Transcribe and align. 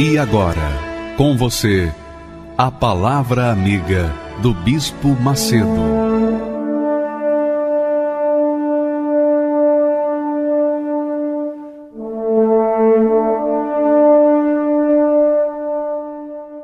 E 0.00 0.16
agora, 0.16 0.62
com 1.16 1.36
você, 1.36 1.92
a 2.56 2.70
Palavra 2.70 3.50
Amiga 3.50 4.14
do 4.40 4.54
Bispo 4.54 5.08
Macedo. 5.08 5.66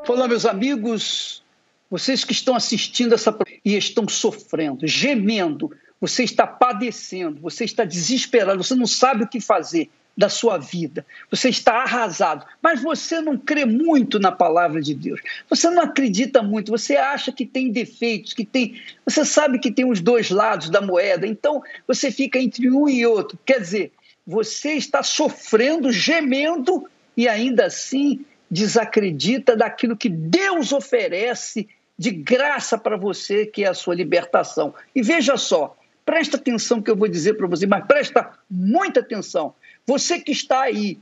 Olá, 0.09 0.29
meus 0.29 0.47
amigos, 0.47 1.43
vocês 1.91 2.23
que 2.23 2.31
estão 2.31 2.55
assistindo 2.55 3.15
essa 3.15 3.37
e 3.65 3.77
estão 3.77 4.07
sofrendo, 4.07 4.87
gemendo, 4.87 5.73
você 6.01 6.23
está 6.23 6.47
padecendo, 6.47 7.41
você 7.41 7.65
está 7.65 7.85
desesperado, 7.85 8.63
você 8.63 8.77
não 8.77 8.87
sabe 8.87 9.25
o 9.25 9.29
que 9.29 9.41
fazer 9.41 9.91
da 10.17 10.29
sua 10.29 10.59
vida. 10.59 11.05
Você 11.31 11.49
está 11.49 11.83
arrasado, 11.83 12.47
mas 12.63 12.83
você 12.83 13.21
não 13.21 13.37
crê 13.37 13.65
muito 13.65 14.19
na 14.19 14.31
palavra 14.31 14.81
de 14.81 14.95
Deus. 14.95 15.21
Você 15.51 15.69
não 15.71 15.83
acredita 15.83 16.43
muito, 16.43 16.71
você 16.71 16.97
acha 16.97 17.33
que 17.33 17.45
tem 17.45 17.71
defeitos, 17.71 18.33
que 18.33 18.45
tem, 18.45 18.81
você 19.05 19.25
sabe 19.25 19.59
que 19.59 19.73
tem 19.73 19.85
os 19.85 20.01
dois 20.01 20.31
lados 20.31 20.71
da 20.71 20.81
moeda. 20.81 21.27
Então, 21.27 21.63
você 21.87 22.11
fica 22.11 22.39
entre 22.39 22.71
um 22.71 22.89
e 22.89 23.05
outro. 23.05 23.39
Quer 23.45 23.61
dizer, 23.61 23.93
você 24.27 24.73
está 24.75 25.03
sofrendo, 25.03 25.91
gemendo 25.91 26.89
e 27.17 27.29
ainda 27.29 27.67
assim 27.67 28.25
desacredita 28.51 29.57
daquilo 29.57 29.97
que 29.97 30.09
Deus 30.09 30.73
oferece 30.73 31.69
de 31.99 32.11
graça 32.11 32.77
para 32.77 32.97
você, 32.97 33.47
que 33.47 33.65
é 33.65 33.69
a 33.69 33.75
sua 33.75 33.95
libertação. 33.95 34.75
E 34.95 35.03
veja 35.03 35.37
só, 35.37 35.77
presta 36.05 36.37
atenção 36.37 36.83
que 36.83 36.91
eu 36.91 36.97
vou 36.97 37.09
dizer 37.09 37.35
para 37.35 37.47
você, 37.47 37.67
mas 37.67 37.87
presta 37.87 38.31
muita 38.51 39.01
atenção. 39.01 39.55
Você 39.87 40.19
que 40.21 40.33
está 40.33 40.63
aí 40.63 40.99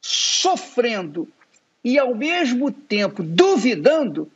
sofrendo 0.00 1.28
e 1.82 1.98
ao 1.98 2.14
mesmo 2.14 2.70
tempo 2.70 3.22
duvidando, 3.22 4.30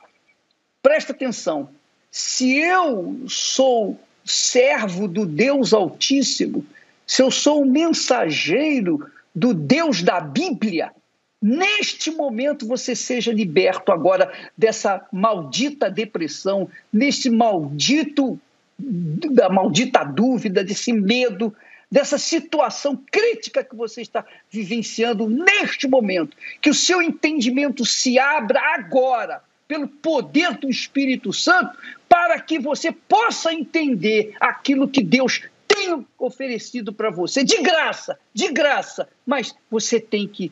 presta 0.83 1.13
atenção. 1.13 1.69
Se 2.11 2.57
eu 2.57 3.21
sou 3.29 3.99
servo 4.25 5.09
do 5.09 5.25
Deus 5.25 5.73
Altíssimo, 5.73 6.65
se 7.07 7.23
eu 7.23 7.31
sou 7.31 7.63
o 7.63 7.67
mensageiro 7.67 9.07
do 9.35 9.55
Deus 9.55 10.03
da 10.03 10.21
Bíblia, 10.21 10.93
neste 11.41 12.11
momento 12.11 12.67
você 12.67 12.95
seja 12.95 13.33
liberto 13.33 13.91
agora 13.91 14.33
dessa 14.57 15.05
maldita 15.13 15.91
depressão, 15.91 16.69
nesse 16.93 17.31
maldito 17.31 18.39
da 18.79 19.49
maldita 19.49 20.05
dúvida, 20.05 20.65
desse 20.65 20.93
medo, 20.93 21.55
dessa 21.93 22.17
situação 22.17 22.99
crítica 23.11 23.63
que 23.63 23.77
você 23.77 24.01
está 24.01 24.25
vivenciando 24.51 25.29
neste 25.29 25.87
momento. 25.87 26.35
Que 26.63 26.71
o 26.71 26.75
seu 26.75 27.03
entendimento 27.03 27.85
se 27.85 28.19
abra 28.19 28.59
agora, 28.75 29.43
pelo 29.69 29.87
poder 29.87 30.57
do 30.57 30.71
Espírito 30.71 31.35
Santo, 31.35 31.77
para 32.09 32.41
que 32.41 32.59
você 32.59 32.91
possa 32.91 33.53
entender 33.53 34.35
aquilo 34.41 34.89
que 34.89 35.05
Deus 35.05 35.43
tem 35.69 36.07
oferecido 36.19 36.95
para 36.95 37.11
você, 37.11 37.45
de 37.45 37.61
graça, 37.61 38.19
de 38.33 38.51
graça, 38.51 39.07
mas 39.27 39.55
você 39.71 40.01
tem 40.01 40.27
que 40.27 40.51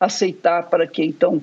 aceitar 0.00 0.64
para 0.64 0.88
que 0.88 1.04
então 1.04 1.40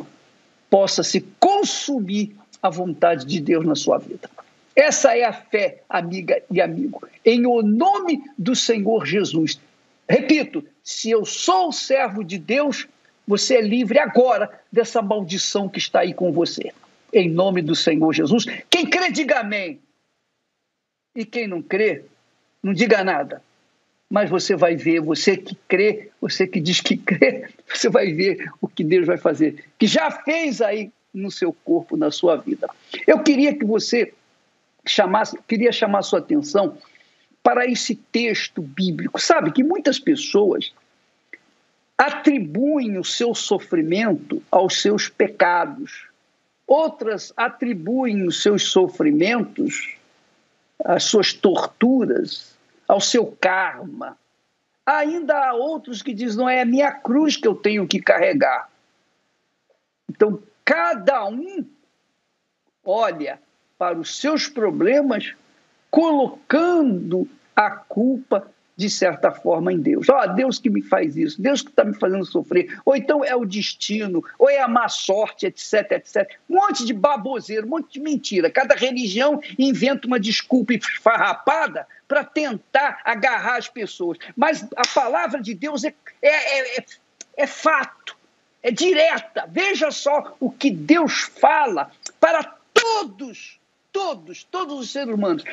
possa 0.70 1.03
se 1.03 1.22
consumir 1.40 2.36
a 2.62 2.70
vontade 2.70 3.26
de 3.26 3.40
Deus 3.40 3.66
na 3.66 3.76
sua 3.76 3.97
vida. 3.97 4.30
Essa 4.75 5.18
é 5.18 5.24
a 5.24 5.31
fé, 5.31 5.81
amiga 5.88 6.44
e 6.52 6.59
amigo, 6.59 7.08
em 7.24 7.46
o 7.46 7.62
nome 7.62 8.24
do 8.38 8.53
Senhor 8.56 9.06
Jesus. 9.06 9.59
Repito, 10.08 10.66
se 10.84 11.09
eu 11.09 11.25
sou 11.25 11.72
servo 11.72 12.24
de 12.24 12.38
Deus, 12.38 12.85
você 13.25 13.56
é 13.56 13.62
livre 13.62 13.97
agora 14.00 14.52
dessa 14.72 15.02
maldição 15.02 15.69
que 15.69 15.80
está 15.80 16.02
aí 16.02 16.14
com 16.14 16.31
você. 16.31 16.74
Em 17.14 17.30
nome 17.30 17.62
do 17.62 17.74
Senhor 17.74 18.14
Jesus. 18.14 18.46
Quem 18.69 18.85
crê, 18.85 19.09
diga 19.09 19.40
amém. 19.40 19.80
E 21.16 21.24
quem 21.24 21.47
não 21.47 21.62
crê, 21.62 22.03
não 22.62 22.74
diga 22.74 23.03
nada. 23.03 23.41
Mas 24.09 24.30
você 24.30 24.56
vai 24.56 24.75
ver, 24.75 25.00
você 25.00 25.38
que 25.38 25.56
crê, 25.68 26.09
você 26.19 26.46
que 26.46 26.59
diz 26.59 26.81
que 26.81 26.97
crê, 26.97 27.47
você 27.68 27.90
vai 27.90 28.12
ver 28.12 28.52
o 28.62 28.68
que 28.68 28.84
Deus 28.84 29.08
vai 29.08 29.18
fazer, 29.18 29.64
que 29.80 29.88
já 29.88 30.12
fez 30.12 30.62
aí 30.62 30.91
no 31.14 31.31
seu 31.31 31.53
corpo, 31.64 31.96
na 31.96 32.12
sua 32.12 32.35
vida. 32.35 32.69
Eu 33.08 33.24
queria 33.24 33.58
que 33.58 33.66
você 33.66 34.14
chamar, 34.85 35.25
queria 35.47 35.72
chamar 35.72 36.01
sua 36.01 36.19
atenção 36.19 36.78
para 37.44 37.66
esse 37.66 37.96
texto 37.96 38.62
bíblico. 38.62 39.19
Sabe 39.19 39.51
que 39.51 39.63
muitas 39.63 40.00
pessoas 40.00 40.73
atribuem 41.97 42.97
o 42.97 43.03
seu 43.03 43.34
sofrimento 43.34 44.41
aos 44.51 44.81
seus 44.81 45.07
pecados. 45.07 46.07
Outras 46.68 47.31
atribuem 47.38 48.28
os 48.28 48.41
seus 48.41 48.64
sofrimentos, 48.64 49.96
as 50.84 51.03
suas 51.03 51.34
torturas, 51.34 52.55
ao 52.87 52.99
seu 52.99 53.26
karma. 53.40 54.17
Ainda 54.85 55.49
há 55.49 55.53
outros 55.53 56.02
que 56.02 56.14
dizem, 56.14 56.37
não 56.37 56.49
é 56.49 56.61
a 56.61 56.66
minha 56.66 56.91
cruz 56.91 57.37
que 57.37 57.47
eu 57.47 57.55
tenho 57.55 57.87
que 57.87 57.99
carregar. 57.99 58.70
Então, 60.09 60.41
cada 60.64 61.28
um 61.28 61.66
olha 62.84 63.40
para 63.77 63.97
os 63.97 64.19
seus 64.19 64.47
problemas, 64.47 65.33
colocando 65.91 67.27
a 67.55 67.69
culpa, 67.72 68.51
de 68.77 68.89
certa 68.89 69.31
forma, 69.31 69.72
em 69.72 69.79
Deus. 69.79 70.09
Ó, 70.09 70.22
oh, 70.22 70.33
Deus 70.33 70.59
que 70.59 70.69
me 70.69 70.81
faz 70.81 71.16
isso, 71.16 71.41
Deus 71.41 71.61
que 71.61 71.69
está 71.69 71.83
me 71.83 71.93
fazendo 71.93 72.25
sofrer, 72.25 72.79
ou 72.83 72.95
então 72.95 73.23
é 73.23 73.35
o 73.35 73.45
destino, 73.45 74.23
ou 74.37 74.49
é 74.49 74.61
a 74.61 74.67
má 74.67 74.89
sorte, 74.89 75.45
etc, 75.45 75.91
etc. 75.91 76.37
Um 76.49 76.55
monte 76.55 76.85
de 76.85 76.93
baboseiro, 76.93 77.66
um 77.66 77.69
monte 77.69 77.93
de 77.93 77.99
mentira. 78.01 78.49
Cada 78.49 78.75
religião 78.75 79.41
inventa 79.57 80.07
uma 80.07 80.19
desculpa 80.19 80.73
esfarrapada 80.73 81.87
para 82.07 82.23
tentar 82.23 83.01
agarrar 83.05 83.57
as 83.57 83.69
pessoas. 83.69 84.17
Mas 84.35 84.67
a 84.75 84.87
palavra 84.93 85.41
de 85.41 85.53
Deus 85.53 85.83
é, 85.85 85.93
é, 86.22 86.79
é, 86.79 86.85
é 87.37 87.47
fato, 87.47 88.17
é 88.61 88.72
direta. 88.72 89.47
Veja 89.49 89.91
só 89.91 90.35
o 90.39 90.51
que 90.51 90.69
Deus 90.69 91.22
fala 91.39 91.89
para 92.19 92.43
todos 92.73 93.59
todos, 93.96 94.44
todos 94.44 94.78
os 94.78 94.92
seres 94.92 95.14
humanos, 95.14 95.46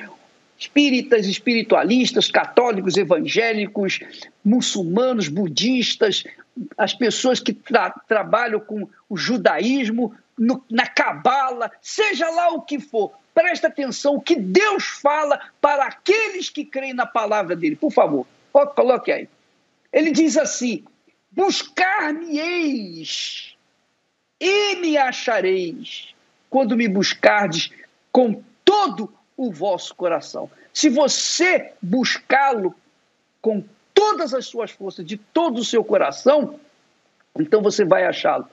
espíritas, 0.59 1.27
espiritualistas, 1.27 2.29
católicos, 2.29 2.97
evangélicos, 2.97 4.01
muçulmanos, 4.45 5.29
budistas, 5.29 6.25
as 6.77 6.93
pessoas 6.93 7.39
que 7.39 7.53
tra 7.53 7.91
trabalham 8.09 8.59
com 8.59 8.89
o 9.09 9.17
judaísmo, 9.17 10.13
no, 10.37 10.65
na 10.69 10.89
cabala, 10.89 11.71
seja 11.81 12.29
lá 12.31 12.49
o 12.49 12.63
que 12.63 12.81
for, 12.81 13.13
presta 13.33 13.69
atenção 13.69 14.17
o 14.17 14.21
que 14.21 14.35
Deus 14.35 14.87
fala 14.87 15.41
para 15.61 15.85
aqueles 15.85 16.51
que 16.51 16.65
creem 16.65 16.95
na 16.95 17.07
palavra 17.07 17.55
dele. 17.55 17.77
Por 17.77 17.93
favor, 17.93 18.27
coloque 18.75 19.13
aí. 19.13 19.29
Ele 19.93 20.11
diz 20.11 20.37
assim: 20.37 20.83
Buscar-me-eis 21.31 23.55
e 24.41 24.75
me 24.77 24.97
achareis, 24.97 26.09
quando 26.51 26.77
me 26.77 26.89
buscardes 26.89 27.71
com 28.13 28.43
todo 28.65 29.13
o 29.37 29.51
vosso 29.51 29.95
coração. 29.95 30.51
Se 30.73 30.89
você 30.89 31.73
buscá-lo 31.81 32.75
com 33.41 33.65
todas 33.95 34.35
as 34.35 34.47
suas 34.47 34.71
forças, 34.71 35.05
de 35.05 35.17
todo 35.17 35.59
o 35.59 35.65
seu 35.65 35.83
coração, 35.83 36.61
então 37.39 37.63
você 37.63 37.85
vai 37.85 38.05
achá-lo. 38.05 38.47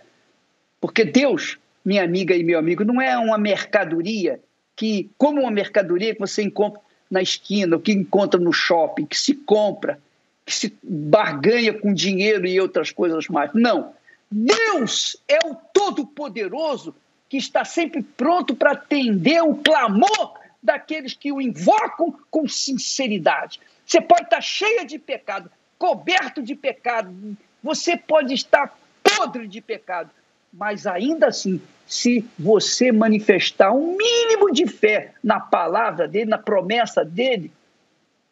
Porque 0.79 1.03
Deus, 1.03 1.57
minha 1.83 2.03
amiga 2.03 2.35
e 2.35 2.43
meu 2.43 2.57
amigo, 2.57 2.83
não 2.83 3.01
é 3.01 3.17
uma 3.17 3.37
mercadoria 3.37 4.39
que, 4.75 5.09
como 5.17 5.41
uma 5.41 5.51
mercadoria 5.51 6.13
que 6.13 6.19
você 6.19 6.41
encontra 6.41 6.81
na 7.11 7.21
esquina, 7.21 7.79
que 7.79 7.91
encontra 7.91 8.39
no 8.39 8.53
shopping, 8.53 9.05
que 9.05 9.17
se 9.17 9.33
compra, 9.33 9.99
que 10.45 10.53
se 10.53 10.77
barganha 10.81 11.73
com 11.73 11.93
dinheiro 11.93 12.47
e 12.47 12.59
outras 12.59 12.91
coisas 12.91 13.27
mais. 13.27 13.51
Não. 13.53 13.93
Deus 14.31 15.17
é 15.27 15.39
o 15.45 15.55
Todo-Poderoso 15.73 16.95
que 17.29 17.37
está 17.37 17.63
sempre 17.63 18.01
pronto 18.01 18.55
para 18.55 18.71
atender 18.71 19.41
o 19.43 19.55
clamor 19.55 20.33
daqueles 20.61 21.13
que 21.13 21.31
o 21.31 21.39
invocam 21.39 22.17
com 22.29 22.47
sinceridade. 22.47 23.59
Você 23.85 24.01
pode 24.01 24.23
estar 24.23 24.41
cheia 24.41 24.85
de 24.85 24.97
pecado, 24.99 25.49
coberto 25.77 26.41
de 26.41 26.55
pecado, 26.55 27.15
Você 27.63 27.95
pode 27.95 28.33
estar 28.33 28.77
podre 29.03 29.47
de 29.47 29.61
pecado, 29.61 30.09
mas 30.51 30.87
ainda 30.87 31.27
assim, 31.27 31.61
se 31.85 32.25
você 32.37 32.91
manifestar 32.91 33.71
um 33.71 33.95
mínimo 33.95 34.51
de 34.51 34.65
fé 34.65 35.13
na 35.23 35.39
palavra 35.39 36.07
dele, 36.07 36.29
na 36.29 36.37
promessa 36.37 37.03
dele, 37.03 37.51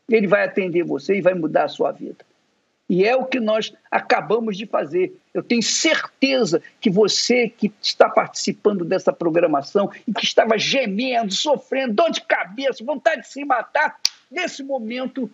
ele 0.09 0.27
vai 0.27 0.45
atender 0.45 0.83
você 0.83 1.17
e 1.17 1.21
vai 1.21 1.33
mudar 1.33 1.65
a 1.65 1.69
sua 1.69 1.91
vida. 1.91 2.25
E 2.89 3.03
é 3.03 3.15
o 3.15 3.25
que 3.25 3.39
nós 3.39 3.73
acabamos 3.91 4.57
de 4.57 4.65
fazer. 4.65 5.13
Eu 5.33 5.43
tenho 5.43 5.61
certeza 5.61 6.61
que 6.79 6.89
você 6.89 7.49
que 7.49 7.71
está 7.81 8.09
participando 8.09 8.85
dessa 8.85 9.11
programação 9.11 9.91
e 10.07 10.13
que 10.13 10.23
estava 10.23 10.57
gemendo, 10.57 11.33
sofrendo, 11.33 11.95
dor 11.95 12.11
de 12.11 12.21
cabeça, 12.21 12.83
vontade 12.83 13.23
de 13.23 13.27
se 13.27 13.43
matar, 13.43 13.99
nesse 14.31 14.63
momento 14.63 15.29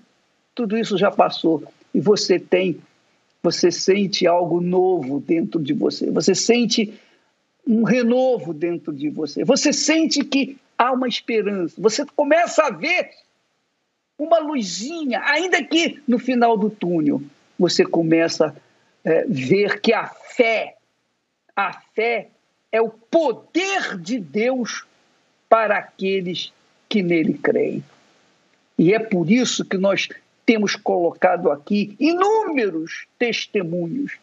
tudo 0.55 0.77
isso 0.77 0.97
já 0.97 1.11
passou 1.11 1.63
e 1.93 1.99
você 1.99 2.39
tem, 2.39 2.79
você 3.41 3.71
sente 3.71 4.25
algo 4.25 4.59
novo 4.59 5.19
dentro 5.19 5.61
de 5.61 5.73
você. 5.73 6.09
Você 6.09 6.33
sente 6.33 6.99
um 7.67 7.83
renovo 7.83 8.53
dentro 8.53 8.91
de 8.91 9.09
você. 9.09 9.43
Você 9.43 9.71
sente 9.71 10.23
que 10.23 10.57
há 10.77 10.91
uma 10.91 11.07
esperança. 11.07 11.75
Você 11.77 12.05
começa 12.15 12.63
a 12.63 12.71
ver 12.71 13.11
uma 14.17 14.39
luzinha, 14.39 15.21
ainda 15.23 15.63
que 15.63 16.01
no 16.07 16.17
final 16.19 16.57
do 16.57 16.69
túnel 16.69 17.21
você 17.57 17.85
começa 17.85 18.55
a 19.05 19.09
é, 19.09 19.25
ver 19.27 19.81
que 19.81 19.93
a 19.93 20.07
fé, 20.07 20.77
a 21.55 21.73
fé 21.95 22.29
é 22.71 22.81
o 22.81 22.89
poder 22.89 23.97
de 23.99 24.19
Deus 24.19 24.85
para 25.47 25.77
aqueles 25.77 26.51
que 26.89 27.03
nele 27.03 27.35
creem. 27.35 27.83
E 28.77 28.93
é 28.93 28.99
por 28.99 29.29
isso 29.29 29.63
que 29.63 29.77
nós 29.77 30.09
temos 30.45 30.75
colocado 30.75 31.51
aqui 31.51 31.95
inúmeros 31.99 33.05
testemunhos 33.17 34.17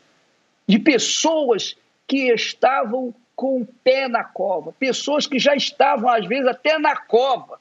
de 0.66 0.78
pessoas 0.78 1.76
que 2.06 2.32
estavam 2.32 3.14
com 3.36 3.62
o 3.62 3.66
pé 3.82 4.06
na 4.06 4.22
cova, 4.24 4.72
pessoas 4.72 5.26
que 5.26 5.38
já 5.38 5.54
estavam, 5.54 6.10
às 6.10 6.26
vezes, 6.26 6.46
até 6.46 6.78
na 6.78 6.94
cova, 6.94 7.58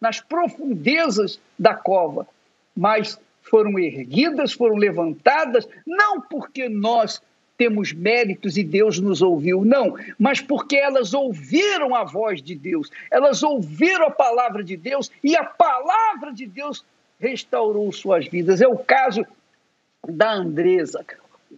nas 0.00 0.20
profundezas 0.20 1.38
da 1.58 1.74
cova, 1.74 2.26
mas 2.74 3.18
foram 3.50 3.78
erguidas, 3.78 4.52
foram 4.52 4.76
levantadas, 4.76 5.68
não 5.84 6.20
porque 6.20 6.68
nós 6.68 7.20
temos 7.58 7.92
méritos 7.92 8.56
e 8.56 8.64
Deus 8.64 8.98
nos 8.98 9.20
ouviu, 9.20 9.64
não, 9.64 9.94
mas 10.18 10.40
porque 10.40 10.76
elas 10.76 11.12
ouviram 11.12 11.94
a 11.94 12.04
voz 12.04 12.40
de 12.40 12.54
Deus, 12.54 12.90
elas 13.10 13.42
ouviram 13.42 14.06
a 14.06 14.10
palavra 14.10 14.64
de 14.64 14.78
Deus 14.78 15.10
e 15.22 15.36
a 15.36 15.44
palavra 15.44 16.32
de 16.32 16.46
Deus 16.46 16.84
restaurou 17.18 17.92
suas 17.92 18.26
vidas. 18.26 18.62
É 18.62 18.68
o 18.68 18.78
caso 18.78 19.26
da 20.08 20.32
Andresa. 20.32 21.04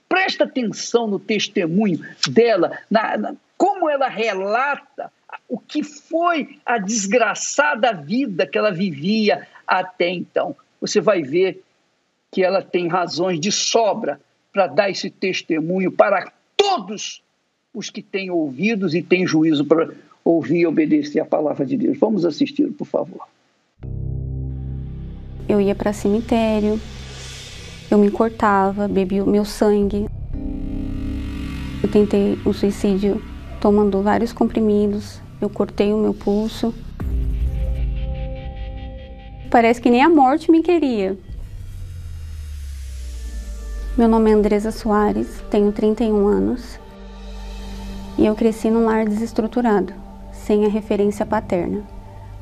Presta 0.09 0.43
atenção 0.43 1.07
no 1.07 1.21
testemunho 1.21 2.01
dela, 2.29 2.79
na, 2.91 3.17
na, 3.17 3.35
como 3.57 3.89
ela 3.89 4.09
relata 4.09 5.13
o 5.49 5.59
que 5.59 5.85
foi 5.85 6.59
a 6.67 6.79
desgraçada 6.79 7.93
vida 7.93 8.47
que 8.47 8.59
ela 8.59 8.73
vivia 8.73 9.47
até 9.67 10.09
então. 10.09 10.57
Você 10.81 11.01
vai 11.01 11.23
ver 11.23 11.63
que 12.33 12.43
ela 12.43 12.63
tem 12.63 12.89
razões 12.89 13.39
de 13.39 13.53
sobra 13.53 14.19
para 14.51 14.67
dar 14.67 14.91
esse 14.91 15.11
testemunho 15.11 15.93
para 15.93 16.33
todos 16.57 17.23
os 17.75 17.91
que 17.91 18.03
têm 18.03 18.31
ouvidos 18.31 18.95
e 18.95 19.03
têm 19.03 19.27
juízo 19.27 19.67
para 19.67 19.91
ouvir 20.25 20.61
e 20.61 20.67
obedecer 20.67 21.21
a 21.21 21.27
palavra 21.27 21.67
de 21.67 21.77
Deus. 21.77 21.99
Vamos 21.99 22.25
assistir, 22.25 22.69
por 22.73 22.87
favor. 22.87 23.29
Eu 25.47 25.61
ia 25.61 25.75
para 25.75 25.93
cemitério, 25.93 26.81
eu 27.91 27.99
me 27.99 28.11
cortava, 28.11 28.89
bebia 28.89 29.23
o 29.23 29.29
meu 29.29 29.45
sangue. 29.45 30.07
Eu 31.83 31.91
tentei 31.91 32.39
um 32.47 32.53
suicídio 32.53 33.23
tomando 33.61 34.03
vários 34.03 34.33
comprimidos, 34.33 35.21
eu 35.39 35.51
cortei 35.51 35.93
o 35.93 35.99
meu 35.99 36.15
pulso. 36.15 36.75
Parece 39.51 39.83
que 39.83 39.91
nem 39.91 40.01
a 40.01 40.09
morte 40.09 40.51
me 40.51 40.63
queria. 40.63 41.19
Meu 43.95 44.09
nome 44.09 44.31
é 44.31 44.33
Andresa 44.33 44.71
Soares, 44.71 45.45
tenho 45.51 45.71
31 45.71 46.27
anos 46.27 46.81
e 48.17 48.25
eu 48.25 48.35
cresci 48.35 48.71
num 48.71 48.87
lar 48.87 49.05
desestruturado, 49.05 49.93
sem 50.33 50.65
a 50.65 50.69
referência 50.71 51.27
paterna. 51.27 51.83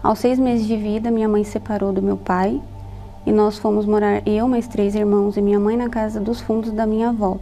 Aos 0.01 0.21
seis 0.21 0.39
meses 0.39 0.65
de 0.65 0.77
vida, 0.77 1.11
minha 1.11 1.29
mãe 1.29 1.43
separou 1.43 1.93
do 1.93 2.01
meu 2.01 2.17
pai 2.17 2.63
e 3.27 3.33
nós 3.33 3.59
fomos 3.59 3.85
morar 3.85 4.23
eu, 4.29 4.47
mais 4.47 4.69
três 4.69 4.95
irmãos 4.95 5.37
e 5.37 5.43
minha 5.43 5.59
mãe 5.59 5.77
na 5.77 5.89
casa 5.89 6.21
dos 6.21 6.41
fundos 6.41 6.71
da 6.71 6.87
minha 6.87 7.09
avó. 7.09 7.37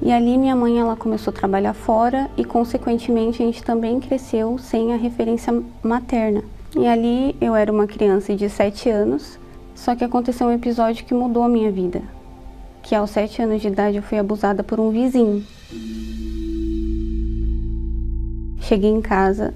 E 0.00 0.12
ali 0.12 0.38
minha 0.38 0.54
mãe 0.54 0.78
ela 0.78 0.94
começou 0.94 1.32
a 1.32 1.36
trabalhar 1.36 1.74
fora 1.74 2.30
e 2.36 2.44
consequentemente 2.44 3.42
a 3.42 3.46
gente 3.46 3.64
também 3.64 3.98
cresceu 3.98 4.56
sem 4.56 4.92
a 4.92 4.96
referência 4.96 5.52
materna. 5.82 6.44
E 6.76 6.86
ali 6.86 7.34
eu 7.40 7.56
era 7.56 7.72
uma 7.72 7.88
criança 7.88 8.36
de 8.36 8.48
sete 8.48 8.88
anos, 8.88 9.36
só 9.74 9.96
que 9.96 10.04
aconteceu 10.04 10.46
um 10.46 10.52
episódio 10.52 11.04
que 11.04 11.12
mudou 11.12 11.42
a 11.42 11.48
minha 11.48 11.72
vida 11.72 12.00
que 12.84 12.94
aos 12.94 13.10
sete 13.10 13.40
anos 13.40 13.62
de 13.62 13.68
idade 13.68 13.96
eu 13.96 14.02
fui 14.02 14.18
abusada 14.18 14.62
por 14.62 14.78
um 14.78 14.90
vizinho. 14.90 15.42
Cheguei 18.60 18.90
em 18.90 19.00
casa 19.00 19.54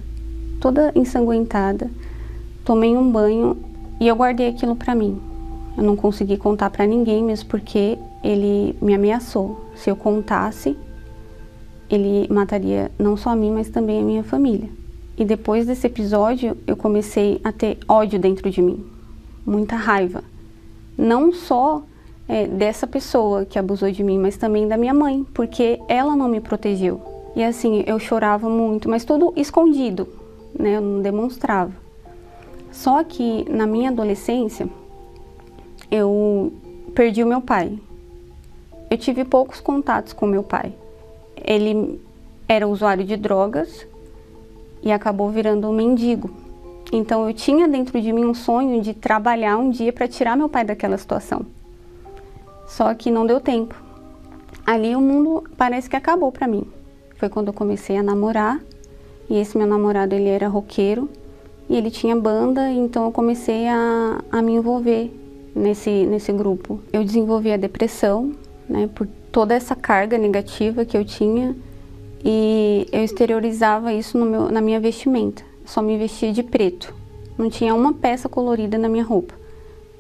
toda 0.59 0.91
ensanguentada, 0.95 1.91
tomei 2.65 2.97
um 2.97 3.13
banho 3.13 3.57
e 4.01 4.09
eu 4.09 4.17
guardei 4.17 4.49
aquilo 4.49 4.75
para 4.75 4.95
mim. 4.95 5.21
Eu 5.77 5.85
não 5.85 5.95
consegui 5.95 6.37
contar 6.37 6.71
para 6.71 6.87
ninguém, 6.87 7.23
mesmo 7.23 7.49
porque 7.49 7.99
ele 8.25 8.75
me 8.81 8.95
ameaçou. 8.95 9.71
Se 9.77 9.91
eu 9.91 9.95
contasse, 9.95 10.77
ele 11.89 12.27
mataria 12.33 12.91
não 12.99 13.17
só 13.17 13.31
a 13.31 13.37
mim, 13.37 13.53
mas 13.53 13.69
também 13.69 14.01
a 14.01 14.05
minha 14.05 14.25
família. 14.25 14.71
E 15.17 15.25
depois 15.25 15.67
desse 15.67 15.87
episódio, 15.87 16.57
eu 16.67 16.77
comecei 16.77 17.41
a 17.45 17.53
ter 17.53 17.79
ódio 17.87 18.19
dentro 18.19 18.51
de 18.51 18.63
mim, 18.63 18.85
muita 19.47 19.77
raiva. 19.77 20.25
Não 20.97 21.33
só 21.33 21.83
é, 22.29 22.47
dessa 22.47 22.87
pessoa 22.87 23.47
que 23.47 23.59
abusou 23.59 23.91
de 23.91 24.05
mim, 24.05 24.19
mas 24.19 24.37
também 24.37 24.69
da 24.69 24.77
minha 24.77 24.93
mãe, 24.93 25.25
porque 25.33 25.81
ela 25.89 26.15
não 26.15 26.29
me 26.29 26.41
protegeu. 26.41 27.01
E 27.35 27.43
assim, 27.43 27.83
eu 27.87 27.99
chorava 27.99 28.49
muito, 28.49 28.89
mas 28.89 29.05
tudo 29.05 29.33
escondido, 29.35 30.07
né? 30.57 30.77
Eu 30.77 30.81
não 30.81 31.01
demonstrava. 31.01 31.73
Só 32.71 33.03
que 33.03 33.47
na 33.51 33.67
minha 33.67 33.91
adolescência, 33.91 34.69
eu 35.91 36.53
perdi 36.95 37.23
o 37.23 37.27
meu 37.27 37.41
pai. 37.41 37.79
Eu 38.91 38.99
tive 38.99 39.25
poucos 39.25 39.61
contatos 39.61 40.13
com 40.13 40.27
meu 40.27 40.43
pai. 40.43 40.73
Ele 41.37 42.01
era 42.47 42.67
usuário 42.67 43.05
de 43.05 43.17
drogas 43.17 43.87
e 44.83 44.93
acabou 44.93 45.31
virando 45.31 45.69
um 45.69 45.73
mendigo. 45.73 46.31
Então 46.93 47.27
eu 47.27 47.35
tinha 47.35 47.69
dentro 47.69 48.01
de 48.01 48.13
mim 48.13 48.25
um 48.25 48.35
sonho 48.35 48.81
de 48.81 48.95
trabalhar 48.95 49.57
um 49.59 49.71
dia 49.71 49.93
para 49.93 50.09
tirar 50.09 50.37
meu 50.37 50.49
pai 50.49 50.65
daquela 50.65 50.97
situação. 50.97 51.45
Só 52.69 52.95
que 52.95 53.11
não 53.11 53.27
deu 53.27 53.41
tempo. 53.41 53.75
Ali 54.65 54.95
o 54.95 55.01
mundo 55.01 55.45
parece 55.57 55.89
que 55.89 55.97
acabou 55.97 56.31
para 56.31 56.47
mim. 56.47 56.65
Foi 57.17 57.29
quando 57.29 57.49
eu 57.49 57.55
comecei 57.55 57.97
a 57.97 58.03
namorar, 58.03 58.61
e 59.29 59.39
esse 59.39 59.59
meu 59.59 59.67
namorado 59.67 60.15
ele 60.15 60.29
era 60.29 60.47
roqueiro, 60.47 61.09
e 61.69 61.77
ele 61.77 61.91
tinha 61.91 62.15
banda, 62.15 62.71
então 62.71 63.07
eu 63.07 63.13
comecei 63.13 63.67
a, 63.67 64.23
a 64.31 64.43
me 64.43 64.53
envolver 64.53 65.11
nesse, 65.55 66.05
nesse 66.05 66.31
grupo. 66.33 66.81
Eu 66.93 67.03
desenvolvi 67.03 67.51
a 67.51 67.57
depressão, 67.57 68.33
né, 68.69 68.89
por 68.95 69.09
toda 69.33 69.55
essa 69.55 69.75
carga 69.75 70.17
negativa 70.17 70.85
que 70.85 70.97
eu 70.97 71.05
tinha, 71.05 71.57
e 72.25 72.87
eu 72.93 73.03
exteriorizava 73.03 73.93
isso 73.93 74.19
meu, 74.19 74.51
na 74.51 74.61
minha 74.61 74.79
vestimenta. 74.79 75.43
só 75.65 75.81
me 75.81 75.97
vestia 75.97 76.33
de 76.33 76.43
preto, 76.43 76.95
não 77.37 77.49
tinha 77.49 77.75
uma 77.75 77.93
peça 77.93 78.29
colorida 78.29 78.77
na 78.77 78.89
minha 78.89 79.05
roupa. 79.05 79.38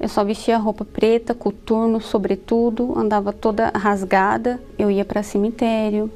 Eu 0.00 0.08
só 0.08 0.22
vestia 0.22 0.56
roupa 0.56 0.84
preta, 0.84 1.34
coturno, 1.34 2.00
sobretudo, 2.00 2.96
andava 2.96 3.32
toda 3.32 3.70
rasgada. 3.74 4.60
Eu 4.78 4.90
ia 4.90 5.04
para 5.04 5.22
cemitério, 5.22 6.10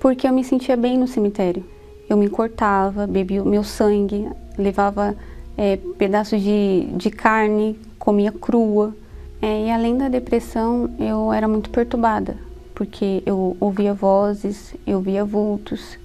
porque 0.00 0.26
eu 0.26 0.32
me 0.32 0.42
sentia 0.42 0.76
bem 0.76 0.98
no 0.98 1.06
cemitério. 1.06 1.64
Eu 2.08 2.16
me 2.16 2.28
cortava, 2.28 3.06
bebia 3.06 3.42
o 3.42 3.46
meu 3.46 3.62
sangue, 3.62 4.28
levava 4.58 5.14
é, 5.56 5.76
pedaços 5.96 6.42
de, 6.42 6.88
de 6.96 7.10
carne, 7.10 7.78
comia 7.98 8.32
crua. 8.32 8.94
É, 9.40 9.66
e 9.66 9.70
além 9.70 9.96
da 9.96 10.08
depressão, 10.08 10.90
eu 10.98 11.32
era 11.32 11.46
muito 11.46 11.70
perturbada, 11.70 12.36
porque 12.74 13.22
eu 13.24 13.56
ouvia 13.60 13.94
vozes, 13.94 14.74
eu 14.84 15.00
via 15.00 15.24
vultos. 15.24 15.98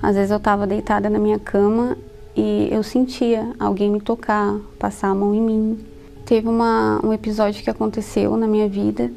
Às 0.00 0.14
vezes 0.14 0.30
eu 0.30 0.36
estava 0.36 0.66
deitada 0.66 1.10
na 1.10 1.18
minha 1.18 1.38
cama 1.38 1.98
e 2.36 2.68
eu 2.70 2.82
sentia 2.82 3.52
alguém 3.58 3.90
me 3.90 4.00
tocar, 4.00 4.56
passar 4.78 5.08
a 5.08 5.14
mão 5.14 5.34
em 5.34 5.40
mim. 5.42 5.89
Teve 6.30 6.46
uma, 6.46 7.04
um 7.04 7.12
episódio 7.12 7.60
que 7.60 7.68
aconteceu 7.68 8.36
na 8.36 8.46
minha 8.46 8.68
vida 8.68 9.10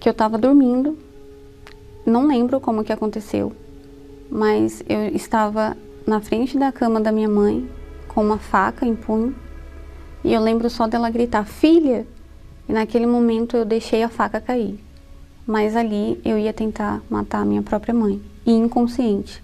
que 0.00 0.08
eu 0.08 0.10
estava 0.10 0.36
dormindo, 0.36 0.98
não 2.04 2.26
lembro 2.26 2.58
como 2.58 2.82
que 2.82 2.92
aconteceu, 2.92 3.52
mas 4.28 4.82
eu 4.88 5.14
estava 5.14 5.76
na 6.04 6.20
frente 6.20 6.58
da 6.58 6.72
cama 6.72 7.00
da 7.00 7.12
minha 7.12 7.28
mãe 7.28 7.70
com 8.08 8.20
uma 8.20 8.36
faca 8.36 8.84
em 8.84 8.96
punho 8.96 9.32
e 10.24 10.34
eu 10.34 10.40
lembro 10.40 10.68
só 10.68 10.88
dela 10.88 11.08
gritar 11.08 11.44
filha 11.44 12.04
e 12.68 12.72
naquele 12.72 13.06
momento 13.06 13.56
eu 13.56 13.64
deixei 13.64 14.02
a 14.02 14.08
faca 14.08 14.40
cair 14.40 14.82
mas 15.46 15.76
ali 15.76 16.20
eu 16.24 16.36
ia 16.36 16.52
tentar 16.52 17.00
matar 17.08 17.42
a 17.42 17.44
minha 17.44 17.62
própria 17.62 17.94
mãe, 17.94 18.20
e 18.44 18.50
inconsciente. 18.50 19.40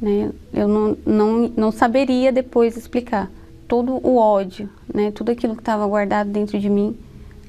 Né? 0.00 0.32
Eu 0.52 0.66
não, 0.66 0.98
não, 1.06 1.52
não 1.56 1.70
saberia 1.70 2.32
depois 2.32 2.76
explicar. 2.76 3.30
Todo 3.68 4.00
o 4.02 4.16
ódio, 4.16 4.68
né? 4.92 5.10
tudo 5.10 5.30
aquilo 5.30 5.54
que 5.54 5.62
estava 5.62 5.86
guardado 5.86 6.30
dentro 6.30 6.58
de 6.58 6.68
mim, 6.68 6.96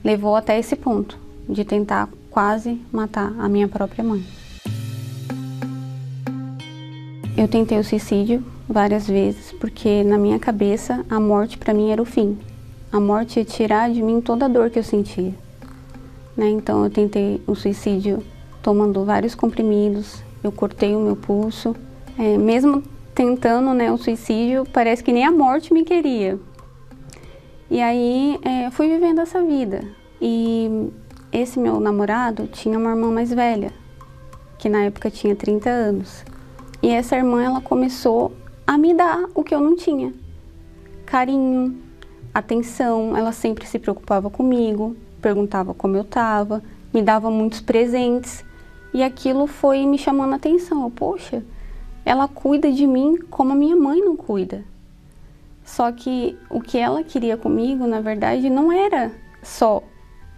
levou 0.04 0.36
até 0.36 0.58
esse 0.58 0.76
ponto 0.76 1.18
de 1.48 1.64
tentar 1.64 2.10
quase 2.30 2.82
matar 2.92 3.34
a 3.40 3.48
minha 3.48 3.68
própria 3.68 4.04
mãe. 4.04 4.24
Eu 7.38 7.48
tentei 7.48 7.78
o 7.78 7.84
suicídio 7.84 8.44
várias 8.68 9.08
vezes 9.08 9.52
porque 9.60 10.04
na 10.04 10.18
minha 10.18 10.40
cabeça 10.40 11.06
a 11.10 11.20
morte 11.20 11.58
para 11.58 11.74
mim 11.74 11.92
era 11.92 12.02
o 12.02 12.06
fim. 12.06 12.38
A 12.92 13.00
morte 13.00 13.38
ia 13.38 13.46
tirar 13.46 13.92
de 13.92 14.02
mim 14.02 14.22
toda 14.22 14.46
a 14.46 14.48
dor 14.48 14.70
que 14.70 14.80
eu 14.80 14.84
sentia. 14.84 15.34
Né? 16.36 16.50
Então 16.50 16.84
eu 16.84 16.90
tentei 16.90 17.42
o 17.46 17.54
suicídio 17.54 18.24
tomando 18.62 19.06
vários 19.06 19.36
comprimidos, 19.36 20.22
eu 20.44 20.52
cortei 20.52 20.96
o 20.96 21.00
meu 21.00 21.16
pulso. 21.16 21.76
É, 22.18 22.38
mesmo 22.38 22.84
tentando 23.18 23.74
né, 23.74 23.92
o 23.92 23.98
suicídio, 23.98 24.64
parece 24.72 25.04
que 25.04 25.12
nem 25.12 25.26
a 25.26 25.32
morte 25.32 25.74
me 25.74 25.84
queria. 25.84 26.40
E 27.68 27.82
aí 27.82 28.40
é, 28.44 28.70
fui 28.70 28.88
vivendo 28.88 29.20
essa 29.22 29.44
vida. 29.44 29.82
E 30.22 30.92
esse 31.32 31.58
meu 31.58 31.80
namorado 31.80 32.46
tinha 32.46 32.78
uma 32.78 32.92
irmã 32.92 33.10
mais 33.10 33.34
velha, 33.34 33.74
que 34.60 34.70
na 34.70 34.84
época 34.84 35.10
tinha 35.10 35.36
30 35.36 35.68
anos. 35.68 36.24
E 36.80 36.90
essa 36.90 37.16
irmã, 37.16 37.44
ela 37.44 37.60
começou 37.60 38.34
a 38.68 38.78
me 38.78 38.94
dar 38.94 39.26
o 39.34 39.44
que 39.44 39.56
eu 39.56 39.62
não 39.62 39.76
tinha. 39.76 40.14
Carinho, 41.04 41.76
atenção, 42.32 43.18
ela 43.18 43.32
sempre 43.32 43.66
se 43.66 43.80
preocupava 43.80 44.30
comigo, 44.30 44.96
perguntava 45.20 45.74
como 45.74 45.98
eu 45.98 46.04
estava, 46.04 46.62
me 46.94 47.02
dava 47.02 47.32
muitos 47.32 47.62
presentes. 47.62 48.46
E 48.94 49.02
aquilo 49.02 49.48
foi 49.48 49.88
me 49.88 49.98
chamando 49.98 50.34
a 50.34 50.36
atenção. 50.36 50.84
Eu, 50.84 50.92
Poxa, 50.92 51.44
ela 52.08 52.26
cuida 52.26 52.72
de 52.72 52.88
mim 52.88 53.18
como 53.30 53.52
a 53.52 53.56
minha 53.56 53.76
mãe 53.76 54.00
não 54.00 54.16
cuida. 54.16 54.64
Só 55.66 55.92
que 55.92 56.38
o 56.50 56.62
que 56.62 56.78
ela 56.78 57.04
queria 57.04 57.36
comigo, 57.36 57.86
na 57.86 58.00
verdade, 58.00 58.50
não 58.50 58.72
era 58.72 59.12
só 59.44 59.84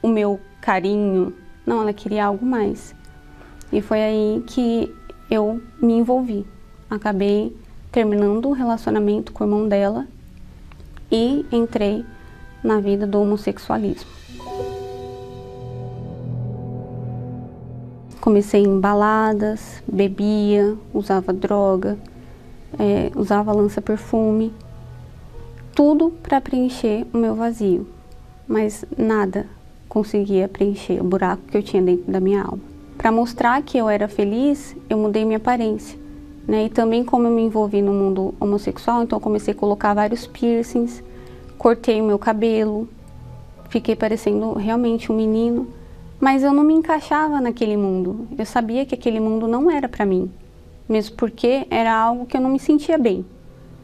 o 0.02 0.08
meu 0.08 0.40
carinho, 0.60 1.32
não, 1.68 1.84
ela 1.84 1.94
queria 1.94 2.26
algo 2.26 2.44
mais. 2.44 2.96
E 3.72 3.84
foi 3.84 4.02
aí 4.02 4.44
que 4.48 4.92
eu 5.30 5.62
me 5.80 5.94
envolvi. 5.94 6.44
Acabei 6.90 7.56
terminando 7.92 8.48
o 8.50 8.54
relacionamento 8.54 9.32
com 9.32 9.44
o 9.44 9.48
irmão 9.48 9.70
dela 9.70 10.08
e 11.12 11.46
entrei 11.52 12.04
na 12.64 12.80
vida 12.80 13.06
do 13.06 13.22
homossexualismo. 13.22 14.19
Comecei 18.22 18.64
em 18.64 18.80
baladas, 18.80 19.82
bebia, 19.88 20.76
usava 20.94 21.32
droga, 21.32 21.98
é, 22.78 23.12
usava 23.16 23.54
lança-perfume, 23.54 24.54
tudo 25.74 26.12
para 26.22 26.42
preencher 26.42 27.08
o 27.14 27.18
meu 27.18 27.34
vazio, 27.34 27.88
mas 28.48 28.84
nada 28.98 29.48
conseguia 29.88 30.48
preencher 30.48 31.00
o 31.00 31.06
buraco 31.06 31.44
que 31.44 31.58
eu 31.58 31.64
tinha 31.64 31.82
dentro 31.82 32.12
da 32.12 32.20
minha 32.20 32.44
alma. 32.44 32.60
Para 32.98 33.14
mostrar 33.14 33.62
que 33.62 33.78
eu 33.78 33.88
era 33.88 34.10
feliz, 34.10 34.76
eu 34.90 34.98
mudei 34.98 35.24
minha 35.24 35.38
aparência. 35.38 35.98
Né? 36.46 36.66
E 36.66 36.70
também 36.70 37.06
como 37.06 37.28
eu 37.28 37.32
me 37.32 37.44
envolvi 37.44 37.82
no 37.82 37.94
mundo 37.94 38.34
homossexual, 38.40 39.04
então 39.04 39.20
comecei 39.20 39.54
a 39.54 39.58
colocar 39.58 39.94
vários 39.94 40.28
piercings, 40.28 41.02
cortei 41.58 42.02
o 42.02 42.04
meu 42.04 42.20
cabelo, 42.20 42.90
fiquei 43.70 43.96
parecendo 43.96 44.54
realmente 44.54 45.12
um 45.12 45.16
menino, 45.16 45.68
mas 46.20 46.44
eu 46.44 46.54
não 46.54 46.64
me 46.64 46.74
encaixava 46.74 47.40
naquele 47.40 47.78
mundo. 47.78 48.28
Eu 48.38 48.46
sabia 48.46 48.86
que 48.86 48.96
aquele 48.96 49.20
mundo 49.20 49.48
não 49.48 49.72
era 49.72 49.88
para 49.88 50.06
mim, 50.06 50.32
mesmo 50.88 51.16
porque 51.16 51.66
era 51.70 51.96
algo 51.96 52.26
que 52.26 52.36
eu 52.36 52.42
não 52.42 52.50
me 52.50 52.60
sentia 52.60 52.98
bem. 52.98 53.26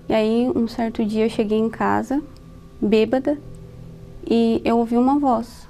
E 0.10 0.14
aí, 0.14 0.52
um 0.56 0.68
certo 0.68 1.04
dia 1.04 1.26
eu 1.26 1.30
cheguei 1.30 1.58
em 1.58 1.70
casa, 1.70 2.22
bêbada, 2.82 3.38
e 4.30 4.62
eu 4.64 4.78
ouvi 4.78 4.98
uma 4.98 5.18
voz. 5.18 5.68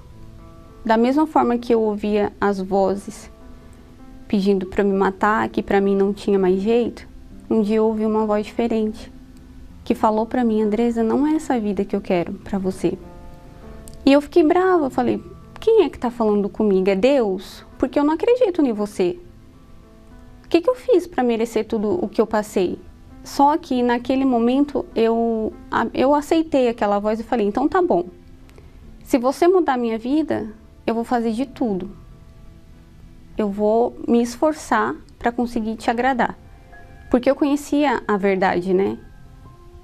Da 0.84 0.98
mesma 0.98 1.26
forma 1.26 1.58
que 1.58 1.74
eu 1.74 1.82
ouvia 1.82 2.34
as 2.40 2.60
vozes 2.60 3.32
pedindo 4.28 4.66
para 4.66 4.84
me 4.84 4.94
matar, 4.94 5.48
que 5.50 5.62
para 5.62 5.80
mim 5.80 5.96
não 5.96 6.14
tinha 6.14 6.38
mais 6.38 6.60
jeito, 6.62 7.08
um 7.50 7.62
dia 7.62 7.78
eu 7.78 7.86
ouvi 7.86 8.06
uma 8.06 8.26
voz 8.26 8.46
diferente 8.46 9.14
que 9.86 9.94
falou 9.94 10.26
para 10.26 10.44
mim, 10.44 10.64
Andresa, 10.64 11.04
não 11.04 11.28
é 11.28 11.36
essa 11.36 11.60
vida 11.60 11.86
que 11.86 11.96
eu 11.96 12.02
quero 12.02 12.34
para 12.34 12.58
você. 12.58 12.98
E 14.04 14.12
eu 14.12 14.20
fiquei 14.20 14.44
brava, 14.44 14.90
falei, 14.90 15.22
quem 15.66 15.84
é 15.84 15.90
que 15.90 15.98
está 15.98 16.12
falando 16.12 16.48
comigo? 16.48 16.90
É 16.90 16.96
Deus? 16.96 17.66
Porque 17.78 17.98
eu 17.98 18.04
não 18.04 18.14
acredito 18.14 18.62
em 18.62 18.72
você. 18.72 19.20
O 20.46 20.48
que, 20.48 20.62
que 20.62 20.70
eu 20.70 20.76
fiz 20.76 21.08
para 21.08 21.24
merecer 21.24 21.66
tudo 21.66 22.00
o 22.04 22.08
que 22.08 22.22
eu 22.22 22.28
passei? 22.28 22.80
Só 23.24 23.58
que 23.58 23.82
naquele 23.82 24.24
momento 24.24 24.86
eu, 24.96 25.52
eu 25.94 26.14
aceitei 26.14 26.70
aquela 26.70 27.00
voz 27.00 27.20
e 27.20 27.24
falei, 27.24 27.48
então 27.48 27.68
tá 27.68 27.82
bom. 27.82 28.06
Se 29.04 29.18
você 29.18 29.48
mudar 29.48 29.76
minha 29.76 29.98
vida, 29.98 30.54
eu 30.86 30.94
vou 30.94 31.04
fazer 31.04 31.32
de 31.32 31.48
tudo 31.48 32.06
eu 33.38 33.50
vou 33.50 33.98
me 34.08 34.22
esforçar 34.22 34.96
para 35.20 35.32
conseguir 35.32 35.76
te 35.76 35.90
agradar. 35.90 36.38
Porque 37.10 37.30
eu 37.30 37.36
conhecia 37.36 38.02
a 38.08 38.18
verdade, 38.18 38.74
né? 38.74 38.98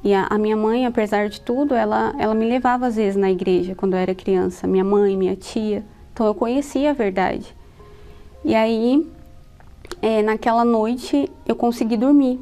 E 0.03 0.13
a, 0.13 0.27
a, 0.29 0.38
minha 0.38 0.58
mãe, 0.58 0.86
apesar 0.86 1.29
de 1.29 1.41
tudo, 1.41 1.75
ela, 1.75 2.13
ela 2.17 2.34
me 2.34 2.46
levava 2.46 2.88
às 2.88 2.96
vezes 2.96 3.15
na 3.15 3.31
igreja 3.31 3.75
quando 3.75 3.93
eu 3.93 4.00
era 4.00 4.15
criança. 4.15 4.65
Minha 4.65 4.84
mãe, 4.84 5.15
minha 5.15 5.36
tia. 5.36 5.84
Então 6.13 6.25
eu 6.25 6.34
conhecia 6.34 6.89
a 6.89 6.93
verdade. 6.93 7.55
E 8.43 8.55
aí, 8.55 9.08
é, 10.01 10.24
naquela 10.24 10.65
noite, 10.65 11.29
eu 11.48 11.55
consegui 11.55 11.96
dormir, 11.96 12.39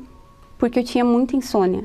porque 0.58 0.80
eu 0.80 0.84
tinha 0.84 1.04
muita 1.04 1.36
insônia. 1.36 1.84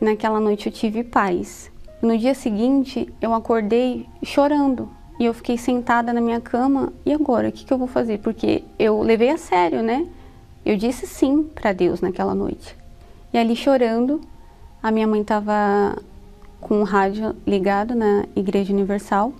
Naquela 0.00 0.40
noite 0.40 0.66
eu 0.66 0.72
tive 0.72 1.04
paz. 1.04 1.70
No 2.02 2.18
dia 2.18 2.34
seguinte, 2.34 3.08
eu 3.20 3.32
acordei 3.32 4.06
chorando, 4.24 4.90
e 5.20 5.24
eu 5.24 5.32
fiquei 5.32 5.56
sentada 5.56 6.12
na 6.12 6.20
minha 6.20 6.40
cama, 6.40 6.92
e 7.06 7.12
agora? 7.12 7.48
O 7.48 7.52
que, 7.52 7.64
que 7.64 7.72
eu 7.72 7.78
vou 7.78 7.86
fazer? 7.86 8.18
Porque 8.18 8.64
eu 8.76 9.00
levei 9.02 9.30
a 9.30 9.38
sério, 9.38 9.80
né? 9.80 10.08
Eu 10.66 10.76
disse 10.76 11.06
sim 11.06 11.44
para 11.54 11.72
Deus 11.72 12.00
naquela 12.00 12.34
noite. 12.34 12.76
E 13.32 13.38
ali 13.38 13.54
chorando, 13.54 14.20
a 14.82 14.90
minha 14.90 15.06
mãe 15.06 15.20
estava 15.20 15.96
com 16.60 16.80
o 16.80 16.84
rádio 16.84 17.36
ligado 17.46 17.94
na 17.94 18.24
Igreja 18.34 18.72
Universal 18.72 19.32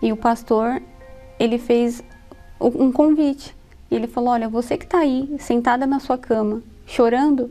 e 0.00 0.12
o 0.12 0.16
pastor 0.16 0.80
ele 1.40 1.58
fez 1.58 2.02
um 2.60 2.92
convite. 2.92 3.54
E 3.90 3.94
ele 3.94 4.06
falou: 4.06 4.30
Olha, 4.30 4.48
você 4.48 4.76
que 4.76 4.84
está 4.84 4.98
aí, 4.98 5.34
sentada 5.38 5.86
na 5.86 5.98
sua 5.98 6.16
cama, 6.16 6.62
chorando, 6.86 7.50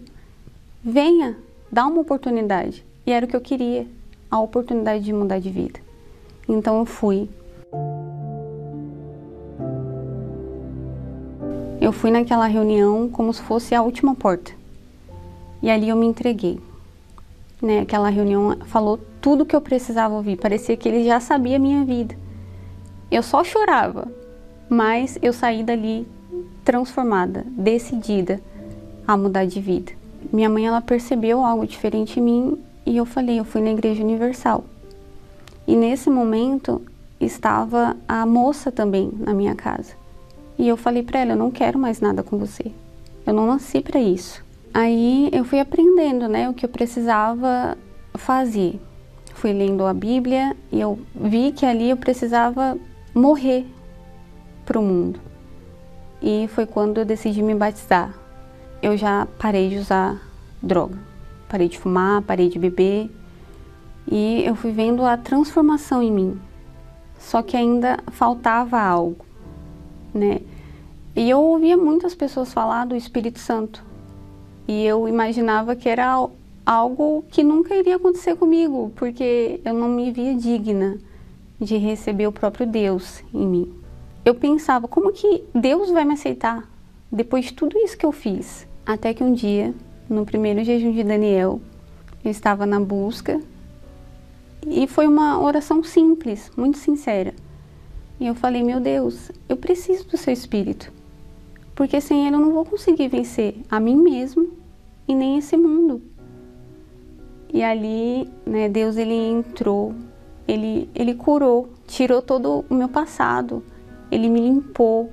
venha, 0.84 1.36
dá 1.72 1.86
uma 1.86 2.02
oportunidade. 2.02 2.86
E 3.06 3.12
era 3.12 3.26
o 3.26 3.30
que 3.30 3.36
eu 3.36 3.42
queria, 3.42 3.86
a 4.32 4.40
oportunidade 4.40 5.04
de 5.04 5.14
mudar 5.14 5.40
de 5.40 5.50
vida. 5.50 5.80
Então 6.48 6.80
eu 6.80 6.86
fui. 6.86 7.30
Eu 11.80 11.92
fui 11.92 12.10
naquela 12.10 12.48
reunião 12.48 13.10
como 13.10 13.34
se 13.34 13.42
fosse 13.42 13.76
a 13.76 13.82
última 13.82 14.16
porta. 14.16 14.52
E 15.62 15.70
ali 15.70 15.90
eu 15.90 15.96
me 15.96 16.06
entreguei. 16.06 16.60
Né? 17.66 17.80
Aquela 17.80 18.10
reunião 18.10 18.56
falou 18.68 19.00
tudo 19.20 19.44
que 19.44 19.56
eu 19.56 19.60
precisava 19.60 20.14
ouvir. 20.14 20.38
Parecia 20.38 20.78
que 20.78 20.88
ele 20.88 21.04
já 21.04 21.20
sabia 21.20 21.56
a 21.56 21.60
minha 21.60 21.84
vida. 21.84 22.16
Eu 23.10 23.24
só 23.24 23.44
chorava, 23.44 24.08
mas 24.70 25.18
eu 25.20 25.34
saí 25.34 25.64
dali 25.64 26.08
transformada, 26.64 27.44
decidida 27.50 28.40
a 29.08 29.18
mudar 29.18 29.46
de 29.46 29.60
vida. 29.60 29.94
Minha 30.32 30.48
mãe 30.48 30.68
ela 30.68 30.80
percebeu 30.80 31.44
algo 31.44 31.66
diferente 31.66 32.20
em 32.20 32.24
mim 32.24 32.58
e 32.86 32.98
eu 32.98 33.06
falei, 33.06 33.40
eu 33.40 33.46
fui 33.46 33.62
na 33.62 33.72
igreja 33.72 34.04
universal. 34.04 34.64
E 35.68 35.76
nesse 35.76 36.08
momento 36.08 36.84
estava 37.20 37.98
a 38.08 38.28
moça 38.28 38.72
também 38.72 39.12
na 39.18 39.34
minha 39.34 39.56
casa. 39.56 39.94
E 40.56 40.68
eu 40.68 40.78
falei 40.78 41.02
para 41.02 41.20
ela, 41.20 41.32
eu 41.32 41.38
não 41.38 41.50
quero 41.50 41.80
mais 41.80 42.00
nada 42.00 42.22
com 42.22 42.38
você. 42.38 42.72
Eu 43.26 43.34
não 43.34 43.48
nasci 43.48 43.82
para 43.82 44.00
isso. 44.00 44.45
Aí 44.76 45.30
eu 45.32 45.46
fui 45.46 45.60
aprendendo, 45.60 46.28
né, 46.28 46.50
o 46.50 46.54
que 46.54 46.66
eu 46.66 46.70
precisava 46.70 47.78
fazer. 48.16 48.80
Fui 49.34 49.54
lendo 49.54 49.86
a 49.86 49.94
Bíblia 49.94 50.56
e 50.72 50.82
eu 50.82 51.00
vi 51.16 51.54
que 51.54 51.66
ali 51.66 51.90
eu 51.90 51.98
precisava 51.98 52.78
morrer 53.14 53.66
para 54.66 54.78
o 54.78 54.84
mundo. 54.84 55.20
E 56.22 56.50
foi 56.50 56.66
quando 56.66 56.98
eu 56.98 57.06
decidi 57.06 57.42
me 57.42 57.56
batizar. 57.56 58.14
Eu 58.82 58.98
já 58.98 59.28
parei 59.40 59.70
de 59.70 59.78
usar 59.78 60.22
droga. 60.62 60.98
Parei 61.48 61.70
de 61.70 61.80
fumar, 61.80 62.22
parei 62.24 62.50
de 62.50 62.60
beber. 62.60 63.10
E 64.12 64.44
eu 64.44 64.56
fui 64.56 64.72
vendo 64.72 65.06
a 65.06 65.16
transformação 65.16 66.04
em 66.04 66.12
mim. 66.12 66.42
Só 67.18 67.42
que 67.42 67.56
ainda 67.56 68.00
faltava 68.12 68.80
algo 68.80 69.26
né? 70.16 70.40
E 71.16 71.30
eu 71.30 71.42
ouvia 71.42 71.78
muitas 71.78 72.16
pessoas 72.16 72.54
falar 72.54 72.86
do 72.86 72.96
Espírito 72.96 73.40
Santo. 73.40 73.84
E 74.68 74.84
eu 74.86 75.08
imaginava 75.08 75.76
que 75.76 75.88
era 75.88 76.28
algo 76.66 77.24
que 77.30 77.44
nunca 77.44 77.76
iria 77.76 77.98
acontecer 77.98 78.36
comigo, 78.36 78.92
porque 78.96 79.62
eu 79.64 79.74
não 79.74 79.88
me 79.88 80.12
via 80.12 80.36
digna 80.36 80.98
de 81.60 81.78
receber 81.78 82.28
o 82.28 82.32
próprio 82.32 82.66
Deus 82.66 83.24
em 83.34 83.48
mim. 83.48 83.74
eu 84.26 84.34
pensava, 84.34 84.88
como 84.88 85.14
que 85.14 85.44
Deus 85.54 85.92
vai 85.92 86.04
me 86.04 86.14
aceitar 86.14 86.68
depois 87.12 87.46
de 87.46 87.54
tudo 87.54 87.78
isso 87.78 87.96
que 87.96 88.06
eu 88.06 88.12
fiz? 88.12 88.68
Até 88.84 89.14
que 89.14 89.24
um 89.24 89.32
dia, 89.32 89.74
no 90.10 90.26
primeiro 90.26 90.64
jejum 90.64 90.92
de 90.92 91.04
Daniel, 91.04 91.62
eu 92.24 92.32
estava 92.32 92.66
na 92.66 92.80
busca 92.80 93.40
e 94.66 94.88
foi 94.88 95.06
uma 95.06 95.40
oração 95.40 95.84
simples, 95.84 96.52
muito 96.58 96.80
sincera. 96.80 97.36
E 98.20 98.26
eu 98.26 98.34
falei, 98.34 98.64
meu 98.64 98.80
Deus, 98.80 99.32
eu 99.48 99.56
preciso 99.56 100.08
do 100.08 100.18
seu 100.18 100.34
espírito, 100.34 100.92
porque 101.76 102.00
sem 102.00 102.26
ele 102.26 102.38
eu 102.38 102.40
não 102.40 102.54
vou 102.54 102.66
conseguir 102.66 103.10
vencer 103.10 103.62
a 103.70 103.80
mim 103.80 103.98
mesmo 103.98 104.50
e 105.08 105.14
nem 105.14 105.38
esse 105.38 105.58
mundo. 105.58 106.02
E 107.54 107.62
ali, 107.62 108.30
né, 108.46 108.68
Deus 108.70 108.98
ele 108.98 109.14
entrou, 109.14 109.94
ele, 110.48 110.90
ele 110.96 111.14
curou, 111.14 111.70
tirou 111.86 112.22
todo 112.22 112.66
o 112.70 112.74
meu 112.74 112.88
passado, 112.88 113.62
ele 114.10 114.30
me 114.30 114.40
limpou 114.40 115.12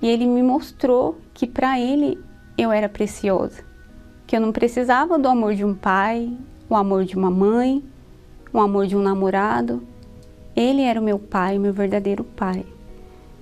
e 0.00 0.08
ele 0.08 0.26
me 0.26 0.42
mostrou 0.42 1.18
que 1.32 1.46
para 1.46 1.78
ele 1.78 2.18
eu 2.56 2.72
era 2.72 2.88
preciosa, 2.88 3.62
que 4.26 4.34
eu 4.34 4.40
não 4.40 4.52
precisava 4.52 5.18
do 5.18 5.28
amor 5.28 5.54
de 5.54 5.64
um 5.64 5.74
pai, 5.74 6.36
o 6.68 6.74
amor 6.74 7.04
de 7.04 7.16
uma 7.16 7.30
mãe, 7.30 7.84
o 8.52 8.58
amor 8.58 8.86
de 8.86 8.96
um 8.96 9.02
namorado. 9.02 9.82
Ele 10.54 10.82
era 10.82 11.00
o 11.00 11.04
meu 11.04 11.18
pai, 11.18 11.58
o 11.58 11.60
meu 11.60 11.72
verdadeiro 11.72 12.24
pai. 12.24 12.64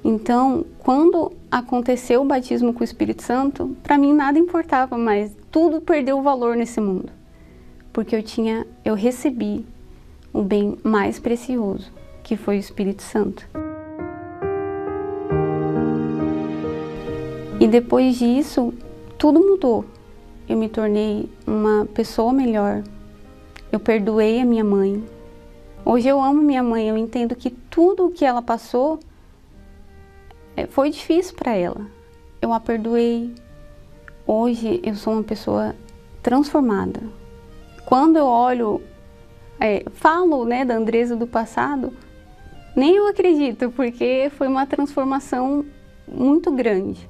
Então, 0.04 0.66
quando 0.80 1.32
aconteceu 1.50 2.20
o 2.20 2.26
batismo 2.26 2.74
com 2.74 2.82
o 2.82 2.84
Espírito 2.84 3.22
Santo, 3.22 3.74
para 3.82 3.96
mim 3.96 4.12
nada 4.12 4.38
importava 4.38 4.98
mais, 4.98 5.34
tudo 5.50 5.80
perdeu 5.80 6.20
valor 6.20 6.54
nesse 6.54 6.78
mundo, 6.78 7.10
porque 7.90 8.14
eu 8.14 8.22
tinha, 8.22 8.66
eu 8.84 8.94
recebi 8.94 9.64
o 10.30 10.42
bem 10.42 10.76
mais 10.84 11.18
precioso, 11.18 11.90
que 12.22 12.36
foi 12.36 12.56
o 12.56 12.60
Espírito 12.60 13.02
Santo. 13.02 13.48
E 17.58 17.66
depois 17.66 18.18
disso, 18.18 18.74
tudo 19.16 19.40
mudou. 19.40 19.86
Eu 20.46 20.58
me 20.58 20.68
tornei 20.68 21.30
uma 21.46 21.86
pessoa 21.86 22.30
melhor. 22.30 22.82
Eu 23.72 23.80
perdoei 23.80 24.38
a 24.38 24.44
minha 24.44 24.64
mãe. 24.64 25.02
Hoje 25.82 26.06
eu 26.08 26.20
amo 26.20 26.42
minha 26.42 26.62
mãe, 26.62 26.90
eu 26.90 26.98
entendo 26.98 27.34
que 27.34 27.48
tudo 27.48 28.06
o 28.06 28.10
que 28.10 28.22
ela 28.22 28.42
passou 28.42 29.00
foi 30.68 30.90
difícil 30.90 31.34
para 31.36 31.54
ela. 31.54 31.86
Eu 32.40 32.52
a 32.52 32.60
perdoei. 32.60 33.34
Hoje 34.26 34.80
eu 34.82 34.94
sou 34.94 35.14
uma 35.14 35.22
pessoa 35.22 35.74
transformada. 36.22 37.00
Quando 37.84 38.16
eu 38.16 38.26
olho, 38.26 38.82
é, 39.60 39.84
falo 39.92 40.44
né, 40.44 40.64
da 40.64 40.74
Andresa 40.74 41.14
do 41.14 41.26
passado, 41.26 41.92
nem 42.74 42.96
eu 42.96 43.08
acredito, 43.08 43.70
porque 43.70 44.30
foi 44.36 44.48
uma 44.48 44.66
transformação 44.66 45.64
muito 46.08 46.50
grande 46.50 47.08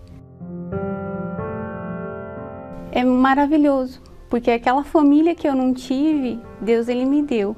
é 2.95 3.03
maravilhoso, 3.03 4.01
porque 4.31 4.53
aquela 4.53 4.85
família 4.85 5.35
que 5.35 5.49
eu 5.49 5.55
não 5.57 5.75
tive, 5.75 6.39
Deus 6.61 6.87
ele 6.87 7.05
me 7.05 7.23
deu. 7.23 7.57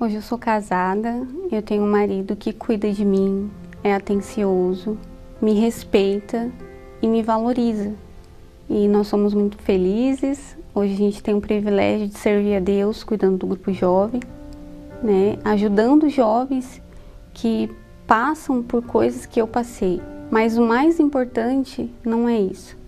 Hoje 0.00 0.14
eu 0.14 0.22
sou 0.22 0.38
casada, 0.38 1.26
eu 1.52 1.60
tenho 1.60 1.82
um 1.82 1.90
marido 1.90 2.34
que 2.34 2.54
cuida 2.54 2.90
de 2.90 3.04
mim, 3.04 3.50
é 3.84 3.94
atencioso, 3.94 4.96
me 5.40 5.54
respeita 5.54 6.50
e 7.00 7.06
me 7.06 7.22
valoriza. 7.22 7.92
E 8.68 8.86
nós 8.88 9.06
somos 9.06 9.32
muito 9.34 9.56
felizes. 9.58 10.56
Hoje 10.74 10.94
a 10.94 10.96
gente 10.96 11.22
tem 11.22 11.34
o 11.34 11.40
privilégio 11.40 12.08
de 12.08 12.18
servir 12.18 12.56
a 12.56 12.60
Deus 12.60 13.02
cuidando 13.02 13.38
do 13.38 13.46
grupo 13.46 13.72
jovem, 13.72 14.20
né? 15.02 15.38
ajudando 15.44 16.08
jovens 16.08 16.80
que 17.32 17.70
passam 18.06 18.62
por 18.62 18.82
coisas 18.82 19.26
que 19.26 19.40
eu 19.40 19.46
passei. 19.46 20.00
Mas 20.30 20.58
o 20.58 20.62
mais 20.62 21.00
importante 21.00 21.90
não 22.04 22.28
é 22.28 22.38
isso 22.38 22.78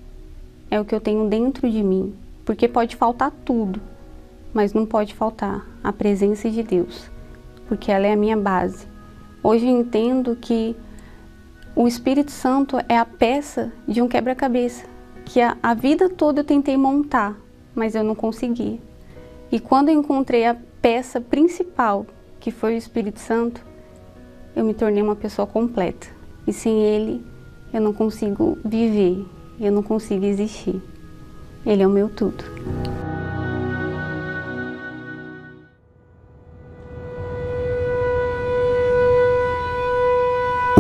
é 0.70 0.80
o 0.80 0.84
que 0.84 0.94
eu 0.94 1.00
tenho 1.00 1.28
dentro 1.28 1.68
de 1.68 1.82
mim, 1.82 2.14
porque 2.44 2.68
pode 2.68 2.94
faltar 2.94 3.32
tudo, 3.44 3.80
mas 4.54 4.72
não 4.72 4.86
pode 4.86 5.14
faltar 5.14 5.66
a 5.82 5.92
presença 5.92 6.48
de 6.48 6.62
Deus, 6.62 7.10
porque 7.68 7.90
ela 7.90 8.06
é 8.06 8.12
a 8.12 8.16
minha 8.16 8.36
base. 8.36 8.86
Hoje 9.42 9.66
eu 9.66 9.80
entendo 9.80 10.36
que 10.36 10.76
o 11.80 11.88
Espírito 11.88 12.30
Santo 12.30 12.76
é 12.90 12.98
a 12.98 13.06
peça 13.06 13.72
de 13.88 14.02
um 14.02 14.06
quebra-cabeça, 14.06 14.84
que 15.24 15.40
a, 15.40 15.56
a 15.62 15.72
vida 15.72 16.10
toda 16.10 16.40
eu 16.40 16.44
tentei 16.44 16.76
montar, 16.76 17.34
mas 17.74 17.94
eu 17.94 18.04
não 18.04 18.14
consegui. 18.14 18.78
E 19.50 19.58
quando 19.58 19.88
eu 19.88 19.98
encontrei 19.98 20.44
a 20.44 20.54
peça 20.82 21.22
principal, 21.22 22.04
que 22.38 22.50
foi 22.50 22.74
o 22.74 22.76
Espírito 22.76 23.18
Santo, 23.18 23.64
eu 24.54 24.62
me 24.62 24.74
tornei 24.74 25.02
uma 25.02 25.16
pessoa 25.16 25.46
completa. 25.46 26.06
E 26.46 26.52
sem 26.52 26.82
ele, 26.82 27.24
eu 27.72 27.80
não 27.80 27.94
consigo 27.94 28.58
viver, 28.62 29.24
eu 29.58 29.72
não 29.72 29.82
consigo 29.82 30.26
existir. 30.26 30.82
Ele 31.64 31.82
é 31.82 31.86
o 31.86 31.90
meu 31.90 32.10
tudo. 32.10 32.44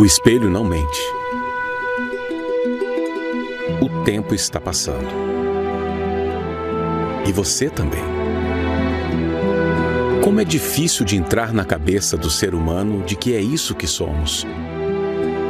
O 0.00 0.04
espelho 0.06 0.48
não 0.48 0.64
mente. 0.64 1.00
O 3.82 4.02
tempo 4.02 4.34
está 4.34 4.58
passando. 4.58 5.06
E 7.28 7.32
você 7.32 7.68
também. 7.68 8.00
Como 10.24 10.40
é 10.40 10.44
difícil 10.44 11.04
de 11.04 11.18
entrar 11.18 11.52
na 11.52 11.66
cabeça 11.66 12.16
do 12.16 12.30
ser 12.30 12.54
humano 12.54 13.02
de 13.04 13.14
que 13.14 13.34
é 13.34 13.42
isso 13.42 13.74
que 13.74 13.86
somos 13.86 14.46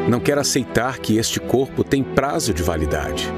não 0.08 0.18
quer 0.18 0.38
aceitar 0.38 0.98
que 0.98 1.18
este 1.18 1.38
corpo 1.38 1.84
tem 1.84 2.02
prazo 2.02 2.52
de 2.52 2.64
validade. 2.64 3.32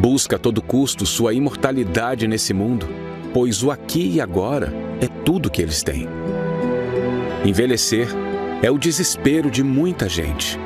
Busca 0.00 0.36
a 0.36 0.38
todo 0.38 0.62
custo 0.62 1.04
sua 1.04 1.34
imortalidade 1.34 2.26
nesse 2.26 2.54
mundo, 2.54 2.88
pois 3.34 3.62
o 3.62 3.70
aqui 3.70 4.14
e 4.14 4.20
agora 4.20 4.72
é 5.02 5.06
tudo 5.06 5.50
que 5.50 5.60
eles 5.60 5.82
têm. 5.82 6.08
Envelhecer 7.44 8.08
é 8.62 8.70
o 8.70 8.78
desespero 8.78 9.50
de 9.50 9.62
muita 9.62 10.08
gente. 10.08 10.58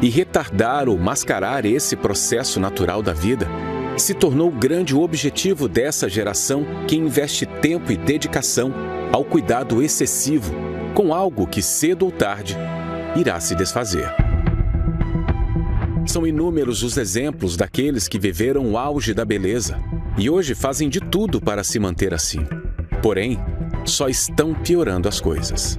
E 0.00 0.08
retardar 0.08 0.88
ou 0.88 0.98
mascarar 0.98 1.64
esse 1.64 1.96
processo 1.96 2.58
natural 2.58 3.02
da 3.02 3.12
vida 3.12 3.48
se 3.96 4.12
tornou 4.12 4.48
o 4.48 4.52
grande 4.52 4.94
objetivo 4.94 5.68
dessa 5.68 6.08
geração 6.08 6.66
que 6.86 6.96
investe 6.96 7.46
tempo 7.46 7.92
e 7.92 7.96
dedicação 7.96 8.72
ao 9.12 9.24
cuidado 9.24 9.82
excessivo 9.82 10.52
com 10.94 11.14
algo 11.14 11.46
que 11.46 11.62
cedo 11.62 12.04
ou 12.04 12.10
tarde 12.10 12.56
irá 13.16 13.38
se 13.40 13.54
desfazer. 13.54 14.08
São 16.06 16.26
inúmeros 16.26 16.82
os 16.82 16.96
exemplos 16.96 17.56
daqueles 17.56 18.08
que 18.08 18.18
viveram 18.18 18.72
o 18.72 18.78
auge 18.78 19.14
da 19.14 19.24
beleza 19.24 19.78
e 20.18 20.28
hoje 20.28 20.54
fazem 20.54 20.88
de 20.88 21.00
tudo 21.00 21.40
para 21.40 21.64
se 21.64 21.78
manter 21.78 22.12
assim. 22.12 22.46
Porém, 23.02 23.38
só 23.84 24.08
estão 24.08 24.54
piorando 24.54 25.08
as 25.08 25.20
coisas. 25.20 25.78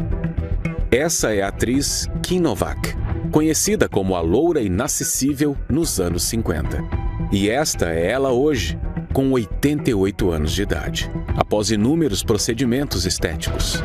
Essa 0.96 1.34
é 1.36 1.42
a 1.42 1.50
atriz 1.50 2.08
Kim 2.24 2.40
Novak, 2.40 2.96
conhecida 3.30 3.90
como 3.90 4.16
a 4.16 4.22
loura 4.22 4.62
inacessível 4.62 5.58
nos 5.70 6.00
anos 6.00 6.24
50. 6.24 6.82
E 7.34 7.50
esta 7.50 7.94
é 7.94 8.12
ela 8.12 8.32
hoje, 8.32 8.80
com 9.12 9.30
88 9.32 10.32
anos 10.32 10.54
de 10.54 10.62
idade, 10.62 11.12
após 11.36 11.70
inúmeros 11.70 12.24
procedimentos 12.24 13.06
estéticos. 13.06 13.84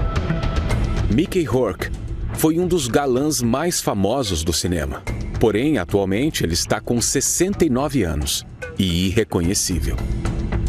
Mickey 1.12 1.42
Rourke 1.42 1.90
foi 2.34 2.60
um 2.60 2.68
dos 2.68 2.86
galãs 2.86 3.42
mais 3.42 3.80
famosos 3.80 4.44
do 4.44 4.52
cinema 4.52 5.02
Porém, 5.40 5.78
atualmente 5.78 6.44
ele 6.44 6.52
está 6.52 6.80
com 6.80 7.00
69 7.00 8.04
anos 8.04 8.46
e 8.78 9.06
irreconhecível. 9.06 9.96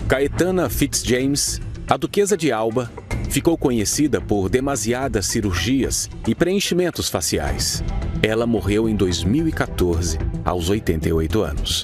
Caetana 0.08 0.70
Fitzjames, 0.70 1.60
a 1.88 1.98
Duquesa 1.98 2.38
de 2.38 2.54
Alba, 2.54 2.90
ficou 3.32 3.58
conhecida 3.58 4.20
por 4.20 4.50
demasiadas 4.50 5.26
cirurgias 5.26 6.10
e 6.28 6.36
preenchimentos 6.36 7.08
faciais. 7.08 7.82
Ela 8.22 8.46
morreu 8.46 8.90
em 8.90 8.96
2014, 8.96 10.20
aos 10.44 10.70
88 10.70 11.42
anos. 11.42 11.84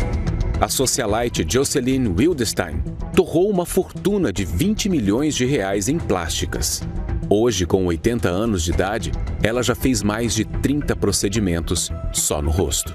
A 0.60 0.67
socialite 0.67 1.45
Jocelyn 1.47 2.10
Wildestein 2.10 2.83
torrou 3.15 3.49
uma 3.49 3.65
fortuna 3.65 4.33
de 4.33 4.43
20 4.43 4.89
milhões 4.89 5.36
de 5.36 5.45
reais 5.45 5.88
em 5.88 5.97
plásticas. 5.97 6.81
Hoje, 7.29 7.65
com 7.65 7.86
80 7.86 8.27
anos 8.27 8.63
de 8.63 8.71
idade, 8.71 9.12
ela 9.41 9.63
já 9.63 9.73
fez 9.73 10.03
mais 10.03 10.36
de 10.36 10.43
30 10.43 10.97
procedimentos 10.97 11.89
só 12.12 12.41
no 12.41 12.51
rosto. 12.51 12.93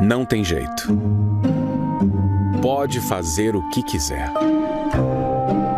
Não 0.00 0.24
tem 0.24 0.42
jeito. 0.42 0.88
Pode 2.62 3.00
fazer 3.00 3.54
o 3.54 3.68
que 3.70 3.82
quiser. 3.82 4.32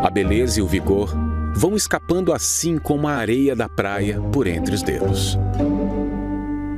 A 0.02 0.10
beleza 0.10 0.58
e 0.58 0.62
o 0.62 0.66
vigor 0.66 1.14
vão 1.54 1.76
escapando 1.76 2.32
assim 2.32 2.76
como 2.76 3.06
a 3.06 3.12
areia 3.12 3.54
da 3.54 3.68
praia 3.68 4.20
por 4.32 4.48
entre 4.48 4.74
os 4.74 4.82
dedos. 4.82 5.38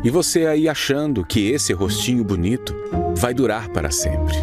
E 0.04 0.10
você 0.10 0.44
aí 0.44 0.68
achando 0.68 1.24
que 1.24 1.50
esse 1.50 1.72
rostinho 1.72 2.22
bonito 2.22 2.74
vai 3.16 3.32
durar 3.32 3.70
para 3.70 3.90
sempre. 3.90 4.36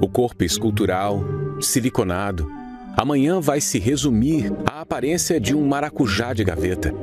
O 0.00 0.08
corpo 0.08 0.44
escultural, 0.44 1.22
siliconado, 1.60 2.50
amanhã 2.96 3.38
vai 3.38 3.60
se 3.60 3.78
resumir 3.78 4.50
à 4.64 4.80
aparência 4.80 5.38
de 5.38 5.54
um 5.54 5.66
maracujá 5.66 6.32
de 6.32 6.42
gaveta. 6.42 6.94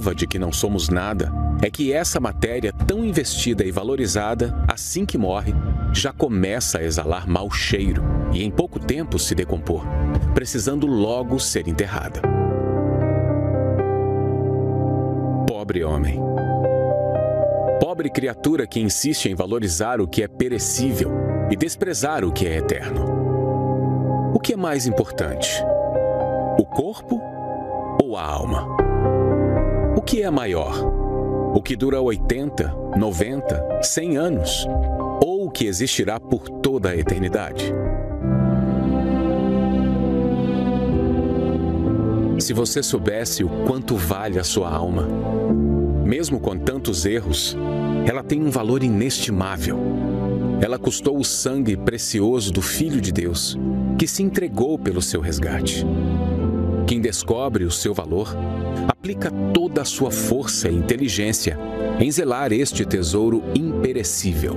Prova 0.00 0.14
de 0.14 0.26
que 0.26 0.38
não 0.38 0.50
somos 0.50 0.88
nada 0.88 1.30
é 1.62 1.70
que 1.70 1.92
essa 1.92 2.18
matéria 2.18 2.72
tão 2.72 3.04
investida 3.04 3.62
e 3.64 3.70
valorizada, 3.70 4.64
assim 4.66 5.04
que 5.04 5.18
morre, 5.18 5.52
já 5.92 6.10
começa 6.10 6.78
a 6.78 6.82
exalar 6.82 7.28
mau 7.28 7.50
cheiro 7.50 8.02
e 8.32 8.42
em 8.42 8.50
pouco 8.50 8.80
tempo 8.80 9.18
se 9.18 9.34
decompor, 9.34 9.84
precisando 10.32 10.86
logo 10.86 11.38
ser 11.38 11.68
enterrada. 11.68 12.22
Pobre 15.46 15.84
homem. 15.84 16.18
Pobre 17.78 18.08
criatura 18.08 18.66
que 18.66 18.80
insiste 18.80 19.26
em 19.26 19.34
valorizar 19.34 20.00
o 20.00 20.08
que 20.08 20.22
é 20.22 20.28
perecível 20.28 21.10
e 21.50 21.56
desprezar 21.56 22.24
o 22.24 22.32
que 22.32 22.46
é 22.46 22.56
eterno. 22.56 24.32
O 24.34 24.40
que 24.40 24.54
é 24.54 24.56
mais 24.56 24.86
importante? 24.86 25.62
O 26.58 26.64
corpo 26.64 27.20
ou 28.02 28.16
a 28.16 28.24
alma? 28.24 28.89
O 30.00 30.02
que 30.02 30.22
é 30.22 30.30
maior? 30.30 30.82
O 31.54 31.60
que 31.60 31.76
dura 31.76 32.00
80, 32.00 32.74
90, 32.96 33.82
100 33.82 34.16
anos? 34.16 34.66
Ou 35.22 35.44
o 35.44 35.50
que 35.50 35.66
existirá 35.66 36.18
por 36.18 36.48
toda 36.48 36.88
a 36.88 36.96
eternidade? 36.96 37.70
Se 42.38 42.54
você 42.54 42.82
soubesse 42.82 43.44
o 43.44 43.50
quanto 43.66 43.94
vale 43.94 44.38
a 44.38 44.42
sua 44.42 44.70
alma, 44.70 45.06
mesmo 46.02 46.40
com 46.40 46.56
tantos 46.56 47.04
erros, 47.04 47.54
ela 48.06 48.24
tem 48.24 48.42
um 48.42 48.50
valor 48.50 48.82
inestimável. 48.82 49.78
Ela 50.62 50.78
custou 50.78 51.18
o 51.18 51.24
sangue 51.24 51.76
precioso 51.76 52.50
do 52.50 52.62
Filho 52.62 53.02
de 53.02 53.12
Deus, 53.12 53.54
que 53.98 54.06
se 54.06 54.22
entregou 54.22 54.78
pelo 54.78 55.02
seu 55.02 55.20
resgate. 55.20 55.84
Quem 56.90 57.00
descobre 57.00 57.62
o 57.62 57.70
seu 57.70 57.94
valor, 57.94 58.36
aplica 58.88 59.30
toda 59.54 59.80
a 59.80 59.84
sua 59.84 60.10
força 60.10 60.68
e 60.68 60.74
inteligência 60.74 61.56
em 62.00 62.10
zelar 62.10 62.52
este 62.52 62.84
tesouro 62.84 63.44
imperecível. 63.54 64.56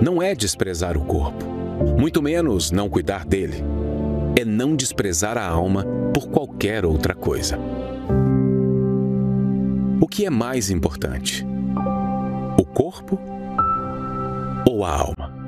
Não 0.00 0.22
é 0.22 0.36
desprezar 0.36 0.96
o 0.96 1.04
corpo, 1.04 1.44
muito 1.98 2.22
menos 2.22 2.70
não 2.70 2.88
cuidar 2.88 3.24
dele. 3.24 3.56
É 4.38 4.44
não 4.44 4.76
desprezar 4.76 5.36
a 5.36 5.44
alma 5.44 5.84
por 6.14 6.28
qualquer 6.28 6.86
outra 6.86 7.12
coisa. 7.12 7.58
O 10.00 10.06
que 10.06 10.24
é 10.24 10.30
mais 10.30 10.70
importante? 10.70 11.44
O 12.56 12.64
corpo 12.64 13.18
ou 14.64 14.84
a 14.84 14.96
alma? 14.96 15.41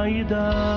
Vaidade. 0.00 0.69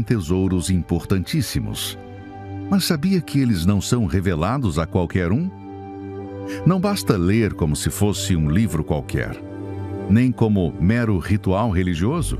Em 0.00 0.02
tesouros 0.02 0.70
importantíssimos. 0.70 1.98
Mas 2.70 2.84
sabia 2.84 3.20
que 3.20 3.38
eles 3.38 3.66
não 3.66 3.80
são 3.80 4.06
revelados 4.06 4.78
a 4.78 4.86
qualquer 4.86 5.30
um? 5.30 5.50
Não 6.64 6.80
basta 6.80 7.16
ler 7.16 7.52
como 7.52 7.76
se 7.76 7.90
fosse 7.90 8.34
um 8.34 8.50
livro 8.50 8.82
qualquer, 8.82 9.36
nem 10.08 10.32
como 10.32 10.74
mero 10.80 11.18
ritual 11.18 11.70
religioso. 11.70 12.38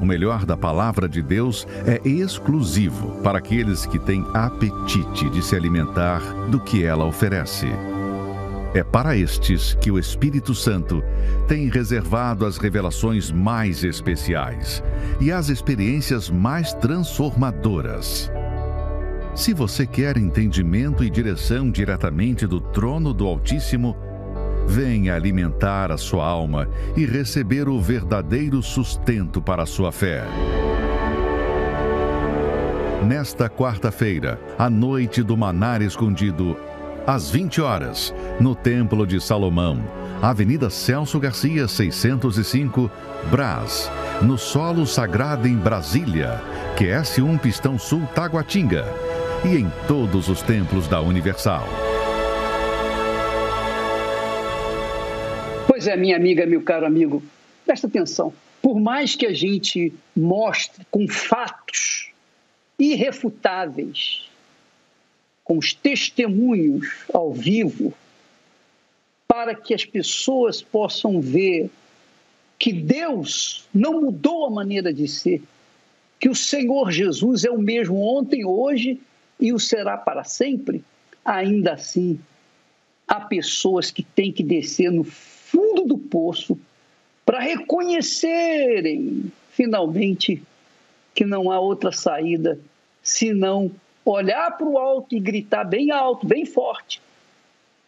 O 0.00 0.04
melhor 0.04 0.44
da 0.44 0.56
palavra 0.56 1.08
de 1.08 1.22
Deus 1.22 1.66
é 1.86 2.06
exclusivo 2.08 3.22
para 3.22 3.38
aqueles 3.38 3.86
que 3.86 3.98
têm 3.98 4.24
apetite 4.34 5.30
de 5.30 5.42
se 5.42 5.54
alimentar 5.54 6.20
do 6.50 6.60
que 6.60 6.84
ela 6.84 7.04
oferece. 7.04 7.66
É 8.78 8.84
para 8.84 9.16
estes 9.16 9.74
que 9.80 9.90
o 9.90 9.98
Espírito 9.98 10.54
Santo 10.54 11.02
tem 11.48 11.68
reservado 11.68 12.46
as 12.46 12.58
revelações 12.58 13.28
mais 13.28 13.82
especiais 13.82 14.84
e 15.20 15.32
as 15.32 15.48
experiências 15.48 16.30
mais 16.30 16.72
transformadoras. 16.74 18.30
Se 19.34 19.52
você 19.52 19.84
quer 19.84 20.16
entendimento 20.16 21.02
e 21.02 21.10
direção 21.10 21.72
diretamente 21.72 22.46
do 22.46 22.60
trono 22.60 23.12
do 23.12 23.26
Altíssimo, 23.26 23.96
venha 24.64 25.16
alimentar 25.16 25.90
a 25.90 25.96
sua 25.96 26.24
alma 26.24 26.68
e 26.96 27.04
receber 27.04 27.68
o 27.68 27.80
verdadeiro 27.80 28.62
sustento 28.62 29.42
para 29.42 29.64
a 29.64 29.66
sua 29.66 29.90
fé. 29.90 30.22
Nesta 33.04 33.50
quarta-feira, 33.50 34.40
a 34.56 34.70
noite 34.70 35.20
do 35.24 35.36
Manar 35.36 35.82
Escondido, 35.82 36.56
às 37.08 37.30
20 37.30 37.62
horas, 37.62 38.14
no 38.38 38.54
Templo 38.54 39.06
de 39.06 39.18
Salomão, 39.18 39.82
Avenida 40.20 40.68
Celso 40.68 41.18
Garcia, 41.18 41.66
605, 41.66 42.90
Brás, 43.30 43.90
no 44.20 44.36
Solo 44.36 44.86
Sagrado 44.86 45.48
em 45.48 45.56
Brasília, 45.56 46.38
QS1 46.76 47.40
Pistão 47.40 47.78
Sul 47.78 48.06
Taguatinga 48.14 48.84
e 49.42 49.56
em 49.56 49.72
todos 49.86 50.28
os 50.28 50.42
templos 50.42 50.86
da 50.86 51.00
Universal. 51.00 51.66
Pois 55.66 55.86
é, 55.86 55.96
minha 55.96 56.16
amiga, 56.16 56.44
meu 56.44 56.60
caro 56.60 56.84
amigo, 56.84 57.22
presta 57.64 57.86
atenção. 57.86 58.34
Por 58.60 58.78
mais 58.78 59.16
que 59.16 59.24
a 59.24 59.32
gente 59.32 59.94
mostre 60.14 60.86
com 60.90 61.08
fatos 61.08 62.10
irrefutáveis, 62.78 64.28
com 65.48 65.56
os 65.56 65.72
testemunhos 65.72 67.06
ao 67.10 67.32
vivo, 67.32 67.94
para 69.26 69.54
que 69.54 69.72
as 69.72 69.82
pessoas 69.82 70.60
possam 70.60 71.22
ver 71.22 71.70
que 72.58 72.70
Deus 72.70 73.66
não 73.72 74.02
mudou 74.02 74.44
a 74.44 74.50
maneira 74.50 74.92
de 74.92 75.08
ser, 75.08 75.42
que 76.20 76.28
o 76.28 76.34
Senhor 76.34 76.90
Jesus 76.90 77.46
é 77.46 77.50
o 77.50 77.56
mesmo 77.56 77.98
ontem, 77.98 78.44
hoje 78.44 79.00
e 79.40 79.50
o 79.50 79.58
será 79.58 79.96
para 79.96 80.22
sempre, 80.22 80.84
ainda 81.24 81.72
assim, 81.72 82.20
há 83.06 83.20
pessoas 83.20 83.90
que 83.90 84.02
têm 84.02 84.30
que 84.30 84.42
descer 84.42 84.92
no 84.92 85.04
fundo 85.04 85.84
do 85.84 85.96
poço 85.96 86.58
para 87.24 87.40
reconhecerem, 87.40 89.32
finalmente, 89.52 90.42
que 91.14 91.24
não 91.24 91.50
há 91.50 91.58
outra 91.58 91.90
saída 91.90 92.60
senão 93.02 93.70
olhar 94.10 94.56
para 94.56 94.66
o 94.66 94.78
alto 94.78 95.14
e 95.14 95.20
gritar 95.20 95.64
bem 95.64 95.90
alto, 95.90 96.26
bem 96.26 96.46
forte, 96.46 97.00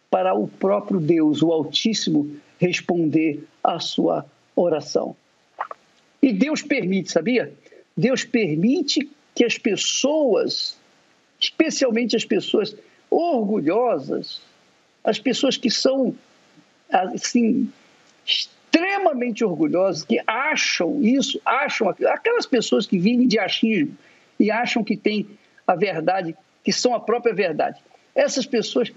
para 0.09 0.33
o 0.33 0.47
próprio 0.47 0.99
Deus, 0.99 1.41
o 1.41 1.51
Altíssimo, 1.51 2.35
responder 2.59 3.43
à 3.63 3.79
sua 3.79 4.25
oração. 4.55 5.15
E 6.21 6.31
Deus 6.31 6.61
permite, 6.61 7.11
sabia? 7.11 7.53
Deus 7.95 8.23
permite 8.23 9.09
que 9.33 9.45
as 9.45 9.57
pessoas 9.57 10.77
especialmente 11.41 12.15
as 12.15 12.23
pessoas 12.23 12.75
orgulhosas, 13.09 14.41
as 15.03 15.19
pessoas 15.19 15.57
que 15.57 15.71
são 15.71 16.15
assim 16.91 17.71
extremamente 18.23 19.43
orgulhosas, 19.43 20.03
que 20.03 20.21
acham 20.27 21.01
isso, 21.01 21.41
acham 21.43 21.89
aquelas 21.89 22.45
pessoas 22.45 22.85
que 22.85 22.99
vivem 22.99 23.27
de 23.27 23.39
achismo 23.39 23.97
e 24.39 24.51
acham 24.51 24.83
que 24.83 24.95
têm 24.95 25.27
a 25.65 25.75
verdade, 25.75 26.35
que 26.63 26.71
são 26.71 26.93
a 26.93 26.99
própria 26.99 27.33
verdade. 27.33 27.79
Essas 28.15 28.45
pessoas 28.45 28.91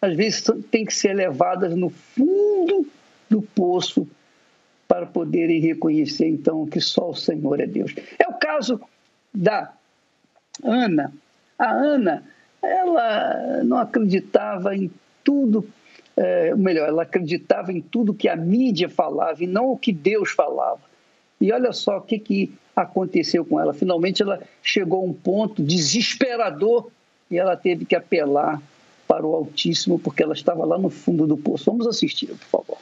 às 0.00 0.16
vezes 0.16 0.44
têm 0.70 0.84
que 0.84 0.94
ser 0.94 1.12
levadas 1.12 1.74
no 1.74 1.90
fundo 1.90 2.86
do 3.28 3.42
poço 3.42 4.08
para 4.86 5.04
poderem 5.06 5.60
reconhecer 5.60 6.26
então 6.26 6.66
que 6.66 6.80
só 6.80 7.10
o 7.10 7.14
Senhor 7.14 7.60
é 7.60 7.66
Deus. 7.66 7.94
É 8.18 8.26
o 8.28 8.34
caso 8.34 8.80
da 9.34 9.72
Ana, 10.64 11.12
a 11.58 11.70
Ana, 11.70 12.24
ela 12.62 13.62
não 13.64 13.78
acreditava 13.78 14.74
em 14.74 14.90
tudo, 15.22 15.68
é, 16.16 16.54
melhor, 16.54 16.88
ela 16.88 17.02
acreditava 17.02 17.72
em 17.72 17.80
tudo 17.80 18.14
que 18.14 18.28
a 18.28 18.36
mídia 18.36 18.88
falava 18.88 19.42
e 19.44 19.46
não 19.46 19.70
o 19.70 19.78
que 19.78 19.92
Deus 19.92 20.30
falava. 20.30 20.80
E 21.40 21.52
olha 21.52 21.72
só 21.72 21.98
o 21.98 22.00
que, 22.00 22.18
que 22.18 22.52
aconteceu 22.74 23.44
com 23.44 23.60
ela. 23.60 23.72
Finalmente 23.74 24.22
ela 24.22 24.40
chegou 24.62 25.00
a 25.00 25.04
um 25.04 25.12
ponto 25.12 25.62
desesperador 25.62 26.90
e 27.30 27.38
ela 27.38 27.56
teve 27.56 27.84
que 27.84 27.94
apelar 27.94 28.60
para 29.06 29.26
o 29.26 29.34
Altíssimo 29.34 29.98
porque 29.98 30.22
ela 30.22 30.34
estava 30.34 30.64
lá 30.64 30.78
no 30.78 30.90
fundo 30.90 31.26
do 31.26 31.36
poço. 31.36 31.70
Vamos 31.70 31.86
assistir, 31.86 32.28
por 32.28 32.62
favor. 32.62 32.78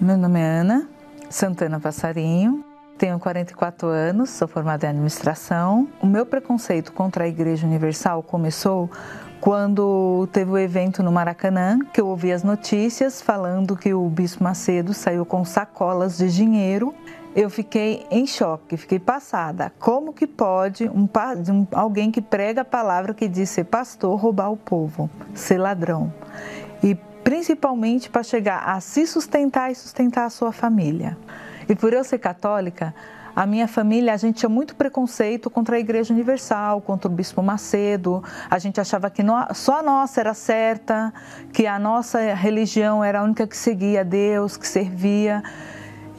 Meu 0.00 0.16
nome 0.16 0.40
é 0.40 0.44
Ana 0.44 0.88
Santana 1.30 1.78
Passarinho, 1.78 2.64
tenho 2.98 3.18
44 3.20 3.86
anos, 3.86 4.30
sou 4.30 4.48
formada 4.48 4.84
em 4.84 4.90
administração. 4.90 5.88
O 6.02 6.06
meu 6.06 6.26
preconceito 6.26 6.92
contra 6.92 7.22
a 7.22 7.28
Igreja 7.28 7.66
Universal 7.66 8.20
começou 8.24 8.90
quando 9.40 10.28
teve 10.32 10.50
o 10.50 10.58
evento 10.58 11.02
no 11.04 11.12
Maracanã, 11.12 11.78
que 11.94 12.00
eu 12.00 12.08
ouvi 12.08 12.32
as 12.32 12.42
notícias 12.42 13.22
falando 13.22 13.76
que 13.76 13.94
o 13.94 14.08
Bispo 14.08 14.42
Macedo 14.42 14.92
saiu 14.92 15.24
com 15.24 15.44
sacolas 15.44 16.18
de 16.18 16.34
dinheiro. 16.34 16.92
Eu 17.34 17.48
fiquei 17.48 18.06
em 18.10 18.26
choque, 18.26 18.76
fiquei 18.76 18.98
passada. 18.98 19.72
Como 19.78 20.12
que 20.12 20.26
pode 20.26 20.88
um, 20.88 21.08
um, 21.48 21.66
alguém 21.72 22.10
que 22.10 22.20
prega 22.20 22.62
a 22.62 22.64
palavra 22.64 23.14
que 23.14 23.28
diz 23.28 23.50
ser 23.50 23.64
pastor 23.64 24.18
roubar 24.18 24.50
o 24.50 24.56
povo, 24.56 25.08
ser 25.32 25.58
ladrão? 25.58 26.12
E 26.82 26.96
principalmente 27.22 28.10
para 28.10 28.24
chegar 28.24 28.68
a 28.68 28.80
se 28.80 29.06
sustentar 29.06 29.70
e 29.70 29.76
sustentar 29.76 30.24
a 30.24 30.30
sua 30.30 30.50
família. 30.50 31.16
E 31.68 31.74
por 31.76 31.92
eu 31.92 32.02
ser 32.02 32.18
católica, 32.18 32.92
a 33.34 33.46
minha 33.46 33.68
família, 33.68 34.12
a 34.12 34.16
gente 34.16 34.40
tinha 34.40 34.48
muito 34.48 34.74
preconceito 34.74 35.48
contra 35.48 35.76
a 35.76 35.78
Igreja 35.78 36.12
Universal, 36.12 36.80
contra 36.80 37.08
o 37.08 37.14
Bispo 37.14 37.40
Macedo. 37.40 38.24
A 38.50 38.58
gente 38.58 38.80
achava 38.80 39.08
que 39.08 39.22
só 39.54 39.78
a 39.78 39.82
nossa 39.82 40.20
era 40.20 40.34
certa, 40.34 41.14
que 41.52 41.64
a 41.64 41.78
nossa 41.78 42.34
religião 42.34 43.04
era 43.04 43.20
a 43.20 43.22
única 43.22 43.46
que 43.46 43.56
seguia 43.56 44.04
Deus, 44.04 44.56
que 44.56 44.66
servia. 44.66 45.44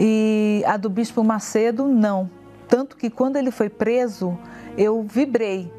E 0.03 0.63
a 0.65 0.77
do 0.77 0.89
Bispo 0.89 1.23
Macedo, 1.23 1.87
não. 1.87 2.27
Tanto 2.67 2.97
que 2.97 3.07
quando 3.07 3.35
ele 3.35 3.51
foi 3.51 3.69
preso, 3.69 4.35
eu 4.75 5.03
vibrei. 5.03 5.71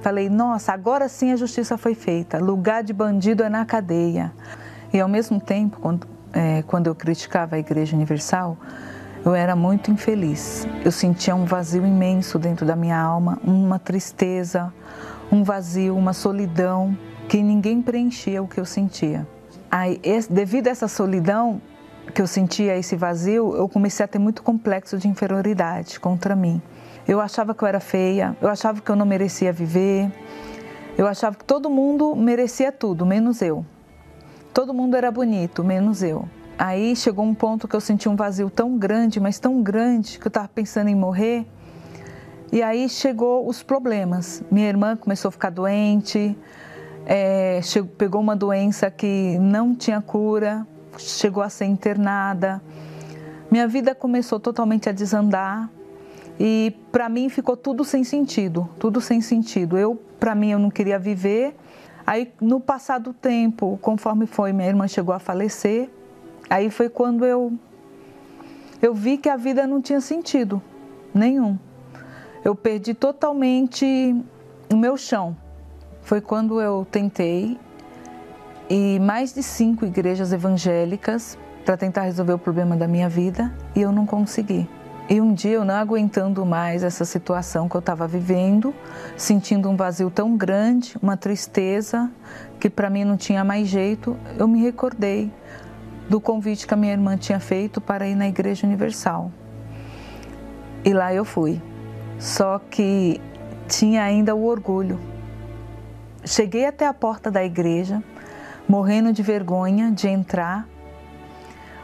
Falei, 0.00 0.30
nossa, 0.30 0.72
agora 0.72 1.10
sim 1.10 1.30
a 1.30 1.36
justiça 1.36 1.76
foi 1.76 1.94
feita. 1.94 2.38
Lugar 2.38 2.82
de 2.82 2.94
bandido 2.94 3.42
é 3.42 3.50
na 3.50 3.66
cadeia. 3.66 4.32
E 4.90 4.98
ao 4.98 5.06
mesmo 5.06 5.38
tempo, 5.38 5.78
quando, 5.78 6.06
é, 6.32 6.62
quando 6.62 6.86
eu 6.86 6.94
criticava 6.94 7.56
a 7.56 7.58
Igreja 7.58 7.94
Universal, 7.94 8.56
eu 9.26 9.34
era 9.34 9.54
muito 9.54 9.90
infeliz. 9.90 10.66
Eu 10.82 10.90
sentia 10.90 11.34
um 11.34 11.44
vazio 11.44 11.84
imenso 11.84 12.38
dentro 12.38 12.64
da 12.64 12.74
minha 12.74 12.98
alma, 12.98 13.38
uma 13.44 13.78
tristeza, 13.78 14.72
um 15.30 15.44
vazio, 15.44 15.94
uma 15.94 16.14
solidão 16.14 16.96
que 17.28 17.42
ninguém 17.42 17.82
preenchia 17.82 18.42
o 18.42 18.48
que 18.48 18.58
eu 18.58 18.64
sentia. 18.64 19.28
Aí, 19.70 20.00
devido 20.30 20.68
a 20.68 20.70
essa 20.70 20.88
solidão 20.88 21.60
que 22.10 22.20
eu 22.20 22.26
sentia, 22.26 22.76
esse 22.76 22.96
vazio, 22.96 23.54
eu 23.56 23.68
comecei 23.68 24.04
a 24.04 24.08
ter 24.08 24.18
muito 24.18 24.42
complexo 24.42 24.98
de 24.98 25.08
inferioridade 25.08 25.98
contra 26.00 26.34
mim. 26.34 26.60
Eu 27.06 27.20
achava 27.20 27.54
que 27.54 27.62
eu 27.62 27.68
era 27.68 27.80
feia, 27.80 28.36
eu 28.40 28.48
achava 28.48 28.80
que 28.80 28.90
eu 28.90 28.96
não 28.96 29.06
merecia 29.06 29.52
viver, 29.52 30.10
eu 30.96 31.06
achava 31.06 31.36
que 31.36 31.44
todo 31.44 31.70
mundo 31.70 32.14
merecia 32.14 32.70
tudo, 32.70 33.06
menos 33.06 33.40
eu. 33.40 33.64
Todo 34.52 34.74
mundo 34.74 34.96
era 34.96 35.10
bonito, 35.10 35.64
menos 35.64 36.02
eu. 36.02 36.28
Aí 36.58 36.94
chegou 36.94 37.24
um 37.24 37.34
ponto 37.34 37.66
que 37.66 37.74
eu 37.74 37.80
senti 37.80 38.08
um 38.08 38.16
vazio 38.16 38.50
tão 38.50 38.76
grande, 38.76 39.18
mas 39.18 39.38
tão 39.38 39.62
grande, 39.62 40.18
que 40.18 40.26
eu 40.26 40.28
estava 40.28 40.48
pensando 40.48 40.88
em 40.88 40.94
morrer. 40.94 41.46
E 42.52 42.62
aí 42.62 42.88
chegou 42.88 43.48
os 43.48 43.62
problemas. 43.62 44.42
Minha 44.50 44.68
irmã 44.68 44.96
começou 44.96 45.30
a 45.30 45.32
ficar 45.32 45.50
doente, 45.50 46.36
é, 47.06 47.60
chegou, 47.62 47.90
pegou 47.96 48.20
uma 48.20 48.36
doença 48.36 48.90
que 48.90 49.38
não 49.40 49.74
tinha 49.74 50.02
cura, 50.02 50.66
chegou 50.98 51.42
a 51.42 51.48
ser 51.48 51.66
internada. 51.66 52.62
Minha 53.50 53.66
vida 53.66 53.94
começou 53.94 54.38
totalmente 54.38 54.88
a 54.88 54.92
desandar 54.92 55.70
e 56.38 56.74
para 56.90 57.08
mim 57.08 57.28
ficou 57.28 57.56
tudo 57.56 57.84
sem 57.84 58.04
sentido, 58.04 58.68
tudo 58.78 59.00
sem 59.00 59.20
sentido. 59.20 59.76
Eu, 59.76 59.96
para 60.18 60.34
mim, 60.34 60.50
eu 60.50 60.58
não 60.58 60.70
queria 60.70 60.98
viver. 60.98 61.56
Aí, 62.06 62.32
no 62.40 62.60
passado 62.60 63.12
tempo, 63.12 63.78
conforme 63.82 64.26
foi, 64.26 64.52
minha 64.52 64.68
irmã 64.68 64.88
chegou 64.88 65.14
a 65.14 65.18
falecer. 65.18 65.90
Aí 66.48 66.70
foi 66.70 66.88
quando 66.88 67.24
eu 67.24 67.52
eu 68.82 68.94
vi 68.94 69.18
que 69.18 69.28
a 69.28 69.36
vida 69.36 69.66
não 69.66 69.82
tinha 69.82 70.00
sentido 70.00 70.62
nenhum. 71.12 71.58
Eu 72.42 72.54
perdi 72.54 72.94
totalmente 72.94 73.84
o 74.72 74.76
meu 74.76 74.96
chão. 74.96 75.36
Foi 76.00 76.20
quando 76.20 76.60
eu 76.62 76.86
tentei 76.90 77.58
e 78.70 79.00
mais 79.00 79.34
de 79.34 79.42
cinco 79.42 79.84
igrejas 79.84 80.32
evangélicas 80.32 81.36
para 81.64 81.76
tentar 81.76 82.02
resolver 82.02 82.34
o 82.34 82.38
problema 82.38 82.76
da 82.76 82.86
minha 82.86 83.08
vida 83.08 83.52
e 83.74 83.82
eu 83.82 83.90
não 83.90 84.06
consegui. 84.06 84.68
E 85.08 85.20
um 85.20 85.34
dia 85.34 85.54
eu 85.54 85.64
não 85.64 85.74
aguentando 85.74 86.46
mais 86.46 86.84
essa 86.84 87.04
situação 87.04 87.68
que 87.68 87.74
eu 87.74 87.80
estava 87.80 88.06
vivendo, 88.06 88.72
sentindo 89.16 89.68
um 89.68 89.74
vazio 89.74 90.08
tão 90.08 90.36
grande, 90.36 90.96
uma 91.02 91.16
tristeza 91.16 92.08
que 92.60 92.70
para 92.70 92.88
mim 92.88 93.02
não 93.02 93.16
tinha 93.16 93.42
mais 93.42 93.66
jeito, 93.66 94.16
eu 94.38 94.46
me 94.46 94.62
recordei 94.62 95.32
do 96.08 96.20
convite 96.20 96.64
que 96.64 96.72
a 96.72 96.76
minha 96.76 96.92
irmã 96.92 97.16
tinha 97.16 97.40
feito 97.40 97.80
para 97.80 98.06
ir 98.06 98.14
na 98.14 98.28
Igreja 98.28 98.64
Universal. 98.64 99.32
E 100.84 100.92
lá 100.92 101.12
eu 101.12 101.24
fui. 101.24 101.60
Só 102.20 102.60
que 102.70 103.20
tinha 103.66 104.04
ainda 104.04 104.34
o 104.34 104.44
orgulho. 104.44 105.00
cheguei 106.24 106.66
até 106.66 106.86
a 106.86 106.94
porta 106.94 107.30
da 107.30 107.44
igreja, 107.44 108.02
morrendo 108.70 109.12
de 109.12 109.20
vergonha 109.20 109.90
de 109.90 110.06
entrar, 110.06 110.64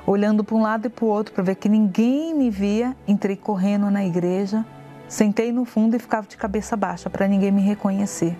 olhando 0.06 0.44
para 0.44 0.54
um 0.54 0.62
lado 0.62 0.86
e 0.86 0.88
para 0.88 1.04
o 1.04 1.08
outro 1.08 1.34
para 1.34 1.42
ver 1.42 1.56
que 1.56 1.68
ninguém 1.68 2.32
me 2.32 2.48
via. 2.48 2.96
Entrei 3.08 3.34
correndo 3.34 3.90
na 3.90 4.06
igreja, 4.06 4.64
sentei 5.08 5.50
no 5.50 5.64
fundo 5.64 5.96
e 5.96 5.98
ficava 5.98 6.28
de 6.28 6.36
cabeça 6.36 6.76
baixa 6.76 7.10
para 7.10 7.26
ninguém 7.26 7.50
me 7.50 7.60
reconhecer. 7.60 8.38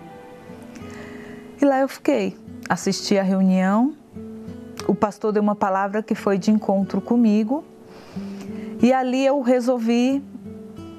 E 1.61 1.65
lá 1.65 1.81
eu 1.81 1.89
fiquei, 1.89 2.37
assisti 2.69 3.17
a 3.19 3.23
reunião. 3.23 3.93
O 4.87 4.95
pastor 4.95 5.33
deu 5.33 5.43
uma 5.43 5.55
palavra 5.55 6.01
que 6.01 6.15
foi 6.15 6.37
de 6.37 6.49
encontro 6.49 7.01
comigo. 7.01 7.65
E 8.81 8.93
ali 8.93 9.25
eu 9.25 9.41
resolvi 9.41 10.23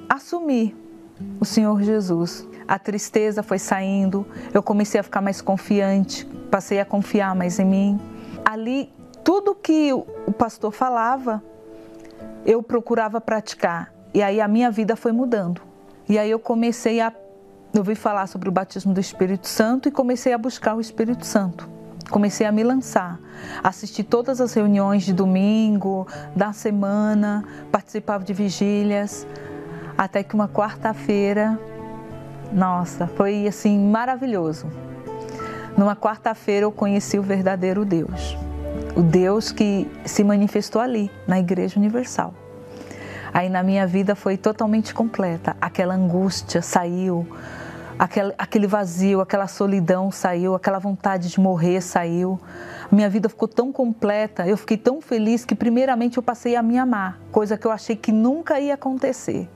assumir 0.07 0.75
o 1.39 1.45
Senhor 1.45 1.81
Jesus. 1.81 2.47
A 2.69 2.77
tristeza 2.77 3.41
foi 3.41 3.57
saindo, 3.57 4.27
eu 4.53 4.61
comecei 4.61 4.99
a 4.99 5.03
ficar 5.03 5.21
mais 5.21 5.41
confiante, 5.41 6.23
passei 6.51 6.79
a 6.79 6.85
confiar 6.85 7.33
mais 7.33 7.57
em 7.57 7.65
mim. 7.65 7.99
Ali, 8.45 8.93
tudo 9.23 9.55
que 9.55 9.91
o 9.91 10.31
pastor 10.31 10.71
falava, 10.71 11.43
eu 12.45 12.61
procurava 12.61 13.19
praticar. 13.19 13.91
E 14.13 14.21
aí 14.21 14.39
a 14.39 14.47
minha 14.47 14.69
vida 14.69 14.95
foi 14.95 15.11
mudando. 15.11 15.63
E 16.07 16.19
aí 16.19 16.29
eu 16.29 16.37
comecei 16.37 17.01
a 17.01 17.11
ouvir 17.75 17.95
falar 17.95 18.27
sobre 18.27 18.47
o 18.47 18.51
batismo 18.51 18.93
do 18.93 18.99
Espírito 18.99 19.47
Santo 19.47 19.89
e 19.89 19.91
comecei 19.91 20.31
a 20.31 20.37
buscar 20.37 20.75
o 20.75 20.79
Espírito 20.79 21.25
Santo. 21.25 21.67
Comecei 22.11 22.45
a 22.45 22.51
me 22.51 22.63
lançar, 22.63 23.19
assisti 23.63 24.03
todas 24.03 24.39
as 24.39 24.53
reuniões 24.53 25.01
de 25.01 25.13
domingo, 25.13 26.07
da 26.35 26.53
semana, 26.53 27.43
participava 27.71 28.23
de 28.23 28.33
vigílias, 28.33 29.25
até 29.97 30.21
que 30.21 30.35
uma 30.35 30.47
quarta-feira, 30.47 31.59
nossa, 32.51 33.07
foi 33.07 33.47
assim 33.47 33.79
maravilhoso. 33.79 34.67
Numa 35.77 35.95
quarta-feira 35.95 36.65
eu 36.65 36.71
conheci 36.71 37.17
o 37.17 37.23
verdadeiro 37.23 37.85
Deus, 37.85 38.37
o 38.95 39.01
Deus 39.01 39.51
que 39.51 39.89
se 40.03 40.23
manifestou 40.23 40.81
ali, 40.81 41.11
na 41.27 41.39
Igreja 41.39 41.79
Universal. 41.79 42.33
Aí 43.31 43.47
na 43.47 43.61
minha 43.61 43.85
vida 43.85 44.15
foi 44.15 44.35
totalmente 44.35 44.93
completa, 44.93 45.55
aquela 45.61 45.93
angústia 45.93 46.61
saiu, 46.61 47.27
aquele, 48.37 48.65
vazio, 48.65 49.21
aquela 49.21 49.47
solidão 49.47 50.09
saiu, 50.09 50.55
aquela 50.55 50.79
vontade 50.79 51.29
de 51.29 51.39
morrer 51.39 51.81
saiu. 51.81 52.39
Minha 52.91 53.09
vida 53.09 53.29
ficou 53.29 53.47
tão 53.47 53.71
completa, 53.71 54.47
eu 54.47 54.57
fiquei 54.57 54.77
tão 54.77 54.99
feliz 54.99 55.45
que, 55.45 55.53
primeiramente, 55.53 56.17
eu 56.17 56.23
passei 56.23 56.55
a 56.55 56.63
me 56.63 56.77
amar, 56.77 57.19
coisa 57.31 57.55
que 57.55 57.67
eu 57.67 57.71
achei 57.71 57.95
que 57.95 58.11
nunca 58.11 58.59
ia 58.59 58.73
acontecer. 58.73 59.47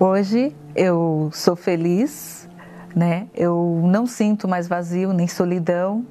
Hoje 0.00 0.54
eu 0.76 1.28
sou 1.32 1.56
feliz, 1.56 2.48
né? 2.94 3.26
Eu 3.34 3.82
não 3.82 4.06
sinto 4.06 4.46
mais 4.46 4.68
vazio 4.68 5.12
nem 5.12 5.26
solidão. 5.26 6.06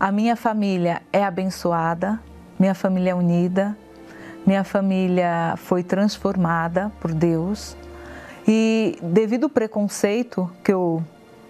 A 0.00 0.10
minha 0.10 0.34
família 0.34 1.00
é 1.12 1.24
abençoada, 1.24 2.18
minha 2.58 2.74
família 2.74 3.12
é 3.12 3.14
unida, 3.14 3.76
minha 4.44 4.64
família 4.64 5.54
foi 5.58 5.84
transformada 5.84 6.90
por 7.00 7.14
Deus. 7.14 7.76
E 8.48 8.98
devido 9.00 9.44
ao 9.44 9.50
preconceito 9.50 10.50
que 10.64 10.72
eu 10.72 11.00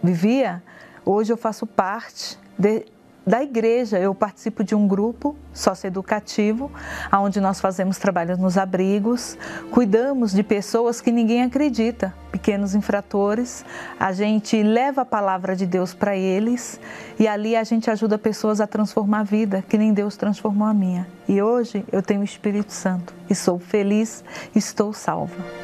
vivia, 0.03 0.62
hoje 1.03 1.33
eu 1.33 1.37
faço 1.38 1.66
parte 1.66 2.38
de, 2.59 2.85
da 3.27 3.43
igreja. 3.43 3.99
Eu 3.99 4.15
participo 4.15 4.63
de 4.63 4.75
um 4.75 4.87
grupo 4.87 5.37
socioeducativo, 5.53 6.71
onde 7.13 7.41
nós 7.41 7.61
fazemos 7.61 7.99
trabalhos 7.99 8.39
nos 8.39 8.59
abrigos, 8.59 9.39
cuidamos 9.71 10.33
de 10.33 10.43
pessoas 10.43 11.01
que 11.01 11.11
ninguém 11.11 11.43
acredita, 11.43 12.15
pequenos 12.31 12.75
infratores. 12.75 13.65
A 13.99 14.13
gente 14.13 14.63
leva 14.63 15.03
a 15.03 15.05
palavra 15.05 15.55
de 15.55 15.67
Deus 15.67 15.95
para 15.95 16.17
eles 16.17 16.81
e 17.19 17.27
ali 17.27 17.57
a 17.57 17.65
gente 17.65 17.91
ajuda 17.91 18.19
pessoas 18.19 18.61
a 18.61 18.67
transformar 18.67 19.21
a 19.21 19.25
vida, 19.25 19.65
que 19.69 19.79
nem 19.79 19.93
Deus 19.93 20.17
transformou 20.17 20.67
a 20.67 20.75
minha. 20.75 21.07
E 21.29 21.41
hoje 21.41 21.85
eu 21.91 22.03
tenho 22.03 22.21
o 22.21 22.25
Espírito 22.25 22.73
Santo 22.73 23.15
e 23.31 23.35
sou 23.35 23.59
feliz, 23.59 24.25
estou 24.55 24.93
salva. 24.93 25.63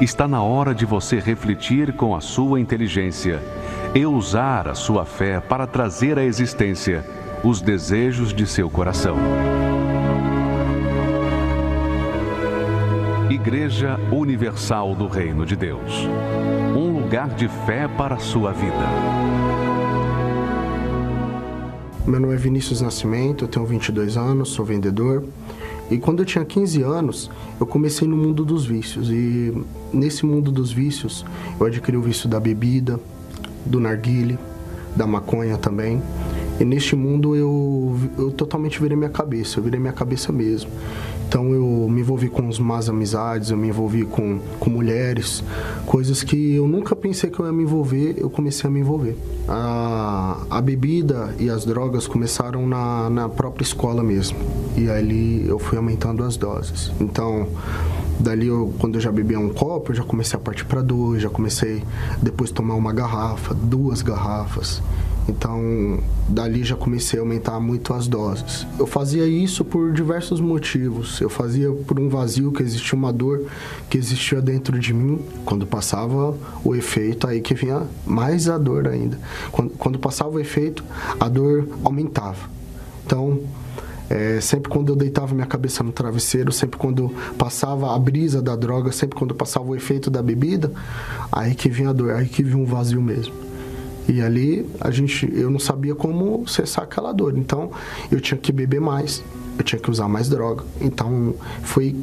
está 0.00 0.28
na 0.28 0.42
hora 0.42 0.74
de 0.74 0.84
você 0.84 1.18
refletir 1.18 1.92
com 1.92 2.14
a 2.14 2.20
sua 2.20 2.60
inteligência 2.60 3.42
e 3.94 4.04
usar 4.06 4.68
a 4.68 4.74
sua 4.74 5.04
fé 5.04 5.40
para 5.40 5.66
trazer 5.66 6.18
à 6.18 6.24
existência 6.24 7.04
os 7.42 7.60
desejos 7.60 8.32
de 8.32 8.46
seu 8.46 8.68
coração. 8.68 9.16
Igreja 13.30 13.98
Universal 14.12 14.94
do 14.94 15.06
Reino 15.06 15.46
de 15.46 15.56
Deus 15.56 16.08
um 16.78 16.92
lugar 16.92 17.28
de 17.30 17.48
fé 17.66 17.88
para 17.88 18.14
a 18.14 18.18
sua 18.18 18.52
vida. 18.52 18.86
Meu 22.06 22.20
nome 22.20 22.34
é 22.34 22.36
Vinícius 22.36 22.80
Nascimento, 22.80 23.48
tenho 23.48 23.66
22 23.66 24.16
anos, 24.16 24.50
sou 24.50 24.64
vendedor. 24.64 25.24
E 25.90 25.98
quando 25.98 26.20
eu 26.20 26.26
tinha 26.26 26.44
15 26.44 26.82
anos, 26.82 27.30
eu 27.58 27.66
comecei 27.66 28.06
no 28.06 28.16
mundo 28.16 28.44
dos 28.44 28.66
vícios. 28.66 29.10
E 29.10 29.52
nesse 29.92 30.26
mundo 30.26 30.52
dos 30.52 30.70
vícios, 30.70 31.24
eu 31.58 31.66
adquiri 31.66 31.96
o 31.96 32.02
vício 32.02 32.28
da 32.28 32.38
bebida, 32.38 33.00
do 33.64 33.80
narguile, 33.80 34.38
da 34.94 35.06
maconha 35.06 35.56
também. 35.56 36.02
E 36.60 36.64
neste 36.64 36.96
mundo 36.96 37.36
eu, 37.36 37.96
eu 38.18 38.30
totalmente 38.32 38.80
virei 38.80 38.96
minha 38.96 39.10
cabeça, 39.10 39.58
eu 39.58 39.62
virei 39.62 39.78
minha 39.78 39.92
cabeça 39.92 40.32
mesmo. 40.32 40.70
Então 41.28 41.52
eu 41.52 41.86
me 41.90 42.00
envolvi 42.00 42.30
com 42.30 42.48
as 42.48 42.58
más 42.58 42.88
amizades, 42.88 43.50
eu 43.50 43.56
me 43.58 43.68
envolvi 43.68 44.02
com, 44.02 44.38
com 44.58 44.70
mulheres, 44.70 45.44
coisas 45.84 46.22
que 46.22 46.54
eu 46.54 46.66
nunca 46.66 46.96
pensei 46.96 47.28
que 47.28 47.38
eu 47.38 47.44
ia 47.44 47.52
me 47.52 47.64
envolver, 47.64 48.14
eu 48.16 48.30
comecei 48.30 48.68
a 48.68 48.72
me 48.72 48.80
envolver. 48.80 49.14
A, 49.46 50.38
a 50.48 50.60
bebida 50.62 51.34
e 51.38 51.50
as 51.50 51.66
drogas 51.66 52.06
começaram 52.06 52.66
na, 52.66 53.10
na 53.10 53.28
própria 53.28 53.62
escola 53.62 54.02
mesmo. 54.02 54.38
E 54.74 54.88
ali 54.88 55.46
eu 55.46 55.58
fui 55.58 55.76
aumentando 55.76 56.24
as 56.24 56.38
doses. 56.38 56.90
Então, 56.98 57.46
Dali, 58.18 58.46
eu, 58.46 58.72
quando 58.78 58.94
eu 58.94 59.00
já 59.00 59.12
bebia 59.12 59.38
um 59.38 59.50
copo, 59.50 59.92
eu 59.92 59.96
já 59.96 60.04
comecei 60.04 60.34
a 60.34 60.40
partir 60.40 60.64
para 60.64 60.80
dois, 60.80 61.20
já 61.20 61.28
comecei 61.28 61.84
depois 62.22 62.50
tomar 62.50 62.74
uma 62.74 62.92
garrafa, 62.92 63.52
duas 63.52 64.00
garrafas. 64.00 64.82
Então, 65.28 66.00
dali 66.26 66.64
já 66.64 66.74
comecei 66.74 67.18
a 67.18 67.22
aumentar 67.22 67.60
muito 67.60 67.92
as 67.92 68.08
doses. 68.08 68.66
Eu 68.78 68.86
fazia 68.86 69.26
isso 69.26 69.62
por 69.62 69.92
diversos 69.92 70.40
motivos. 70.40 71.20
Eu 71.20 71.28
fazia 71.28 71.70
por 71.70 72.00
um 72.00 72.08
vazio 72.08 72.50
que 72.50 72.62
existia 72.62 72.98
uma 72.98 73.12
dor 73.12 73.44
que 73.90 73.98
existia 73.98 74.40
dentro 74.40 74.78
de 74.78 74.94
mim. 74.94 75.20
Quando 75.44 75.66
passava 75.66 76.34
o 76.64 76.74
efeito, 76.74 77.26
aí 77.26 77.42
que 77.42 77.52
vinha 77.52 77.82
mais 78.06 78.48
a 78.48 78.56
dor 78.56 78.88
ainda. 78.88 79.18
Quando, 79.52 79.70
quando 79.70 79.98
passava 79.98 80.30
o 80.30 80.40
efeito, 80.40 80.82
a 81.20 81.28
dor 81.28 81.68
aumentava. 81.84 82.48
Então, 83.04 83.40
é, 84.08 84.40
sempre 84.40 84.70
quando 84.70 84.88
eu 84.88 84.96
deitava 84.96 85.34
minha 85.34 85.46
cabeça 85.46 85.84
no 85.84 85.92
travesseiro, 85.92 86.50
sempre 86.50 86.78
quando 86.78 87.10
passava 87.36 87.94
a 87.94 87.98
brisa 87.98 88.40
da 88.40 88.56
droga, 88.56 88.90
sempre 88.92 89.18
quando 89.18 89.34
passava 89.34 89.66
o 89.66 89.76
efeito 89.76 90.10
da 90.10 90.22
bebida, 90.22 90.72
aí 91.30 91.54
que 91.54 91.68
vinha 91.68 91.90
a 91.90 91.92
dor, 91.92 92.12
aí 92.12 92.26
que 92.26 92.42
vinha 92.42 92.56
um 92.56 92.64
vazio 92.64 93.02
mesmo. 93.02 93.47
E 94.08 94.22
ali 94.22 94.66
a 94.80 94.90
gente, 94.90 95.30
eu 95.34 95.50
não 95.50 95.58
sabia 95.58 95.94
como 95.94 96.48
cessar 96.48 96.84
aquela 96.84 97.12
dor, 97.12 97.36
então 97.36 97.70
eu 98.10 98.20
tinha 98.20 98.38
que 98.38 98.50
beber 98.50 98.80
mais, 98.80 99.22
eu 99.58 99.62
tinha 99.62 99.78
que 99.78 99.90
usar 99.90 100.08
mais 100.08 100.30
droga. 100.30 100.64
Então 100.80 101.34
foi 101.62 101.94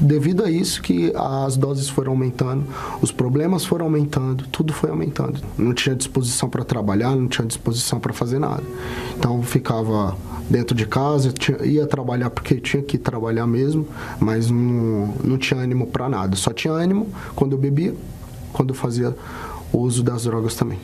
devido 0.00 0.44
a 0.44 0.50
isso 0.50 0.80
que 0.80 1.12
as 1.16 1.56
doses 1.56 1.88
foram 1.88 2.12
aumentando, 2.12 2.64
os 3.02 3.10
problemas 3.10 3.64
foram 3.64 3.86
aumentando, 3.86 4.46
tudo 4.52 4.72
foi 4.72 4.90
aumentando. 4.90 5.40
Não 5.58 5.74
tinha 5.74 5.96
disposição 5.96 6.48
para 6.48 6.64
trabalhar, 6.64 7.16
não 7.16 7.26
tinha 7.26 7.46
disposição 7.46 7.98
para 7.98 8.12
fazer 8.12 8.38
nada. 8.38 8.62
Então 9.16 9.42
ficava 9.42 10.16
dentro 10.48 10.76
de 10.76 10.86
casa, 10.86 11.32
tinha, 11.32 11.58
ia 11.64 11.86
trabalhar 11.88 12.30
porque 12.30 12.54
tinha 12.54 12.82
que 12.84 12.96
trabalhar 12.96 13.48
mesmo, 13.48 13.86
mas 14.20 14.48
não, 14.48 15.12
não 15.24 15.38
tinha 15.38 15.60
ânimo 15.60 15.88
para 15.88 16.08
nada. 16.08 16.36
Só 16.36 16.52
tinha 16.52 16.72
ânimo 16.72 17.08
quando 17.34 17.52
eu 17.52 17.58
bebia, 17.58 17.94
quando 18.52 18.70
eu 18.70 18.76
fazia 18.76 19.12
o 19.72 19.78
uso 19.78 20.04
das 20.04 20.22
drogas 20.22 20.54
também. 20.54 20.78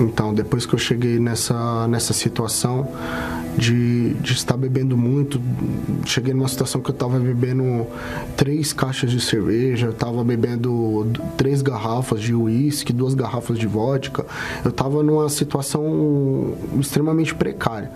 Então, 0.00 0.32
depois 0.32 0.64
que 0.64 0.74
eu 0.74 0.78
cheguei 0.78 1.18
nessa, 1.18 1.88
nessa 1.88 2.12
situação 2.12 2.88
de, 3.56 4.14
de 4.14 4.32
estar 4.32 4.56
bebendo 4.56 4.96
muito, 4.96 5.40
cheguei 6.04 6.32
numa 6.32 6.46
situação 6.46 6.80
que 6.80 6.90
eu 6.90 6.92
estava 6.92 7.18
bebendo 7.18 7.86
três 8.36 8.72
caixas 8.72 9.10
de 9.10 9.20
cerveja, 9.20 9.86
eu 9.86 9.90
estava 9.90 10.22
bebendo 10.22 11.10
três 11.36 11.60
garrafas 11.60 12.20
de 12.20 12.32
uísque, 12.32 12.92
duas 12.92 13.14
garrafas 13.14 13.58
de 13.58 13.66
vodka. 13.66 14.24
Eu 14.64 14.70
estava 14.70 15.02
numa 15.02 15.28
situação 15.28 16.54
extremamente 16.78 17.34
precária. 17.34 17.90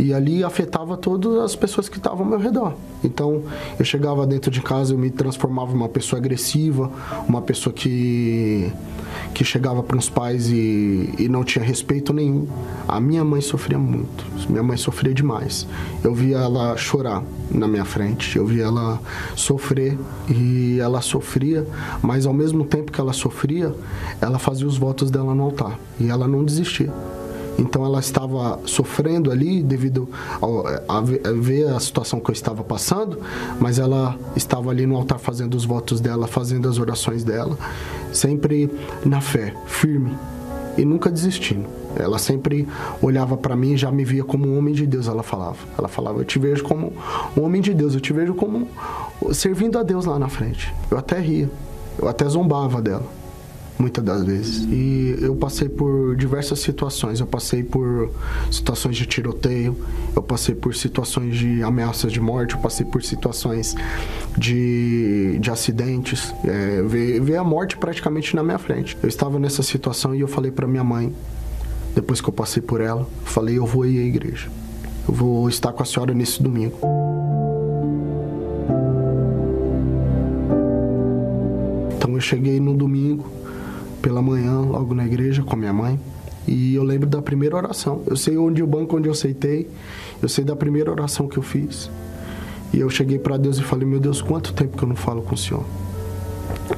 E 0.00 0.14
ali 0.14 0.42
afetava 0.42 0.96
todas 0.96 1.38
as 1.38 1.54
pessoas 1.54 1.88
que 1.88 1.98
estavam 1.98 2.20
ao 2.20 2.24
meu 2.24 2.38
redor. 2.38 2.74
Então, 3.04 3.42
eu 3.78 3.84
chegava 3.84 4.26
dentro 4.26 4.50
de 4.50 4.62
casa, 4.62 4.94
eu 4.94 4.98
me 4.98 5.10
transformava 5.10 5.72
uma 5.72 5.88
pessoa 5.88 6.18
agressiva, 6.18 6.90
uma 7.28 7.42
pessoa 7.42 7.72
que 7.72 8.72
que 9.34 9.44
chegava 9.44 9.82
para 9.82 9.96
os 9.96 10.08
pais 10.08 10.48
e, 10.48 11.14
e 11.18 11.28
não 11.28 11.44
tinha 11.44 11.64
respeito 11.64 12.12
nenhum. 12.12 12.46
A 12.86 13.00
minha 13.00 13.24
mãe 13.24 13.40
sofria 13.40 13.78
muito, 13.78 14.24
minha 14.48 14.62
mãe 14.62 14.76
sofria 14.76 15.14
demais. 15.14 15.66
Eu 16.02 16.14
via 16.14 16.38
ela 16.38 16.76
chorar 16.76 17.22
na 17.50 17.66
minha 17.68 17.84
frente, 17.84 18.36
eu 18.36 18.46
via 18.46 18.64
ela 18.64 19.00
sofrer 19.36 19.98
e 20.28 20.78
ela 20.80 21.00
sofria, 21.00 21.66
mas 22.02 22.26
ao 22.26 22.32
mesmo 22.32 22.64
tempo 22.64 22.92
que 22.92 23.00
ela 23.00 23.12
sofria, 23.12 23.74
ela 24.20 24.38
fazia 24.38 24.66
os 24.66 24.76
votos 24.76 25.10
dela 25.10 25.34
no 25.34 25.44
altar 25.44 25.78
e 25.98 26.08
ela 26.08 26.26
não 26.26 26.44
desistia. 26.44 26.92
Então 27.60 27.84
ela 27.84 28.00
estava 28.00 28.58
sofrendo 28.64 29.30
ali 29.30 29.62
devido 29.62 30.08
a, 30.88 31.00
ver 31.32 31.68
a 31.68 31.78
situação 31.78 32.18
que 32.18 32.30
eu 32.30 32.32
estava 32.32 32.64
passando, 32.64 33.18
mas 33.60 33.78
ela 33.78 34.16
estava 34.34 34.70
ali 34.70 34.86
no 34.86 34.96
altar 34.96 35.18
fazendo 35.18 35.54
os 35.54 35.66
votos 35.66 36.00
dela, 36.00 36.26
fazendo 36.26 36.68
as 36.68 36.78
orações 36.78 37.22
dela, 37.22 37.56
sempre 38.12 38.70
na 39.04 39.20
fé, 39.20 39.54
firme 39.66 40.16
e 40.78 40.84
nunca 40.84 41.10
desistindo. 41.10 41.66
Ela 41.96 42.18
sempre 42.18 42.66
olhava 43.02 43.36
para 43.36 43.54
mim 43.54 43.72
e 43.72 43.76
já 43.76 43.90
me 43.90 44.04
via 44.04 44.24
como 44.24 44.48
um 44.48 44.56
homem 44.56 44.72
de 44.72 44.86
Deus, 44.86 45.06
ela 45.06 45.22
falava. 45.22 45.58
Ela 45.76 45.88
falava: 45.88 46.20
"Eu 46.20 46.24
te 46.24 46.38
vejo 46.38 46.64
como 46.64 46.92
um 47.36 47.42
homem 47.42 47.60
de 47.60 47.74
Deus, 47.74 47.94
eu 47.94 48.00
te 48.00 48.12
vejo 48.12 48.32
como 48.34 48.68
servindo 49.32 49.78
a 49.78 49.82
Deus 49.82 50.06
lá 50.06 50.18
na 50.18 50.28
frente". 50.28 50.72
Eu 50.90 50.96
até 50.96 51.18
ria, 51.18 51.50
eu 51.98 52.08
até 52.08 52.26
zombava 52.26 52.80
dela 52.80 53.19
muitas 53.80 54.04
das 54.04 54.24
vezes. 54.24 54.68
E 54.70 55.16
eu 55.20 55.34
passei 55.34 55.68
por 55.68 56.14
diversas 56.14 56.60
situações. 56.60 57.18
Eu 57.18 57.26
passei 57.26 57.62
por 57.62 58.10
situações 58.50 58.96
de 58.96 59.06
tiroteio, 59.06 59.76
eu 60.14 60.22
passei 60.22 60.54
por 60.54 60.74
situações 60.74 61.36
de 61.36 61.62
ameaças 61.62 62.12
de 62.12 62.20
morte, 62.20 62.54
eu 62.54 62.60
passei 62.60 62.84
por 62.84 63.02
situações 63.02 63.74
de, 64.36 65.38
de 65.40 65.50
acidentes, 65.50 66.32
é, 66.44 66.82
ver, 66.82 67.36
a 67.36 67.44
morte 67.44 67.76
praticamente 67.76 68.36
na 68.36 68.42
minha 68.42 68.58
frente. 68.58 68.96
Eu 69.02 69.08
estava 69.08 69.38
nessa 69.38 69.62
situação 69.62 70.14
e 70.14 70.20
eu 70.20 70.28
falei 70.28 70.50
para 70.50 70.66
minha 70.66 70.84
mãe, 70.84 71.12
depois 71.94 72.20
que 72.20 72.28
eu 72.28 72.32
passei 72.32 72.62
por 72.62 72.80
ela, 72.80 73.08
falei: 73.24 73.58
eu 73.58 73.66
vou 73.66 73.86
ir 73.86 73.98
à 73.98 74.04
igreja. 74.04 74.48
Eu 75.08 75.14
vou 75.14 75.48
estar 75.48 75.72
com 75.72 75.82
a 75.82 75.86
senhora 75.86 76.12
nesse 76.12 76.42
domingo. 76.42 76.78
Então 81.96 82.14
eu 82.14 82.20
cheguei 82.20 82.60
no 82.60 82.74
domingo, 82.74 83.39
pela 84.00 84.20
manhã, 84.22 84.60
logo 84.60 84.94
na 84.94 85.04
igreja 85.04 85.42
com 85.42 85.56
minha 85.56 85.72
mãe. 85.72 85.98
E 86.46 86.74
eu 86.74 86.82
lembro 86.82 87.08
da 87.08 87.22
primeira 87.22 87.56
oração. 87.56 88.02
Eu 88.06 88.16
sei 88.16 88.36
onde 88.36 88.62
o 88.62 88.66
banco 88.66 88.96
onde 88.96 89.08
eu 89.08 89.12
aceitei. 89.12 89.68
Eu 90.22 90.28
sei 90.28 90.44
da 90.44 90.56
primeira 90.56 90.90
oração 90.90 91.28
que 91.28 91.36
eu 91.36 91.42
fiz. 91.42 91.90
E 92.72 92.80
eu 92.80 92.88
cheguei 92.88 93.18
para 93.18 93.36
Deus 93.36 93.58
e 93.58 93.62
falei: 93.62 93.86
"Meu 93.86 94.00
Deus, 94.00 94.22
quanto 94.22 94.52
tempo 94.52 94.76
que 94.76 94.82
eu 94.82 94.88
não 94.88 94.96
falo 94.96 95.22
com 95.22 95.34
o 95.34 95.38
Senhor?" 95.38 95.64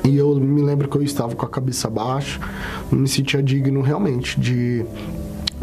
E 0.04 0.16
eu 0.16 0.34
me 0.38 0.62
lembro 0.62 0.88
que 0.88 0.96
eu 0.96 1.02
estava 1.02 1.34
com 1.34 1.46
a 1.46 1.48
cabeça 1.48 1.88
baixa, 1.88 2.40
não 2.90 3.00
me 3.00 3.08
sentia 3.08 3.42
digno 3.42 3.80
realmente 3.80 4.38
de 4.40 4.84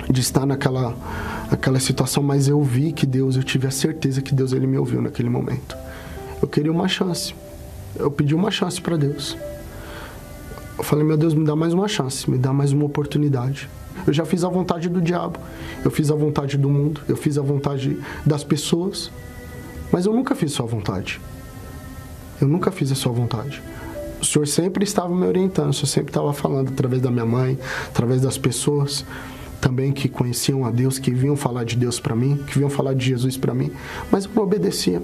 de 0.09 0.21
estar 0.21 0.45
naquela 0.45 0.95
aquela 1.51 1.79
situação, 1.79 2.23
mas 2.23 2.47
eu 2.47 2.61
vi 2.63 2.91
que 2.91 3.05
Deus, 3.05 3.35
eu 3.35 3.43
tive 3.43 3.67
a 3.67 3.71
certeza 3.71 4.21
que 4.21 4.33
Deus 4.33 4.53
ele 4.53 4.67
me 4.67 4.77
ouviu 4.77 5.01
naquele 5.01 5.29
momento. 5.29 5.75
Eu 6.41 6.47
queria 6.47 6.71
uma 6.71 6.87
chance. 6.87 7.33
Eu 7.95 8.09
pedi 8.09 8.33
uma 8.33 8.51
chance 8.51 8.79
para 8.79 8.95
Deus. 8.97 9.35
Eu 10.79 10.83
falei, 10.83 11.03
meu 11.03 11.17
Deus, 11.17 11.33
me 11.33 11.43
dá 11.43 11.57
mais 11.57 11.73
uma 11.73 11.89
chance, 11.89 12.29
me 12.31 12.37
dá 12.37 12.53
mais 12.53 12.71
uma 12.71 12.85
oportunidade. 12.85 13.69
Eu 14.07 14.13
já 14.13 14.23
fiz 14.23 14.45
a 14.45 14.47
vontade 14.47 14.87
do 14.87 15.01
diabo, 15.01 15.37
eu 15.83 15.91
fiz 15.91 16.09
a 16.09 16.15
vontade 16.15 16.57
do 16.57 16.69
mundo, 16.69 17.01
eu 17.05 17.17
fiz 17.17 17.37
a 17.37 17.41
vontade 17.41 17.99
das 18.25 18.45
pessoas, 18.45 19.11
mas 19.91 20.05
eu 20.05 20.13
nunca 20.13 20.33
fiz 20.35 20.53
sua 20.53 20.65
vontade. 20.65 21.19
Eu 22.39 22.47
nunca 22.47 22.71
fiz 22.71 22.93
a 22.93 22.95
sua 22.95 23.11
vontade. 23.11 23.61
O 24.21 24.25
Senhor 24.25 24.47
sempre 24.47 24.85
estava 24.85 25.13
me 25.13 25.27
orientando, 25.27 25.71
o 25.71 25.73
Senhor 25.73 25.87
sempre 25.87 26.11
estava 26.11 26.31
falando 26.31 26.69
através 26.69 27.01
da 27.01 27.11
minha 27.11 27.25
mãe, 27.25 27.59
através 27.89 28.21
das 28.21 28.37
pessoas 28.37 29.05
também 29.59 29.91
que 29.91 30.07
conheciam 30.07 30.65
a 30.65 30.71
Deus, 30.71 30.97
que 30.97 31.11
vinham 31.11 31.35
falar 31.35 31.65
de 31.65 31.75
Deus 31.75 31.99
para 31.99 32.15
mim, 32.15 32.37
que 32.47 32.57
vinham 32.57 32.69
falar 32.69 32.93
de 32.93 33.05
Jesus 33.05 33.35
para 33.35 33.53
mim, 33.53 33.69
mas 34.09 34.23
eu 34.23 34.31
não 34.33 34.43
obedecia. 34.43 35.01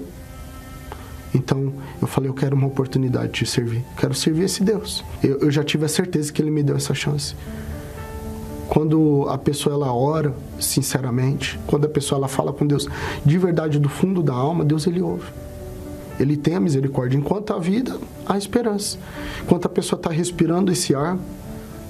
Então 1.36 1.72
eu 2.00 2.08
falei, 2.08 2.30
eu 2.30 2.34
quero 2.34 2.56
uma 2.56 2.66
oportunidade 2.66 3.32
de 3.32 3.46
servir, 3.46 3.84
quero 3.98 4.14
servir 4.14 4.44
esse 4.44 4.64
Deus. 4.64 5.04
Eu, 5.22 5.38
eu 5.40 5.50
já 5.50 5.62
tive 5.62 5.84
a 5.84 5.88
certeza 5.88 6.32
que 6.32 6.40
Ele 6.40 6.50
me 6.50 6.62
deu 6.62 6.76
essa 6.76 6.94
chance. 6.94 7.34
Quando 8.68 9.26
a 9.28 9.38
pessoa 9.38 9.74
ela 9.74 9.92
ora 9.92 10.34
sinceramente, 10.58 11.58
quando 11.66 11.84
a 11.84 11.88
pessoa 11.88 12.18
ela 12.18 12.28
fala 12.28 12.52
com 12.52 12.66
Deus 12.66 12.88
de 13.24 13.38
verdade 13.38 13.78
do 13.78 13.88
fundo 13.88 14.22
da 14.22 14.32
alma, 14.32 14.64
Deus 14.64 14.86
ele 14.86 15.00
ouve. 15.00 15.26
Ele 16.18 16.36
tem 16.36 16.54
a 16.54 16.60
misericórdia. 16.60 17.18
Enquanto 17.18 17.52
a 17.52 17.58
vida, 17.58 17.98
há 18.24 18.38
esperança. 18.38 18.98
Enquanto 19.42 19.66
a 19.66 19.68
pessoa 19.68 19.98
está 19.98 20.10
respirando 20.10 20.72
esse 20.72 20.94
ar, 20.94 21.18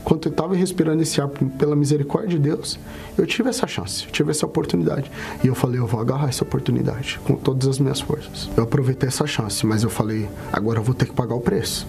Enquanto 0.06 0.26
eu 0.26 0.30
estava 0.30 0.54
respirando 0.54 1.02
esse 1.02 1.20
ar 1.20 1.26
pela 1.58 1.74
misericórdia 1.74 2.28
de 2.28 2.38
Deus, 2.38 2.78
eu 3.18 3.26
tive 3.26 3.48
essa 3.48 3.66
chance, 3.66 4.04
eu 4.04 4.12
tive 4.12 4.30
essa 4.30 4.46
oportunidade. 4.46 5.10
E 5.42 5.48
eu 5.48 5.54
falei, 5.56 5.80
eu 5.80 5.86
vou 5.88 6.00
agarrar 6.00 6.28
essa 6.28 6.44
oportunidade 6.44 7.18
com 7.24 7.34
todas 7.34 7.66
as 7.66 7.80
minhas 7.80 8.00
forças. 8.00 8.48
Eu 8.56 8.62
aproveitei 8.62 9.08
essa 9.08 9.26
chance, 9.26 9.66
mas 9.66 9.82
eu 9.82 9.90
falei, 9.90 10.28
agora 10.52 10.78
eu 10.78 10.82
vou 10.84 10.94
ter 10.94 11.06
que 11.06 11.12
pagar 11.12 11.34
o 11.34 11.40
preço. 11.40 11.88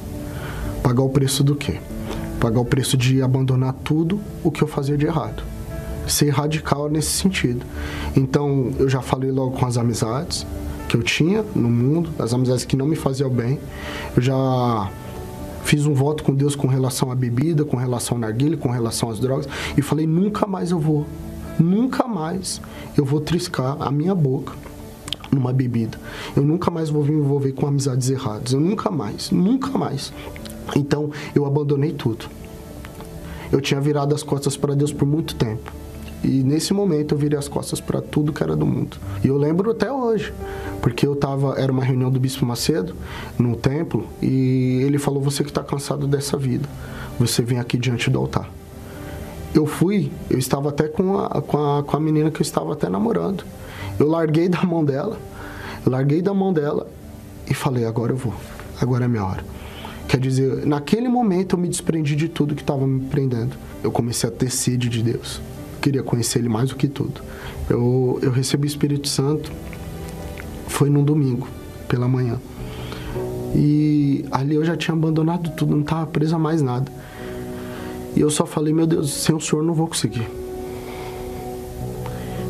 Pagar 0.82 1.03
o 1.03 1.09
preço 1.09 1.43
do 1.43 1.55
quê? 1.55 1.78
Pagar 2.39 2.59
o 2.59 2.65
preço 2.65 2.97
de 2.97 3.22
abandonar 3.22 3.74
tudo 3.84 4.20
o 4.43 4.49
que 4.49 4.63
eu 4.63 4.68
fazia 4.68 4.97
de 4.97 5.05
errado. 5.05 5.43
Ser 6.07 6.32
radical 6.32 6.89
nesse 6.89 7.11
sentido. 7.11 7.63
Então, 8.15 8.74
eu 8.80 8.89
já 8.89 9.03
falei 9.03 9.30
logo 9.30 9.51
com 9.51 9.65
as 9.68 9.78
amizades 9.78 10.43
que 10.89 10.97
eu 10.97 11.03
tinha 11.03 11.45
no 11.53 11.70
mundo, 11.70 12.09
as 12.18 12.34
amizades 12.34 12.65
que 12.65 12.76
não 12.76 12.88
me 12.88 12.95
faziam 12.95 13.30
bem. 13.30 13.59
Eu 14.15 14.24
já 14.24 14.89
Fiz 15.68 15.86
um 15.86 15.93
voto 15.93 16.24
com 16.24 16.34
Deus 16.34 16.55
com 16.55 16.65
relação 16.65 17.11
à 17.11 17.15
bebida, 17.15 17.65
com 17.65 17.76
relação 17.76 18.15
ao 18.15 18.22
narguilha, 18.22 18.55
com 18.55 18.70
relação 18.70 19.09
às 19.09 19.20
drogas. 19.20 19.49
E 19.78 19.82
falei: 19.82 20.07
nunca 20.07 20.47
mais 20.47 20.72
eu 20.72 20.80
vou, 20.80 21.05
nunca 21.59 22.07
mais 22.07 22.61
eu 22.97 23.03
vou 23.03 23.20
triscar 23.20 23.76
a 23.82 23.91
minha 23.91 24.15
boca 24.15 24.53
numa 25.30 25.51
bebida. 25.51 25.99
Eu 26.38 26.43
nunca 26.43 26.72
mais 26.72 26.89
vou 26.89 27.03
me 27.03 27.11
envolver 27.11 27.51
com 27.51 27.68
amizades 27.68 28.09
erradas. 28.09 28.53
Eu 28.53 28.61
nunca 28.61 28.89
mais, 28.89 29.30
nunca 29.30 29.78
mais. 29.78 30.13
Então 30.74 31.11
eu 31.36 31.45
abandonei 31.45 31.91
tudo. 31.91 32.28
Eu 33.51 33.59
tinha 33.59 33.82
virado 33.82 34.15
as 34.15 34.24
costas 34.24 34.55
para 34.55 34.74
Deus 34.74 34.93
por 34.93 35.05
muito 35.05 35.36
tempo. 35.36 35.70
E 36.28 36.43
nesse 36.43 36.73
momento 36.73 37.15
eu 37.15 37.17
virei 37.17 37.39
as 37.39 37.47
costas 37.47 37.80
para 37.80 38.01
tudo 38.01 38.34
que 38.34 38.43
era 38.43 38.53
do 38.53 38.65
mundo. 38.65 38.97
E 39.23 39.30
eu 39.30 39.38
lembro 39.38 39.71
até 39.71 39.89
hoje, 39.89 40.34
porque 40.82 41.07
eu 41.07 41.15
tava, 41.15 41.57
era 41.57 41.71
uma 41.71 41.86
reunião 41.86 42.11
do 42.11 42.19
Bispo 42.19 42.45
Macedo 42.45 42.93
no 43.39 43.55
templo 43.55 44.05
e 44.21 44.82
ele 44.86 44.97
falou: 44.97 45.21
"Você 45.23 45.41
que 45.41 45.49
está 45.49 45.63
cansado 45.63 46.05
dessa 46.05 46.36
vida, 46.36 46.67
você 47.17 47.41
vem 47.41 47.59
aqui 47.59 47.78
diante 47.78 48.09
do 48.09 48.19
altar". 48.19 48.51
Eu 49.55 49.65
fui, 49.65 50.11
eu 50.30 50.38
estava 50.38 50.67
até 50.67 50.89
com 50.89 51.17
a, 51.17 51.41
com 51.41 51.78
a, 51.78 51.84
com 51.84 51.95
a 51.95 51.99
menina 51.99 52.30
que 52.30 52.41
eu 52.41 52.43
estava 52.43 52.73
até 52.73 52.89
namorando. 52.89 53.45
Eu 53.97 54.09
larguei 54.09 54.49
da 54.49 54.61
mão 54.63 54.84
dela, 54.84 55.17
larguei 55.86 56.21
da 56.21 56.34
mão 56.34 56.51
dela 56.51 56.89
e 57.49 57.53
falei: 57.53 57.86
"Agora 57.86 58.11
eu 58.11 58.17
vou. 58.17 58.34
Agora 58.82 59.05
é 59.05 59.07
minha 59.07 59.23
hora". 59.23 59.45
Quer 60.09 60.19
dizer, 60.19 60.65
naquele 60.65 61.07
momento 61.07 61.55
eu 61.55 61.59
me 61.59 61.69
desprendi 61.69 62.17
de 62.17 62.28
tudo 62.28 62.53
que 62.53 62.61
estava 62.61 62.86
me 62.86 62.99
prendendo. 63.05 63.55
Eu 63.82 63.91
comecei 63.91 64.28
a 64.28 64.32
ter 64.32 64.49
sede 64.49 64.89
de 64.89 65.01
Deus 65.01 65.39
queria 65.88 66.03
conhecer 66.03 66.39
ele 66.39 66.49
mais 66.49 66.67
do 66.69 66.75
que 66.75 66.85
tudo. 66.85 67.21
Eu, 67.69 68.19
eu 68.21 68.29
recebi 68.29 68.67
o 68.67 68.67
Espírito 68.67 69.07
Santo, 69.07 69.49
foi 70.67 70.89
num 70.89 71.01
domingo, 71.01 71.47
pela 71.88 72.09
manhã. 72.09 72.41
E 73.55 74.25
ali 74.29 74.55
eu 74.55 74.65
já 74.65 74.75
tinha 74.75 74.93
abandonado 74.93 75.49
tudo, 75.51 75.73
não 75.73 75.83
estava 75.83 76.05
preso 76.05 76.35
a 76.35 76.39
mais 76.39 76.61
nada. 76.61 76.91
E 78.17 78.19
eu 78.19 78.29
só 78.29 78.45
falei, 78.45 78.73
meu 78.73 78.85
Deus, 78.85 79.13
sem 79.13 79.33
o 79.33 79.39
Senhor 79.39 79.63
não 79.63 79.73
vou 79.73 79.88
conseguir. 79.88 80.27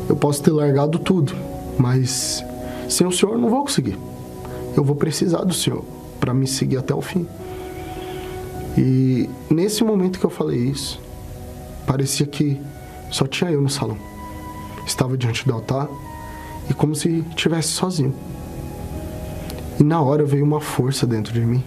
Eu 0.08 0.16
posso 0.16 0.42
ter 0.42 0.50
largado 0.50 0.98
tudo, 0.98 1.32
mas 1.78 2.44
sem 2.88 3.06
o 3.06 3.12
Senhor 3.12 3.38
não 3.38 3.48
vou 3.48 3.62
conseguir. 3.62 3.96
Eu 4.76 4.82
vou 4.82 4.96
precisar 4.96 5.44
do 5.44 5.54
Senhor 5.54 5.84
para 6.18 6.34
me 6.34 6.46
seguir 6.48 6.78
até 6.78 6.92
o 6.92 7.00
fim. 7.00 7.24
E 8.76 9.30
nesse 9.48 9.84
momento 9.84 10.18
que 10.18 10.26
eu 10.26 10.30
falei 10.30 10.58
isso, 10.58 11.00
parecia 11.86 12.26
que 12.26 12.60
só 13.10 13.26
tinha 13.26 13.50
eu 13.50 13.60
no 13.60 13.68
salão. 13.68 13.96
Estava 14.86 15.16
diante 15.16 15.46
do 15.46 15.52
altar 15.52 15.88
e 16.68 16.74
como 16.74 16.94
se 16.94 17.24
estivesse 17.30 17.68
sozinho. 17.68 18.14
E 19.78 19.84
na 19.84 20.00
hora 20.00 20.24
veio 20.24 20.44
uma 20.44 20.60
força 20.60 21.06
dentro 21.06 21.32
de 21.32 21.40
mim. 21.40 21.62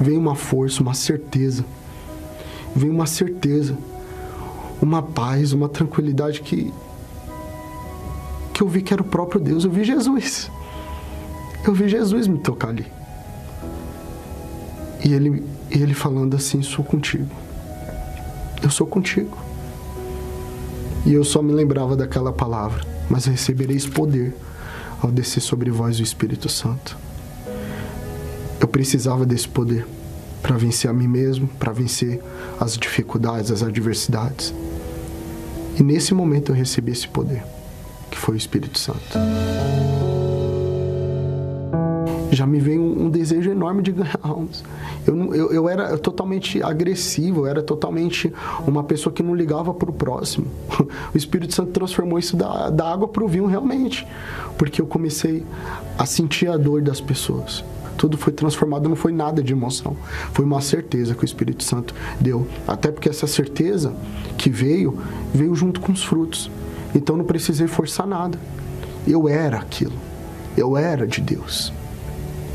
Veio 0.00 0.18
uma 0.18 0.34
força, 0.34 0.82
uma 0.82 0.94
certeza. 0.94 1.64
Veio 2.74 2.92
uma 2.92 3.06
certeza. 3.06 3.76
uma 4.80 5.02
paz, 5.02 5.52
uma 5.52 5.68
tranquilidade 5.68 6.42
que 6.42 6.72
que 8.52 8.62
eu 8.62 8.68
vi 8.68 8.80
que 8.80 8.92
era 8.92 9.02
o 9.02 9.04
próprio 9.04 9.38
Deus, 9.38 9.64
eu 9.64 9.70
vi 9.70 9.84
Jesus. 9.84 10.50
Eu 11.66 11.74
vi 11.74 11.88
Jesus 11.88 12.26
me 12.26 12.38
tocar 12.38 12.68
ali. 12.68 12.86
E 15.04 15.12
ele, 15.12 15.44
ele 15.70 15.92
falando 15.92 16.34
assim: 16.34 16.62
sou 16.62 16.82
contigo. 16.82 17.28
Eu 18.62 18.70
sou 18.70 18.86
contigo. 18.86 19.36
E 21.06 21.14
eu 21.14 21.22
só 21.24 21.40
me 21.40 21.52
lembrava 21.52 21.96
daquela 21.96 22.32
palavra: 22.32 22.84
mas 23.08 23.24
recebereis 23.26 23.86
poder 23.86 24.34
ao 25.00 25.10
descer 25.10 25.40
sobre 25.40 25.70
vós 25.70 26.00
o 26.00 26.02
Espírito 26.02 26.48
Santo. 26.48 26.98
Eu 28.60 28.66
precisava 28.66 29.24
desse 29.24 29.46
poder 29.46 29.86
para 30.42 30.56
vencer 30.56 30.90
a 30.90 30.92
mim 30.92 31.06
mesmo, 31.06 31.46
para 31.46 31.72
vencer 31.72 32.20
as 32.58 32.76
dificuldades, 32.76 33.52
as 33.52 33.62
adversidades. 33.62 34.52
E 35.78 35.82
nesse 35.82 36.12
momento 36.12 36.50
eu 36.50 36.56
recebi 36.56 36.90
esse 36.90 37.06
poder, 37.06 37.44
que 38.10 38.18
foi 38.18 38.34
o 38.34 38.38
Espírito 38.38 38.78
Santo 38.78 39.18
já 42.36 42.46
me 42.46 42.60
veio 42.60 42.80
um, 42.80 43.06
um 43.06 43.10
desejo 43.10 43.50
enorme 43.50 43.82
de 43.82 43.92
ganhar 43.92 44.18
almas. 44.22 44.62
Eu, 45.06 45.34
eu, 45.34 45.52
eu 45.52 45.68
era 45.68 45.96
totalmente 45.98 46.62
agressivo, 46.62 47.40
eu 47.40 47.46
era 47.46 47.62
totalmente 47.62 48.32
uma 48.66 48.84
pessoa 48.84 49.12
que 49.12 49.22
não 49.22 49.34
ligava 49.34 49.72
para 49.74 49.90
o 49.90 49.92
próximo. 49.92 50.46
O 51.12 51.16
Espírito 51.16 51.54
Santo 51.54 51.72
transformou 51.72 52.18
isso 52.18 52.36
da, 52.36 52.68
da 52.68 52.92
água 52.92 53.08
para 53.08 53.24
o 53.24 53.28
vinho 53.28 53.46
realmente, 53.46 54.06
porque 54.58 54.80
eu 54.80 54.86
comecei 54.86 55.44
a 55.96 56.04
sentir 56.04 56.48
a 56.48 56.56
dor 56.56 56.82
das 56.82 57.00
pessoas. 57.00 57.64
Tudo 57.96 58.18
foi 58.18 58.32
transformado, 58.32 58.88
não 58.88 58.96
foi 58.96 59.12
nada 59.12 59.42
de 59.42 59.52
emoção, 59.52 59.96
foi 60.32 60.44
uma 60.44 60.60
certeza 60.60 61.14
que 61.14 61.22
o 61.22 61.24
Espírito 61.24 61.64
Santo 61.64 61.94
deu. 62.20 62.46
Até 62.68 62.90
porque 62.90 63.08
essa 63.08 63.26
certeza 63.26 63.94
que 64.36 64.50
veio, 64.50 64.98
veio 65.32 65.54
junto 65.54 65.80
com 65.80 65.92
os 65.92 66.04
frutos. 66.04 66.50
Então 66.94 67.16
não 67.16 67.24
precisei 67.24 67.66
forçar 67.66 68.06
nada. 68.06 68.38
Eu 69.06 69.28
era 69.28 69.58
aquilo. 69.58 69.94
Eu 70.56 70.76
era 70.76 71.06
de 71.06 71.20
Deus 71.20 71.72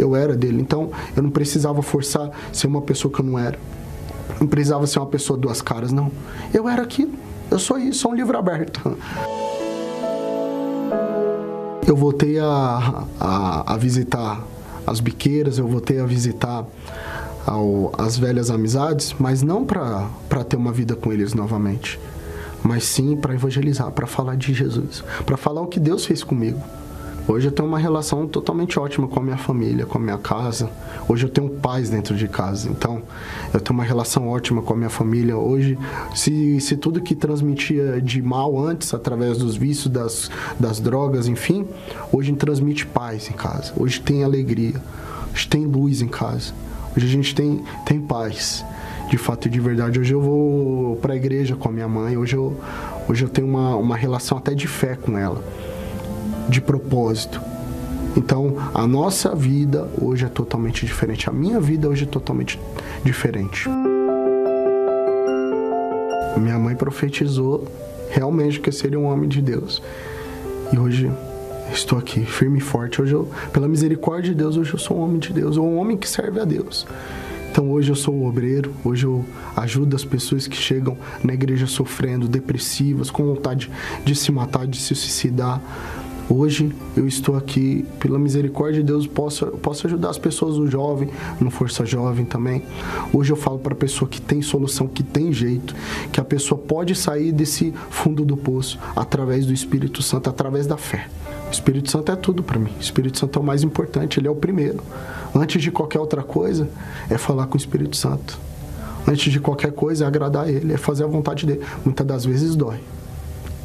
eu 0.04 0.16
era 0.16 0.36
dele. 0.36 0.62
Então 0.62 0.92
eu 1.16 1.24
não 1.24 1.30
precisava 1.30 1.82
forçar 1.82 2.30
ser 2.52 2.68
uma 2.68 2.82
pessoa 2.82 3.14
que 3.14 3.22
eu 3.22 3.26
não 3.26 3.38
era. 3.38 3.58
Não 4.40 4.48
precisava 4.48 4.86
ser 4.88 5.00
uma 5.00 5.08
pessoa 5.08 5.38
duas 5.38 5.62
caras, 5.62 5.92
não. 5.92 6.12
Eu 6.54 6.68
era 6.68 6.82
aquilo. 6.82 7.14
Eu 7.50 7.60
sou 7.60 7.78
isso, 7.78 8.00
sou 8.00 8.12
um 8.12 8.16
livro 8.16 8.38
aberto. 8.38 8.98
Eu 11.86 11.96
voltei 11.96 12.40
a, 12.40 13.06
a, 13.20 13.74
a 13.74 13.78
visitar 13.78 14.42
as 14.86 15.00
biqueiras, 15.00 15.58
eu 15.58 15.68
voltei 15.68 16.00
a 16.00 16.06
visitar 16.06 16.66
ao, 17.46 17.92
as 17.98 18.18
velhas 18.18 18.50
amizades, 18.50 19.16
mas 19.20 19.42
não 19.42 19.66
para 19.66 20.10
ter 20.48 20.56
uma 20.56 20.72
vida 20.72 20.96
com 20.96 21.12
eles 21.12 21.34
novamente, 21.34 22.00
mas 22.64 22.84
sim 22.84 23.16
para 23.16 23.34
evangelizar, 23.34 23.92
para 23.92 24.08
falar 24.08 24.36
de 24.36 24.54
Jesus, 24.54 25.04
para 25.26 25.38
falar 25.38 25.62
o 25.62 25.68
que 25.68 25.80
Deus 25.80 26.06
fez 26.06 26.24
comigo. 26.24 26.62
Hoje 27.32 27.48
eu 27.48 27.52
tenho 27.54 27.66
uma 27.66 27.80
relação 27.80 28.28
totalmente 28.28 28.78
ótima 28.78 29.08
com 29.08 29.18
a 29.18 29.24
minha 29.24 29.38
família, 29.38 29.86
com 29.86 29.98
a 29.98 30.02
minha 30.02 30.18
casa. 30.18 30.70
Hoje 31.08 31.26
eu 31.26 31.30
tenho 31.30 31.50
paz 31.50 31.90
dentro 31.90 32.14
de 32.14 32.28
casa. 32.28 32.70
Então, 32.70 33.02
eu 33.54 33.60
tenho 33.62 33.80
uma 33.80 33.86
relação 33.86 34.28
ótima 34.28 34.62
com 34.62 34.74
a 34.74 34.76
minha 34.76 34.90
família. 34.90 35.38
Hoje, 35.38 35.80
se, 36.14 36.60
se 36.60 36.76
tudo 36.76 37.00
que 37.00 37.16
transmitia 37.16 38.02
de 38.02 38.22
mal 38.22 38.60
antes, 38.60 38.94
através 38.94 39.38
dos 39.38 39.56
vícios, 39.56 39.88
das, 39.88 40.30
das 40.60 40.82
drogas, 40.82 41.26
enfim, 41.26 41.66
hoje 42.12 42.34
transmite 42.34 42.86
paz 42.86 43.30
em 43.30 43.34
casa. 43.34 43.72
Hoje 43.78 44.02
tem 44.02 44.26
alegria. 44.26 44.76
Hoje 45.34 45.48
tem 45.48 45.66
luz 45.66 46.02
em 46.02 46.10
casa. 46.10 46.52
Hoje 46.98 47.06
a 47.06 47.10
gente 47.10 47.34
tem, 47.34 47.64
tem 47.86 48.02
paz 48.02 48.66
de 49.10 49.18
fato 49.18 49.48
e 49.48 49.50
de 49.50 49.60
verdade. 49.62 50.02
Hoje 50.02 50.14
eu 50.14 50.20
vou 50.20 50.98
para 50.98 51.14
a 51.14 51.16
igreja 51.16 51.56
com 51.56 51.70
a 51.70 51.72
minha 51.72 51.88
mãe, 51.88 52.18
hoje 52.18 52.36
eu, 52.36 52.58
hoje 53.08 53.24
eu 53.24 53.30
tenho 53.30 53.48
uma, 53.48 53.78
uma 53.78 53.96
relação 53.96 54.38
até 54.38 54.54
de 54.54 54.68
fé 54.68 54.98
com 54.98 55.18
ela 55.18 55.42
de 56.50 56.62
propósito. 56.62 57.42
Então, 58.16 58.58
a 58.74 58.86
nossa 58.86 59.34
vida 59.34 59.88
hoje 60.00 60.26
é 60.26 60.30
totalmente 60.30 60.86
diferente. 60.86 61.30
A 61.30 61.34
minha 61.34 61.60
vida 61.60 61.88
hoje 61.88 62.04
é 62.04 62.08
totalmente 62.08 62.60
diferente. 63.04 63.70
Minha 66.38 66.60
mãe 66.60 66.76
profetizou 66.76 67.68
realmente 68.10 68.60
que 68.60 68.70
eu 68.70 68.74
seria 68.74 69.00
um 69.00 69.06
homem 69.06 69.30
de 69.30 69.42
Deus. 69.42 69.82
E 70.74 70.78
hoje 70.78 71.12
estou 71.74 71.98
aqui, 71.98 72.26
firme 72.26 72.58
e 72.58 72.62
forte. 72.62 73.02
Hoje 73.02 73.14
eu, 73.14 73.30
pela 73.54 73.68
misericórdia 73.68 74.32
de 74.32 74.38
Deus, 74.38 74.58
hoje 74.58 74.74
eu 74.74 74.80
sou 74.80 74.98
um 74.98 75.02
homem 75.02 75.20
de 75.20 75.32
Deus, 75.32 75.58
ou 75.58 75.66
um 75.66 75.78
homem 75.78 75.96
que 75.96 76.10
serve 76.10 76.40
a 76.40 76.46
Deus. 76.46 76.86
Então 77.52 77.70
hoje 77.70 77.92
eu 77.92 77.96
sou 77.96 78.16
um 78.16 78.26
obreiro, 78.26 78.74
hoje 78.84 79.06
eu 79.06 79.26
ajudo 79.58 79.94
as 79.94 80.06
pessoas 80.06 80.48
que 80.48 80.56
chegam 80.56 80.98
na 81.22 81.34
igreja 81.34 81.68
sofrendo, 81.68 82.28
depressivas, 82.28 83.12
com 83.12 83.26
vontade 83.26 83.70
de 84.06 84.16
se 84.16 84.32
matar, 84.32 84.66
de 84.66 84.78
se 84.78 84.96
suicidar. 84.96 85.62
Hoje 86.34 86.74
eu 86.96 87.06
estou 87.06 87.36
aqui, 87.36 87.86
pela 88.00 88.18
misericórdia 88.18 88.80
de 88.80 88.88
Deus, 88.88 89.06
posso, 89.06 89.48
posso 89.48 89.86
ajudar 89.86 90.12
as 90.12 90.18
pessoas, 90.18 90.58
o 90.58 90.66
jovem, 90.66 91.10
no 91.42 91.52
Força 91.52 91.86
Jovem 91.86 92.24
também. 92.24 92.64
Hoje 93.12 93.34
eu 93.34 93.36
falo 93.36 93.60
para 93.60 93.74
a 93.74 93.76
pessoa 93.76 94.08
que 94.08 94.22
tem 94.22 94.42
solução, 94.42 94.88
que 94.88 95.04
tem 95.04 95.34
jeito, 95.34 95.76
que 96.10 96.22
a 96.22 96.24
pessoa 96.24 96.58
pode 96.58 96.96
sair 96.96 97.34
desse 97.34 97.74
fundo 97.90 98.24
do 98.24 98.38
poço 98.38 98.80
através 98.96 99.46
do 99.46 99.52
Espírito 99.52 100.02
Santo, 100.02 100.30
através 100.30 100.66
da 100.66 100.78
fé. 100.78 101.10
O 101.50 101.52
Espírito 101.52 101.92
Santo 101.92 102.14
é 102.14 102.16
tudo 102.16 102.42
para 102.42 102.58
mim. 102.58 102.72
O 102.78 102.82
Espírito 102.82 103.20
Santo 103.20 103.38
é 103.38 103.42
o 103.42 103.46
mais 103.46 103.62
importante, 103.62 104.18
ele 104.18 104.30
é 104.30 104.32
o 104.32 104.36
primeiro. 104.36 104.82
Antes 105.36 105.62
de 105.62 105.70
qualquer 105.70 106.00
outra 106.00 106.24
coisa, 106.24 106.70
é 107.10 107.18
falar 107.18 107.48
com 107.48 107.56
o 107.56 107.60
Espírito 107.60 107.98
Santo. 107.98 108.40
Antes 109.06 109.34
de 109.34 109.40
qualquer 109.42 109.74
coisa, 109.74 110.06
é 110.06 110.08
agradar 110.08 110.48
ele, 110.48 110.72
é 110.72 110.78
fazer 110.78 111.04
a 111.04 111.08
vontade 111.08 111.46
dele. 111.46 111.60
Muitas 111.84 112.08
das 112.08 112.24
vezes 112.24 112.56
dói. 112.56 112.80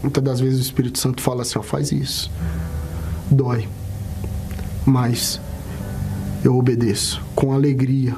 Muitas 0.07 0.22
das 0.22 0.38
vezes 0.38 0.61
o 0.61 0.62
Espírito 0.62 1.00
Santo 1.00 1.20
fala 1.20 1.42
assim: 1.42 1.59
ó, 1.59 1.62
faz 1.62 1.90
isso. 1.90 2.30
Dói. 3.28 3.66
Mas 4.86 5.40
eu 6.44 6.57
obedeço 6.57 7.20
com 7.34 7.52
alegria, 7.52 8.16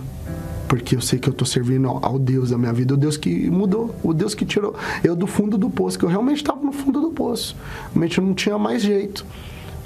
porque 0.68 0.96
eu 0.96 1.00
sei 1.00 1.18
que 1.18 1.30
eu 1.30 1.32
estou 1.32 1.46
servindo 1.46 1.88
ao 1.88 2.18
Deus 2.18 2.50
da 2.50 2.58
minha 2.58 2.74
vida, 2.74 2.92
o 2.92 2.96
Deus 2.98 3.16
que 3.16 3.48
mudou, 3.48 3.94
o 4.02 4.12
Deus 4.12 4.34
que 4.34 4.44
tirou 4.44 4.76
eu 5.02 5.16
do 5.16 5.26
fundo 5.26 5.56
do 5.56 5.70
poço, 5.70 5.98
que 5.98 6.04
eu 6.04 6.10
realmente 6.10 6.42
estava 6.42 6.60
no 6.60 6.72
fundo 6.72 7.00
do 7.00 7.08
poço, 7.08 7.56
realmente 7.90 8.20
não 8.20 8.34
tinha 8.34 8.58
mais 8.58 8.82
jeito. 8.82 9.24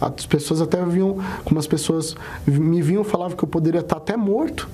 As 0.00 0.26
pessoas 0.26 0.60
até 0.60 0.84
vinham, 0.84 1.18
como 1.44 1.60
as 1.60 1.68
pessoas 1.68 2.16
me 2.44 2.82
vinham, 2.82 3.04
falavam 3.04 3.36
que 3.36 3.44
eu 3.44 3.48
poderia 3.48 3.78
estar 3.78 3.98
até 3.98 4.16
morto. 4.16 4.68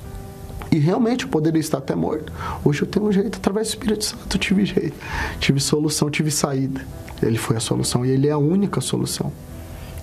E 0.71 0.79
realmente 0.79 1.25
eu 1.25 1.31
poderia 1.31 1.61
estar 1.61 1.79
até 1.79 1.95
morto. 1.95 2.33
Hoje 2.64 2.83
eu 2.83 2.87
tenho 2.87 3.07
um 3.07 3.12
jeito, 3.12 3.37
através 3.37 3.69
do 3.69 3.71
Espírito 3.71 4.05
Santo 4.05 4.37
eu 4.37 4.41
tive 4.41 4.64
jeito. 4.64 4.95
Tive 5.41 5.61
solução, 5.61 6.11
tive 6.11 6.31
saída. 6.31 6.85
Ele 7.23 7.39
foi 7.39 7.57
a 7.57 7.61
solução 7.61 8.05
e 8.05 8.11
ele 8.11 8.29
é 8.29 8.33
a 8.33 8.39
única 8.39 8.81
solução. 8.81 9.33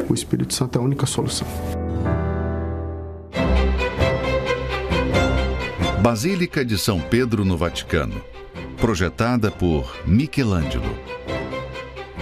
O 0.09 0.13
Espírito 0.13 0.53
Santo 0.53 0.77
é 0.77 0.81
a 0.81 0.83
única 0.83 1.05
solução. 1.05 1.47
Basílica 6.01 6.63
de 6.63 6.77
São 6.77 6.99
Pedro 6.99 7.43
no 7.43 7.57
Vaticano, 7.57 8.21
projetada 8.77 9.49
por 9.49 9.95
Michelangelo. 10.05 10.95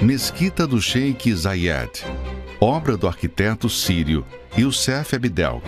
Mesquita 0.01 0.65
do 0.65 0.81
Sheikh 0.81 1.33
Zayed, 1.33 2.05
obra 2.59 2.95
do 2.95 3.07
arquiteto 3.07 3.69
sírio 3.69 4.25
Youssef 4.57 5.15
Abdelk. 5.15 5.65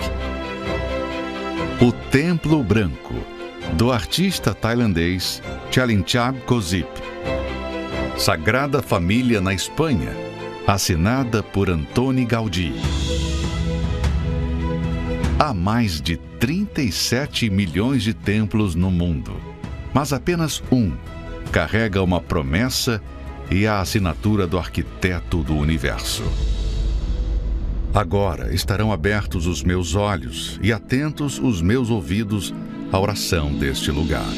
Templo 2.15 2.63
Branco, 2.63 3.13
do 3.73 3.91
artista 3.91 4.53
tailandês 4.53 5.43
Chalinchab 5.69 6.39
Kozip. 6.45 6.87
Sagrada 8.17 8.81
Família 8.81 9.41
na 9.41 9.53
Espanha, 9.53 10.15
assinada 10.65 11.43
por 11.43 11.69
Antoni 11.69 12.23
Gaudí. 12.23 12.73
Há 15.37 15.53
mais 15.53 15.99
de 15.99 16.15
37 16.15 17.49
milhões 17.49 18.01
de 18.01 18.13
templos 18.13 18.75
no 18.75 18.89
mundo, 18.89 19.35
mas 19.93 20.13
apenas 20.13 20.63
um 20.71 20.93
carrega 21.51 22.01
uma 22.01 22.21
promessa 22.21 23.03
e 23.51 23.67
a 23.67 23.81
assinatura 23.81 24.47
do 24.47 24.57
arquiteto 24.57 25.43
do 25.43 25.57
universo. 25.57 26.23
Agora 27.95 28.53
estarão 28.53 28.91
abertos 28.91 29.47
os 29.47 29.63
meus 29.63 29.95
olhos 29.95 30.59
e 30.61 30.73
atentos 30.73 31.39
os 31.39 31.61
meus 31.61 31.89
ouvidos 31.89 32.53
à 32.91 32.99
oração 32.99 33.57
deste 33.57 33.89
lugar. 33.89 34.33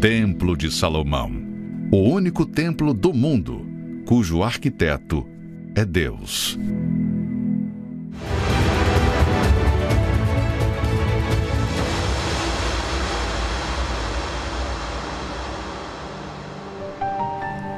Templo 0.00 0.56
de 0.56 0.70
Salomão 0.72 1.48
o 1.90 1.96
único 1.96 2.44
templo 2.44 2.92
do 2.92 3.14
mundo 3.14 3.66
cujo 4.04 4.42
arquiteto 4.42 5.26
é 5.74 5.86
Deus. 5.86 6.58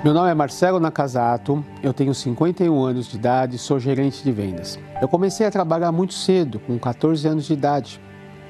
Meu 0.03 0.14
nome 0.14 0.30
é 0.30 0.34
Marcelo 0.34 0.80
Nakazato, 0.80 1.62
eu 1.82 1.92
tenho 1.92 2.14
51 2.14 2.82
anos 2.82 3.07
de 3.07 3.16
idade 3.16 3.57
e 3.57 3.59
sou 3.59 3.78
gerente 3.78 4.24
de 4.24 4.32
vendas. 4.32 4.78
Eu 4.98 5.07
comecei 5.07 5.46
a 5.46 5.51
trabalhar 5.51 5.92
muito 5.92 6.14
cedo, 6.14 6.59
com 6.59 6.78
14 6.78 7.28
anos 7.28 7.44
de 7.44 7.53
idade. 7.53 8.01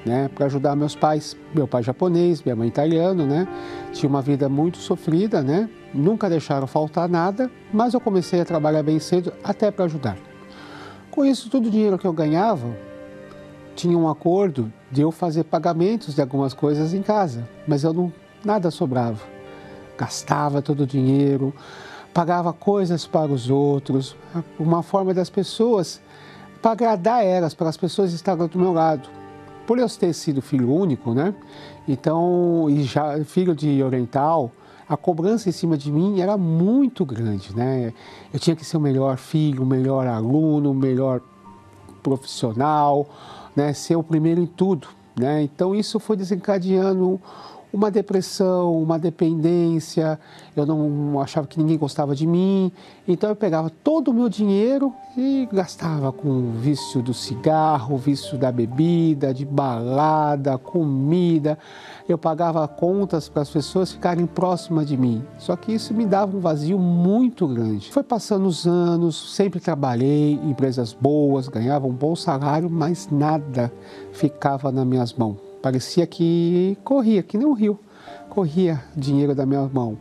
né, 0.06 0.30
para 0.34 0.46
ajudar 0.46 0.74
meus 0.76 0.96
pais. 0.96 1.36
Meu 1.54 1.68
pai 1.68 1.82
japonês, 1.82 2.42
minha 2.42 2.56
mãe 2.56 2.68
italiano, 2.68 3.26
né? 3.26 3.46
Tinha 3.92 4.08
uma 4.08 4.22
vida 4.22 4.48
muito 4.48 4.78
sofrida, 4.78 5.42
né? 5.42 5.68
Nunca 5.92 6.30
deixaram 6.30 6.66
faltar 6.66 7.06
nada, 7.06 7.50
mas 7.70 7.92
eu 7.92 8.00
comecei 8.00 8.40
a 8.40 8.44
trabalhar 8.44 8.82
bem 8.82 8.98
cedo 8.98 9.30
até 9.44 9.70
para 9.70 9.84
ajudar. 9.84 10.16
Com 11.10 11.22
isso, 11.24 11.50
todo 11.50 11.66
o 11.66 11.70
dinheiro 11.70 11.98
que 11.98 12.06
eu 12.06 12.14
ganhava, 12.14 12.74
tinha 13.76 13.98
um 13.98 14.08
acordo 14.08 14.72
de 14.90 15.02
eu 15.02 15.10
fazer 15.10 15.44
pagamentos 15.44 16.14
de 16.14 16.22
algumas 16.22 16.54
coisas 16.54 16.94
em 16.94 17.02
casa, 17.02 17.46
mas 17.68 17.84
eu 17.84 17.92
não 17.92 18.10
nada 18.42 18.70
sobrava. 18.70 19.20
Gastava 20.00 20.62
todo 20.62 20.84
o 20.84 20.86
dinheiro, 20.86 21.52
pagava 22.14 22.54
coisas 22.54 23.06
para 23.06 23.30
os 23.30 23.50
outros, 23.50 24.16
uma 24.58 24.82
forma 24.82 25.12
das 25.12 25.28
pessoas 25.28 26.00
para 26.62 26.70
agradar 26.70 27.22
elas, 27.22 27.52
para 27.52 27.68
as 27.68 27.76
pessoas 27.76 28.14
estarem 28.14 28.46
do 28.46 28.58
meu 28.58 28.72
lado. 28.72 29.10
Por 29.66 29.78
eu 29.78 29.86
ter 29.90 30.14
sido 30.14 30.40
filho 30.40 30.72
único, 30.72 31.12
né? 31.12 31.34
Então, 31.86 32.66
e 32.70 32.82
já 32.82 33.22
filho 33.26 33.54
de 33.54 33.82
oriental, 33.82 34.50
a 34.88 34.96
cobrança 34.96 35.50
em 35.50 35.52
cima 35.52 35.76
de 35.76 35.92
mim 35.92 36.18
era 36.18 36.34
muito 36.38 37.04
grande, 37.04 37.54
né? 37.54 37.92
Eu 38.32 38.40
tinha 38.40 38.56
que 38.56 38.64
ser 38.64 38.78
o 38.78 38.80
melhor 38.80 39.18
filho, 39.18 39.64
o 39.64 39.66
melhor 39.66 40.06
aluno, 40.06 40.70
o 40.70 40.74
melhor 40.74 41.20
profissional, 42.02 43.06
né? 43.54 43.74
Ser 43.74 43.96
o 43.96 44.02
primeiro 44.02 44.40
em 44.40 44.46
tudo, 44.46 44.88
né? 45.14 45.42
Então 45.42 45.74
isso 45.74 46.00
foi 46.00 46.16
desencadeando 46.16 47.20
uma 47.72 47.90
depressão, 47.90 48.80
uma 48.80 48.98
dependência, 48.98 50.18
eu 50.56 50.66
não 50.66 51.20
achava 51.20 51.46
que 51.46 51.58
ninguém 51.58 51.78
gostava 51.78 52.14
de 52.14 52.26
mim, 52.26 52.72
então 53.06 53.30
eu 53.30 53.36
pegava 53.36 53.70
todo 53.70 54.08
o 54.08 54.14
meu 54.14 54.28
dinheiro 54.28 54.92
e 55.16 55.48
gastava 55.52 56.12
com 56.12 56.28
o 56.28 56.52
vício 56.52 57.02
do 57.02 57.12
cigarro, 57.12 57.96
vício 57.96 58.38
da 58.38 58.50
bebida, 58.50 59.34
de 59.34 59.44
balada, 59.44 60.56
comida. 60.58 61.58
Eu 62.08 62.16
pagava 62.16 62.66
contas 62.66 63.28
para 63.28 63.42
as 63.42 63.50
pessoas 63.50 63.92
ficarem 63.92 64.26
próximas 64.26 64.86
de 64.86 64.96
mim. 64.96 65.24
Só 65.38 65.56
que 65.56 65.72
isso 65.72 65.94
me 65.94 66.06
dava 66.06 66.36
um 66.36 66.40
vazio 66.40 66.78
muito 66.78 67.46
grande. 67.46 67.90
Foi 67.90 68.02
passando 68.02 68.46
os 68.46 68.66
anos, 68.66 69.34
sempre 69.34 69.60
trabalhei 69.60 70.34
em 70.34 70.50
empresas 70.50 70.92
boas, 70.92 71.48
ganhava 71.48 71.86
um 71.86 71.92
bom 71.92 72.14
salário, 72.14 72.70
mas 72.70 73.08
nada 73.10 73.72
ficava 74.12 74.70
nas 74.72 74.86
minhas 74.86 75.12
mãos 75.12 75.49
Parecia 75.62 76.06
que 76.06 76.76
corria, 76.82 77.22
que 77.22 77.36
nem 77.36 77.46
um 77.46 77.52
rio, 77.52 77.78
corria 78.28 78.82
dinheiro 78.96 79.34
da 79.34 79.44
minha 79.44 79.68
mão. 79.68 79.98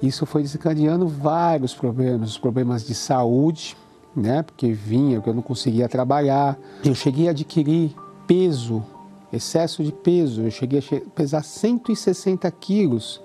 Isso 0.00 0.26
foi 0.26 0.42
desencadeando 0.42 1.08
vários 1.08 1.74
problemas, 1.74 2.38
problemas 2.38 2.86
de 2.86 2.94
saúde, 2.94 3.76
né? 4.14 4.42
Porque 4.42 4.72
vinha, 4.72 5.16
porque 5.16 5.30
eu 5.30 5.34
não 5.34 5.42
conseguia 5.42 5.88
trabalhar. 5.88 6.56
Eu 6.84 6.94
cheguei 6.94 7.28
a 7.28 7.30
adquirir 7.30 7.94
peso, 8.26 8.84
excesso 9.32 9.82
de 9.82 9.90
peso. 9.92 10.42
Eu 10.42 10.50
cheguei 10.50 10.78
a 10.80 11.10
pesar 11.10 11.42
160 11.42 12.48
quilos, 12.52 13.20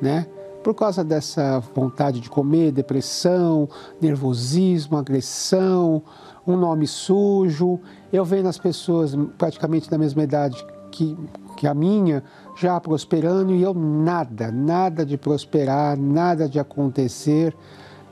né? 0.00 0.26
Por 0.62 0.74
causa 0.74 1.04
dessa 1.04 1.60
vontade 1.74 2.20
de 2.20 2.30
comer, 2.30 2.72
depressão, 2.72 3.68
nervosismo, 4.00 4.96
agressão, 4.96 6.02
um 6.46 6.56
nome 6.56 6.86
sujo. 6.86 7.80
Eu 8.12 8.24
vendo 8.24 8.48
as 8.48 8.58
pessoas 8.58 9.14
praticamente 9.36 9.90
da 9.90 9.98
mesma 9.98 10.24
idade 10.24 10.64
que, 10.96 11.16
que 11.56 11.66
a 11.66 11.74
minha, 11.74 12.24
já 12.56 12.80
prosperando 12.80 13.54
e 13.54 13.62
eu 13.62 13.74
nada, 13.74 14.50
nada 14.50 15.04
de 15.04 15.18
prosperar, 15.18 15.98
nada 15.98 16.48
de 16.48 16.58
acontecer. 16.58 17.54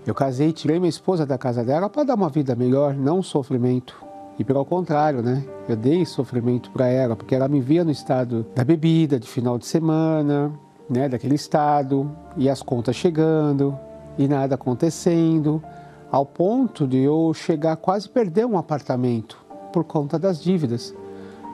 Eu 0.06 0.14
casei, 0.14 0.52
tirei 0.52 0.78
minha 0.78 0.90
esposa 0.90 1.24
da 1.24 1.38
casa 1.38 1.64
dela 1.64 1.88
para 1.88 2.04
dar 2.04 2.14
uma 2.14 2.28
vida 2.28 2.54
melhor, 2.54 2.94
não 2.94 3.22
sofrimento. 3.22 3.96
E 4.38 4.44
pelo 4.44 4.64
contrário, 4.66 5.22
né? 5.22 5.42
Eu 5.66 5.76
dei 5.76 6.04
sofrimento 6.04 6.70
para 6.70 6.88
ela, 6.88 7.16
porque 7.16 7.34
ela 7.34 7.48
me 7.48 7.60
via 7.60 7.84
no 7.84 7.90
estado 7.90 8.44
da 8.54 8.62
bebida, 8.64 9.18
de 9.18 9.28
final 9.28 9.56
de 9.56 9.64
semana, 9.64 10.52
né? 10.90 11.08
Daquele 11.08 11.36
estado, 11.36 12.10
e 12.36 12.50
as 12.50 12.60
contas 12.60 12.96
chegando, 12.96 13.78
e 14.18 14.28
nada 14.28 14.56
acontecendo, 14.56 15.62
ao 16.10 16.26
ponto 16.26 16.86
de 16.86 16.98
eu 16.98 17.32
chegar 17.32 17.76
quase 17.76 18.08
perder 18.08 18.44
um 18.44 18.58
apartamento 18.58 19.38
por 19.72 19.84
conta 19.84 20.18
das 20.18 20.42
dívidas 20.42 20.94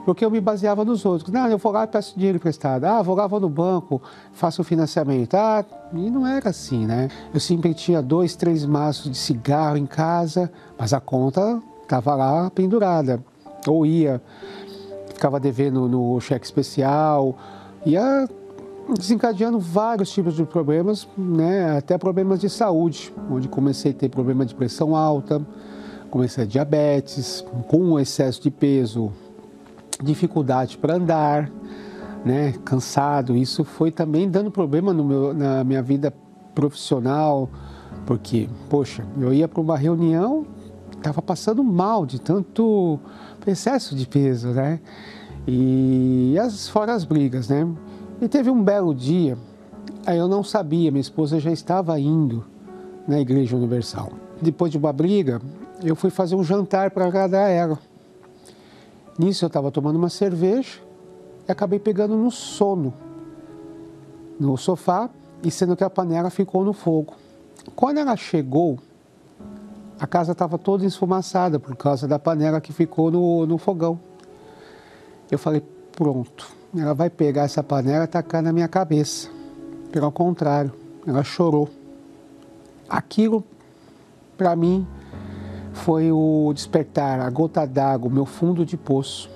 porque 0.05 0.25
eu 0.25 0.31
me 0.31 0.41
baseava 0.41 0.83
nos 0.83 1.05
outros. 1.05 1.31
Não, 1.31 1.47
eu 1.47 1.57
vou 1.57 1.71
lá 1.71 1.83
e 1.83 1.87
peço 1.87 2.15
dinheiro 2.15 2.37
emprestado. 2.37 2.85
Ah, 2.85 3.01
vou 3.01 3.15
lá, 3.15 3.27
vou 3.27 3.39
no 3.39 3.49
banco, 3.49 4.01
faço 4.33 4.61
o 4.61 4.65
financiamento. 4.65 5.35
Ah, 5.35 5.63
e 5.93 6.09
não 6.09 6.25
era 6.25 6.49
assim, 6.49 6.85
né? 6.85 7.09
Eu 7.33 7.39
sempre 7.39 7.73
tinha 7.73 8.01
dois, 8.01 8.35
três 8.35 8.65
maços 8.65 9.11
de 9.11 9.17
cigarro 9.17 9.77
em 9.77 9.85
casa, 9.85 10.51
mas 10.77 10.93
a 10.93 10.99
conta 10.99 11.61
estava 11.83 12.15
lá 12.15 12.49
pendurada. 12.49 13.23
Ou 13.67 13.85
ia, 13.85 14.21
ficava 15.13 15.39
devendo 15.39 15.87
no 15.87 16.19
cheque 16.19 16.45
especial, 16.45 17.37
ia 17.85 18.27
desencadeando 18.89 19.59
vários 19.59 20.11
tipos 20.11 20.35
de 20.35 20.43
problemas, 20.43 21.07
né? 21.17 21.77
até 21.77 21.97
problemas 21.97 22.39
de 22.39 22.49
saúde, 22.49 23.13
onde 23.29 23.47
comecei 23.47 23.91
a 23.91 23.93
ter 23.93 24.09
problema 24.09 24.45
de 24.45 24.55
pressão 24.55 24.95
alta, 24.95 25.41
comecei 26.09 26.43
a 26.43 26.47
diabetes, 26.47 27.45
com 27.67 27.99
excesso 27.99 28.41
de 28.41 28.51
peso, 28.51 29.11
dificuldade 30.03 30.77
para 30.77 30.95
andar, 30.95 31.51
né, 32.25 32.53
cansado. 32.63 33.35
Isso 33.35 33.63
foi 33.63 33.91
também 33.91 34.29
dando 34.29 34.51
problema 34.51 34.93
meu, 34.93 35.33
na 35.33 35.63
minha 35.63 35.81
vida 35.81 36.13
profissional, 36.53 37.49
porque, 38.05 38.49
poxa, 38.69 39.05
eu 39.19 39.33
ia 39.33 39.47
para 39.47 39.61
uma 39.61 39.77
reunião, 39.77 40.45
estava 40.97 41.21
passando 41.21 41.63
mal 41.63 42.05
de 42.05 42.19
tanto 42.19 42.99
excesso 43.45 43.95
de 43.95 44.07
peso, 44.07 44.49
né? 44.49 44.79
E 45.47 46.37
as, 46.39 46.67
fora 46.67 46.93
as 46.93 47.03
brigas, 47.03 47.49
né? 47.49 47.67
E 48.21 48.27
teve 48.27 48.49
um 48.51 48.63
belo 48.63 48.93
dia, 48.93 49.37
aí 50.05 50.17
eu 50.17 50.27
não 50.27 50.43
sabia, 50.43 50.91
minha 50.91 51.01
esposa 51.01 51.39
já 51.39 51.51
estava 51.51 51.99
indo 51.99 52.45
na 53.07 53.19
Igreja 53.19 53.55
Universal. 53.55 54.11
Depois 54.41 54.71
de 54.71 54.77
uma 54.77 54.93
briga, 54.93 55.41
eu 55.83 55.95
fui 55.95 56.09
fazer 56.09 56.35
um 56.35 56.43
jantar 56.43 56.91
para 56.91 57.05
agradar 57.05 57.49
ela. 57.49 57.79
Nisso 59.21 59.45
eu 59.45 59.47
estava 59.47 59.69
tomando 59.69 59.97
uma 59.97 60.09
cerveja 60.09 60.79
e 61.47 61.51
acabei 61.51 61.77
pegando 61.77 62.17
no 62.17 62.31
sono 62.31 62.91
no 64.39 64.57
sofá 64.57 65.11
e 65.43 65.51
sendo 65.51 65.75
que 65.75 65.83
a 65.83 65.89
panela 65.91 66.31
ficou 66.31 66.65
no 66.65 66.73
fogo. 66.73 67.13
Quando 67.75 67.99
ela 67.99 68.15
chegou, 68.15 68.79
a 69.99 70.07
casa 70.07 70.31
estava 70.31 70.57
toda 70.57 70.87
esfumaçada 70.87 71.59
por 71.59 71.75
causa 71.75 72.07
da 72.07 72.17
panela 72.17 72.59
que 72.59 72.73
ficou 72.73 73.11
no, 73.11 73.45
no 73.45 73.59
fogão. 73.59 73.99
Eu 75.29 75.37
falei, 75.37 75.61
pronto, 75.91 76.47
ela 76.75 76.95
vai 76.95 77.11
pegar 77.11 77.43
essa 77.43 77.61
panela 77.61 78.05
e 78.05 78.07
tacar 78.07 78.41
na 78.41 78.51
minha 78.51 78.67
cabeça. 78.67 79.29
Pelo 79.91 80.11
contrário, 80.11 80.73
ela 81.05 81.23
chorou. 81.23 81.69
Aquilo, 82.89 83.43
para 84.35 84.55
mim, 84.55 84.87
foi 85.73 86.11
o 86.11 86.51
despertar, 86.53 87.19
a 87.19 87.29
gota 87.29 87.65
d'água, 87.65 88.09
o 88.09 88.13
meu 88.13 88.25
fundo 88.25 88.65
de 88.65 88.77
poço. 88.77 89.29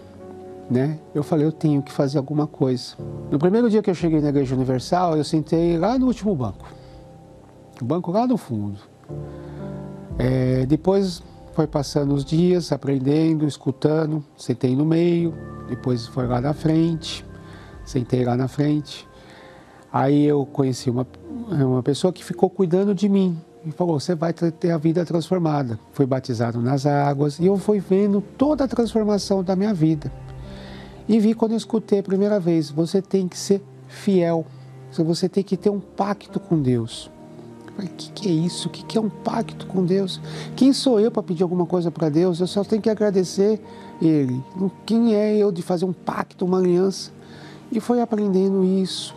Né? 0.70 1.00
Eu 1.14 1.24
falei, 1.24 1.46
eu 1.46 1.52
tenho 1.52 1.82
que 1.82 1.92
fazer 1.92 2.18
alguma 2.18 2.48
coisa. 2.48 2.96
No 3.30 3.38
primeiro 3.38 3.70
dia 3.70 3.84
que 3.84 3.90
eu 3.90 3.96
cheguei 3.96 4.20
na 4.20 4.30
Igreja 4.30 4.56
Universal, 4.56 5.16
eu 5.16 5.24
sentei 5.24 5.78
lá 5.78 5.98
no 5.98 6.08
último 6.08 6.36
banco. 6.36 6.66
O 7.82 7.86
banco 7.86 8.12
lá 8.12 8.26
no 8.26 8.38
fundo. 8.38 8.80
É, 10.18 10.66
depois 10.66 11.22
foi 11.54 11.68
passando 11.68 12.14
os 12.14 12.26
dias, 12.26 12.72
aprendendo, 12.72 13.48
escutando, 13.48 14.24
sentei 14.36 14.76
no 14.76 14.86
meio, 14.86 15.34
depois 15.70 16.08
foi 16.08 16.28
lá 16.28 16.42
na 16.42 16.54
frente, 16.54 17.26
sentei 17.86 18.26
lá 18.26 18.36
na 18.36 18.48
frente. 18.48 19.08
Aí 19.92 20.26
eu 20.26 20.46
conheci 20.46 20.90
uma, 20.90 21.08
uma 21.50 21.84
pessoa 21.84 22.12
que 22.12 22.24
ficou 22.24 22.50
cuidando 22.50 22.94
de 22.94 23.08
mim, 23.08 23.40
e 23.66 23.72
falou: 23.72 24.00
Você 24.00 24.16
vai 24.16 24.34
ter 24.34 24.72
a 24.72 24.78
vida 24.78 25.04
transformada. 25.06 25.80
Fui 25.92 26.06
batizado 26.06 26.62
nas 26.62 26.86
águas 26.86 27.40
e 27.40 27.46
eu 27.46 27.58
fui 27.58 27.80
vendo 27.80 28.22
toda 28.38 28.64
a 28.64 28.68
transformação 28.68 29.44
da 29.44 29.56
minha 29.56 29.74
vida. 29.74 30.12
E 31.08 31.20
vi 31.20 31.34
quando 31.34 31.52
eu 31.52 31.58
escutei 31.58 32.00
a 32.00 32.04
primeira 32.04 32.40
vez: 32.40 32.70
Você 32.70 33.02
tem 33.02 33.28
que 33.28 33.38
ser 33.38 33.62
fiel. 33.88 34.46
Você 34.92 35.28
tem 35.28 35.44
que 35.44 35.58
ter 35.58 35.70
um 35.70 35.80
pacto 35.80 36.40
com 36.40 36.62
Deus. 36.62 37.12
O 37.78 37.82
que, 37.82 38.12
que 38.12 38.30
é 38.30 38.32
isso? 38.32 38.70
O 38.70 38.72
que, 38.72 38.86
que 38.86 38.98
é 38.98 39.02
um 39.02 39.10
pacto 39.10 39.68
com 39.68 39.84
Deus? 39.84 40.22
Quem 40.56 40.72
sou 40.72 40.98
eu 41.02 41.12
para 41.12 41.22
pedir 41.22 41.44
alguma 41.44 41.66
coisa 41.66 41.92
para 41.92 42.08
Deus? 42.08 42.40
Eu 42.40 42.48
só 42.48 42.64
tenho 42.64 42.82
que 42.82 42.90
agradecer 42.90 43.60
Ele. 44.02 44.42
Quem 44.86 45.14
é 45.14 45.36
eu 45.36 45.52
de 45.52 45.62
fazer 45.62 45.84
um 45.84 45.92
pacto, 45.92 46.46
uma 46.46 46.60
aliança? 46.60 47.12
E 47.70 47.82
foi 47.82 48.00
aprendendo 48.00 48.64
isso 48.64 49.14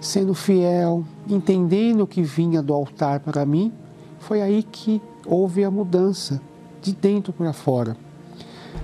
sendo 0.00 0.34
fiel, 0.34 1.04
entendendo 1.28 2.02
o 2.02 2.06
que 2.06 2.22
vinha 2.22 2.62
do 2.62 2.72
altar 2.74 3.20
para 3.20 3.44
mim, 3.46 3.72
foi 4.18 4.42
aí 4.42 4.62
que 4.62 5.00
houve 5.26 5.64
a 5.64 5.70
mudança 5.70 6.40
de 6.80 6.92
dentro 6.92 7.32
para 7.32 7.52
fora, 7.52 7.96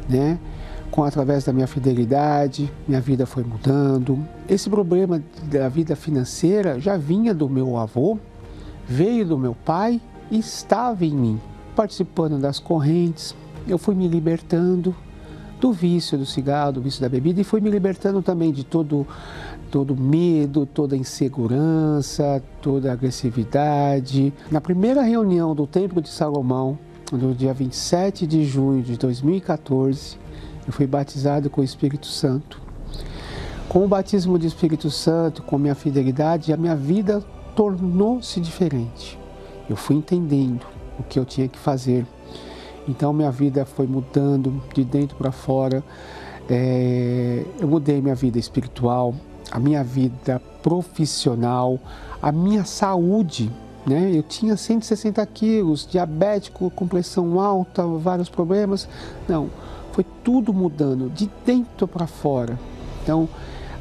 né? 0.08 0.38
Com 0.90 1.04
através 1.04 1.44
da 1.44 1.52
minha 1.52 1.66
fidelidade, 1.66 2.70
minha 2.86 3.00
vida 3.00 3.24
foi 3.24 3.42
mudando. 3.42 4.18
Esse 4.48 4.68
problema 4.68 5.22
da 5.44 5.68
vida 5.68 5.96
financeira 5.96 6.78
já 6.78 6.96
vinha 6.96 7.32
do 7.32 7.48
meu 7.48 7.76
avô, 7.76 8.18
veio 8.86 9.26
do 9.26 9.38
meu 9.38 9.54
pai 9.54 10.00
e 10.30 10.38
estava 10.38 11.04
em 11.04 11.14
mim. 11.14 11.40
Participando 11.74 12.38
das 12.38 12.58
correntes, 12.58 13.34
eu 13.66 13.78
fui 13.78 13.94
me 13.94 14.06
libertando, 14.06 14.94
do 15.62 15.72
vício 15.72 16.18
do 16.18 16.26
cigarro, 16.26 16.72
do 16.72 16.82
vício 16.82 17.00
da 17.00 17.08
bebida 17.08 17.40
e 17.40 17.44
foi 17.44 17.60
me 17.60 17.70
libertando 17.70 18.20
também 18.20 18.50
de 18.50 18.64
todo 18.64 19.06
todo 19.72 19.96
medo, 19.96 20.66
toda 20.66 20.94
insegurança, 20.94 22.42
toda 22.60 22.92
agressividade. 22.92 24.30
Na 24.50 24.60
primeira 24.60 25.00
reunião 25.00 25.54
do 25.54 25.66
Templo 25.66 26.02
de 26.02 26.10
Salomão, 26.10 26.78
no 27.10 27.34
dia 27.34 27.54
27 27.54 28.26
de 28.26 28.44
junho 28.44 28.82
de 28.82 28.98
2014, 28.98 30.18
eu 30.66 30.72
fui 30.74 30.86
batizado 30.86 31.48
com 31.48 31.62
o 31.62 31.64
Espírito 31.64 32.06
Santo. 32.06 32.60
Com 33.66 33.86
o 33.86 33.88
batismo 33.88 34.38
do 34.38 34.44
Espírito 34.44 34.90
Santo, 34.90 35.42
com 35.42 35.56
minha 35.56 35.74
fidelidade, 35.74 36.52
a 36.52 36.56
minha 36.58 36.76
vida 36.76 37.24
tornou-se 37.56 38.38
diferente. 38.42 39.18
Eu 39.70 39.76
fui 39.76 39.96
entendendo 39.96 40.66
o 40.98 41.02
que 41.02 41.18
eu 41.18 41.24
tinha 41.24 41.48
que 41.48 41.58
fazer. 41.58 42.06
Então 42.86 43.10
minha 43.14 43.30
vida 43.30 43.64
foi 43.64 43.86
mudando 43.86 44.62
de 44.74 44.84
dentro 44.84 45.16
para 45.16 45.32
fora. 45.32 45.82
É, 46.46 47.42
eu 47.58 47.66
mudei 47.66 48.02
minha 48.02 48.14
vida 48.14 48.38
espiritual, 48.38 49.14
a 49.52 49.60
minha 49.60 49.84
vida 49.84 50.40
profissional, 50.62 51.78
a 52.22 52.32
minha 52.32 52.64
saúde. 52.64 53.50
Né? 53.86 54.10
Eu 54.14 54.22
tinha 54.22 54.56
160 54.56 55.24
quilos, 55.26 55.86
diabético, 55.86 56.70
com 56.70 56.88
pressão 56.88 57.38
alta, 57.38 57.84
vários 57.86 58.30
problemas. 58.30 58.88
Não, 59.28 59.50
foi 59.92 60.06
tudo 60.24 60.54
mudando 60.54 61.10
de 61.10 61.30
dentro 61.44 61.86
para 61.86 62.06
fora. 62.06 62.58
Então, 63.02 63.28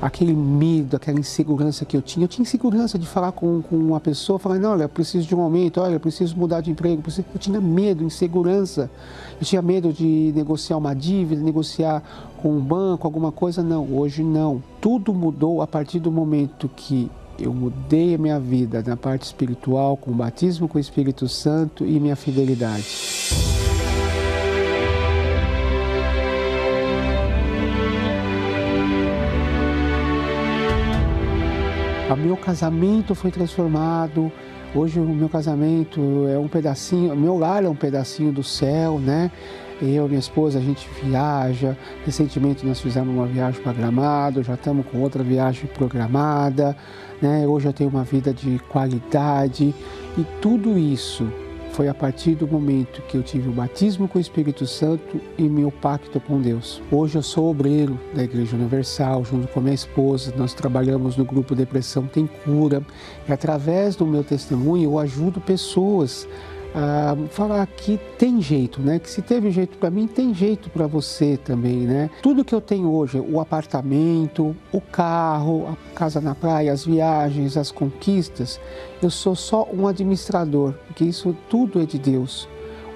aquele 0.02 0.34
medo, 0.34 0.96
aquela 0.96 1.20
insegurança 1.20 1.86
que 1.86 1.96
eu 1.96 2.02
tinha. 2.02 2.24
Eu 2.24 2.28
tinha 2.28 2.42
insegurança 2.42 2.98
de 2.98 3.06
falar 3.06 3.32
com, 3.32 3.62
com 3.62 3.76
uma 3.76 4.00
pessoa, 4.00 4.40
falando, 4.40 4.66
olha, 4.66 4.84
eu 4.84 4.90
preciso 4.90 5.28
de 5.28 5.36
um 5.36 5.42
aumento, 5.42 5.80
olha, 5.80 5.94
eu 5.94 6.00
preciso 6.00 6.36
mudar 6.36 6.62
de 6.62 6.72
emprego. 6.72 7.04
Eu 7.34 7.40
tinha 7.40 7.62
medo, 7.62 8.04
insegurança. 8.04 8.90
Eu 9.40 9.46
tinha 9.46 9.62
medo 9.62 9.94
de 9.94 10.34
negociar 10.36 10.78
uma 10.78 10.96
dívida, 10.96 11.42
negociar 11.42 12.02
com 12.42 12.52
um 12.52 12.60
banco, 12.60 13.06
alguma 13.06 13.32
coisa. 13.32 13.62
Não, 13.62 13.86
hoje 13.94 14.24
não. 14.24 14.64
Tudo 14.82 15.14
mudou 15.14 15.62
a 15.62 15.68
partir 15.68 16.00
do 16.00 16.12
momento 16.12 16.70
que 16.76 17.10
eu 17.40 17.54
mudei 17.54 18.16
a 18.16 18.18
minha 18.18 18.40
vida 18.40 18.84
na 18.86 18.98
parte 18.98 19.24
espiritual, 19.24 19.98
com 19.98 20.12
o 20.12 20.14
batismo 20.14 20.68
com 20.68 20.78
o 20.78 20.82
Espírito 20.82 21.28
Santo 21.28 21.86
e 21.86 22.00
minha 22.00 22.16
fidelidade. 22.16 23.61
O 32.14 32.18
meu 32.18 32.36
casamento 32.36 33.16
foi 33.16 33.32
transformado. 33.32 34.32
Hoje 34.76 35.00
o 35.00 35.06
meu 35.06 35.30
casamento 35.30 36.28
é 36.28 36.38
um 36.38 36.48
pedacinho, 36.48 37.16
meu 37.16 37.38
lar 37.38 37.64
é 37.64 37.70
um 37.70 37.76
pedacinho 37.76 38.32
do 38.32 38.44
céu, 38.44 39.00
né? 39.00 39.32
Eu 39.82 40.06
e 40.06 40.10
minha 40.10 40.20
esposa, 40.20 40.60
a 40.60 40.62
gente 40.62 40.88
viaja. 41.02 41.78
Recentemente 42.06 42.66
nós 42.66 42.80
fizemos 42.80 43.14
uma 43.14 43.26
viagem 43.26 43.62
para 43.62 43.74
Gramado, 43.74 44.44
já 44.44 44.56
estamos 44.56 44.86
com 44.88 45.00
outra 45.00 45.24
viagem 45.24 45.68
programada. 45.74 46.76
Né? 47.22 47.48
Hoje 47.48 47.68
eu 47.68 47.74
tenho 47.74 47.90
uma 47.90 48.04
vida 48.04 48.34
de 48.34 48.60
qualidade 48.70 49.74
e 50.18 50.24
tudo 50.42 50.78
isso 50.78 51.28
foi 51.74 51.88
a 51.88 51.94
partir 51.94 52.36
do 52.36 52.48
momento 52.48 53.02
que 53.04 53.16
eu 53.16 53.24
tive 53.24 53.50
o 53.50 53.52
batismo 53.52 54.08
com 54.08 54.18
o 54.18 54.22
Espírito 54.22 54.68
Santo 54.68 55.22
e 55.38 55.44
meu 55.44 55.72
pacto 55.72 56.20
com 56.20 56.42
Deus. 56.42 56.82
Hoje 56.92 57.18
eu 57.18 57.24
sou 57.24 57.50
obreiro 57.50 58.00
da 58.14 58.24
Igreja 58.24 58.56
Universal, 58.56 59.24
junto 59.24 59.48
com 59.48 59.62
minha 59.62 59.74
esposa, 59.74 60.34
nós 60.36 60.54
trabalhamos 60.54 61.16
no 61.16 61.24
grupo 61.24 61.56
Depressão 61.56 62.06
Tem 62.06 62.28
Cura 62.44 62.82
e 63.28 63.32
através 63.32 63.96
do 63.96 64.06
meu 64.06 64.24
testemunho 64.24 64.84
eu 64.84 65.00
ajudo 65.00 65.40
pessoas 65.40 66.28
a 66.74 67.16
falar 67.30 67.66
que 67.68 68.00
tem 68.18 68.42
jeito, 68.42 68.82
né? 68.82 69.00
Que 69.00 69.10
se 69.10 69.22
teve 69.22 69.52
jeito 69.52 69.78
para 69.78 69.90
mim, 69.90 70.08
tem 70.08 70.34
jeito 70.34 70.70
para 70.70 70.88
você 70.88 71.38
também, 71.38 71.80
né? 71.80 72.10
Tudo 72.22 72.46
que 72.46 72.56
eu 72.56 72.62
tenho 72.62 72.92
hoje, 72.92 73.20
o 73.20 73.40
apartamento, 73.40 74.56
o 74.72 74.80
carro, 74.80 75.68
a 75.68 75.96
casa 75.96 76.22
na 76.22 76.34
praia, 76.34 76.72
as 76.72 76.86
viagens, 76.86 77.58
as 77.58 77.72
conquistas, 77.72 78.60
eu 79.02 79.10
sou 79.10 79.36
só 79.36 79.68
um 79.74 79.88
administrador, 79.88 80.74
porque 80.88 81.04
isso 81.04 81.36
tudo 81.50 81.82
é 81.82 81.86
de 81.86 82.00
Deus. 82.00 82.48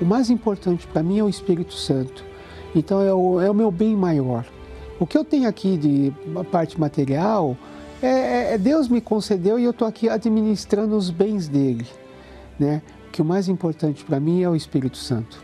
O 0.01 0.05
mais 0.05 0.30
importante 0.30 0.88
para 0.88 1.03
mim 1.03 1.19
é 1.19 1.23
o 1.23 1.30
Espírito 1.30 1.73
Santo. 1.73 2.23
Então 2.73 3.01
é 3.01 3.13
o, 3.13 3.39
é 3.39 3.49
o 3.49 3.53
meu 3.53 3.71
bem 3.71 3.95
maior. 3.95 4.45
O 4.99 5.05
que 5.05 5.17
eu 5.17 5.23
tenho 5.23 5.47
aqui 5.47 5.78
de 5.78 6.13
parte 6.51 6.80
material 6.80 7.57
é, 8.01 8.07
é, 8.07 8.53
é 8.53 8.57
Deus 8.57 8.88
me 8.88 9.01
concedeu 9.01 9.57
e 9.59 9.63
eu 9.63 9.71
estou 9.71 9.88
aqui 9.88 10.09
administrando 10.09 10.95
os 10.95 11.09
bens 11.09 11.47
dele, 11.47 11.86
né? 12.59 12.82
Que 13.16 13.22
o 13.22 13.26
mais 13.26 13.47
importante 13.47 14.03
para 14.03 14.20
mim 14.20 14.43
é 14.43 14.49
o 14.49 14.57
Espírito 14.57 14.97
Santo. 14.97 15.41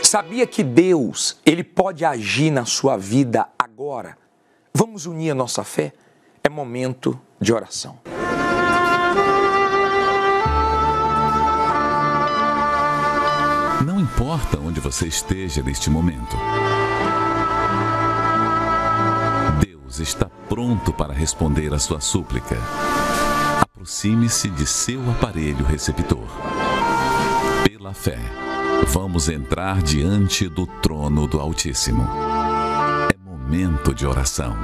Sabia 0.00 0.46
que 0.46 0.62
Deus, 0.62 1.36
ele 1.44 1.64
pode 1.64 2.04
agir 2.04 2.52
na 2.52 2.64
sua 2.64 2.96
vida 2.96 3.48
agora? 3.58 4.16
Vamos 4.72 5.06
unir 5.06 5.32
a 5.32 5.34
nossa 5.34 5.64
fé? 5.64 5.92
É 6.44 6.48
momento 6.48 7.20
de 7.40 7.52
oração. 7.52 7.98
Não 13.84 13.98
importa 13.98 14.56
onde 14.60 14.78
você 14.78 15.08
esteja 15.08 15.64
neste 15.64 15.90
momento. 15.90 16.36
Deus 19.90 19.98
está 19.98 20.30
pronto 20.48 20.92
para 20.92 21.12
responder 21.12 21.74
a 21.74 21.78
sua 21.80 22.00
súplica 22.00 22.56
aproxime-se 23.60 24.48
de 24.50 24.64
seu 24.64 25.00
aparelho 25.10 25.64
receptor. 25.64 26.28
Pela 27.64 27.92
fé, 27.92 28.20
vamos 28.86 29.28
entrar 29.28 29.82
diante 29.82 30.48
do 30.48 30.64
trono 30.64 31.26
do 31.26 31.40
Altíssimo. 31.40 32.06
É 33.12 33.18
momento 33.18 33.92
de 33.92 34.06
oração. 34.06 34.54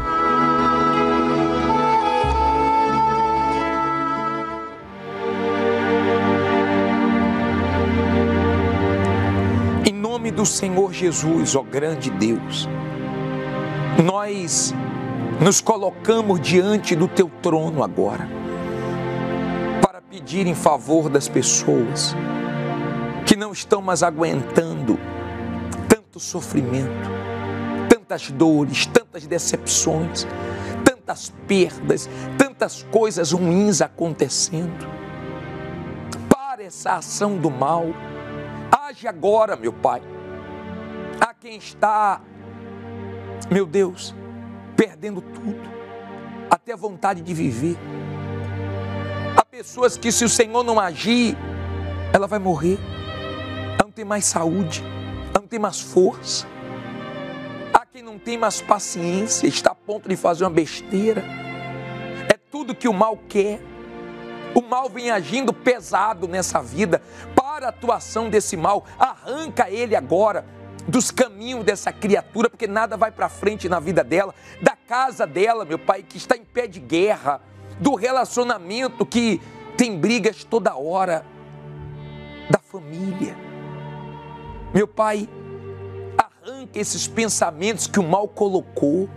Em 9.85 9.93
nome 9.93 10.31
do 10.31 10.47
Senhor 10.47 10.93
Jesus, 10.93 11.57
ó 11.57 11.63
grande 11.63 12.11
Deus, 12.11 12.69
nós 14.05 14.73
nos 15.41 15.61
colocamos 15.61 16.41
diante 16.41 16.97
do 16.97 17.07
teu 17.07 17.31
trono 17.43 17.83
agora 17.83 18.47
pedir 20.17 20.47
em 20.47 20.55
favor 20.55 21.11
das 21.11 21.29
pessoas 21.29 22.15
que 23.27 23.37
não 23.37 23.53
estão 23.53 23.83
mais 23.83 24.03
aguentando 24.03 24.99
tanto 25.89 26.19
sofrimento, 26.19 27.11
tantas 27.89 28.31
dores, 28.31 28.87
tantas 28.87 29.27
decepções, 29.27 30.27
tantas 30.83 31.35
perdas, 31.47 32.09
tantas 32.39 32.83
coisas 32.85 33.33
ruins 33.33 33.83
acontecendo. 33.83 34.87
Para 36.29 36.63
essa 36.63 36.95
ação 36.95 37.37
do 37.37 37.51
mal. 37.51 37.85
Age 38.73 39.07
agora, 39.07 39.55
meu 39.55 39.73
Pai. 39.73 40.01
A 41.21 41.35
quem 41.35 41.57
está, 41.57 42.23
meu 43.51 43.67
Deus, 43.67 44.15
perdendo 44.77 45.21
tudo, 45.21 45.69
até 46.51 46.73
a 46.73 46.77
vontade 46.77 47.21
de 47.23 47.33
viver 47.35 47.77
pessoas 49.57 49.97
que, 49.97 50.13
se 50.13 50.23
o 50.23 50.29
Senhor 50.29 50.63
não 50.63 50.79
agir, 50.79 51.35
ela 52.13 52.27
vai 52.27 52.39
morrer. 52.39 52.79
Ela 53.73 53.85
não 53.85 53.91
tem 53.91 54.05
mais 54.05 54.27
saúde, 54.27 54.85
ela 55.31 55.41
não 55.41 55.49
tem 55.49 55.59
mais 55.59 55.81
força. 55.81 56.47
Há 57.73 57.87
quem 57.87 58.03
não 58.03 58.19
tem 58.19 58.37
mais 58.37 58.61
paciência, 58.61 59.47
está 59.47 59.71
a 59.71 59.75
ponto 59.75 60.11
de 60.11 60.15
fazer 60.15 60.45
uma 60.45 60.51
besteira. 60.51 61.25
É 62.29 62.39
tudo 62.51 62.75
que 62.75 62.87
o 62.87 62.93
mal 62.93 63.19
quer. 63.29 63.59
O 64.55 64.61
mal 64.61 64.91
vem 64.91 65.11
agindo 65.11 65.55
pesado 65.55 66.29
nessa 66.29 66.61
vida. 66.61 67.01
Para 67.35 67.67
a 67.67 67.71
atuação 67.71 68.29
desse 68.29 68.59
mal, 68.59 68.85
arranca 68.99 69.71
ele 69.71 69.97
agora 69.97 70.45
dos 70.89 71.11
caminhos 71.11 71.65
dessa 71.65 71.93
criatura, 71.93 72.49
porque 72.49 72.67
nada 72.67 72.97
vai 72.97 73.11
para 73.11 73.29
frente 73.29 73.69
na 73.69 73.81
vida 73.81 74.05
dela, 74.05 74.35
da 74.61 74.77
casa 74.77 75.27
dela, 75.27 75.65
meu 75.65 75.79
pai, 75.79 76.03
que 76.03 76.17
está 76.17 76.37
em 76.37 76.45
pé 76.45 76.67
de 76.67 76.81
guerra 76.81 77.41
do 77.81 77.95
relacionamento 77.95 79.05
que 79.05 79.41
tem 79.77 79.99
brigas 79.99 80.45
toda 80.45 80.77
hora, 80.77 81.25
da 82.51 82.59
família. 82.59 83.37
Meu 84.73 84.87
pai, 84.87 85.29
arranca 86.17 86.79
esses 86.79 87.07
pensamentos 87.07 87.87
que 87.87 87.99
o 87.99 88.03
mal 88.03 88.29
colocou, 88.29 89.09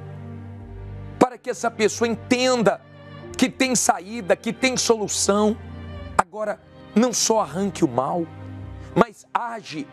para 1.18 1.38
que 1.38 1.50
essa 1.50 1.70
pessoa 1.70 2.08
entenda 2.08 2.82
que 3.38 3.50
tem 3.50 3.76
saída, 3.76 4.36
que 4.36 4.52
tem 4.52 4.76
solução. 4.76 5.56
Agora, 6.18 6.60
não 6.96 7.14
só 7.14 7.42
arranque 7.42 7.86
o 7.86 7.88
mal, 7.88 8.26
mas 8.96 9.26
age 9.34 9.88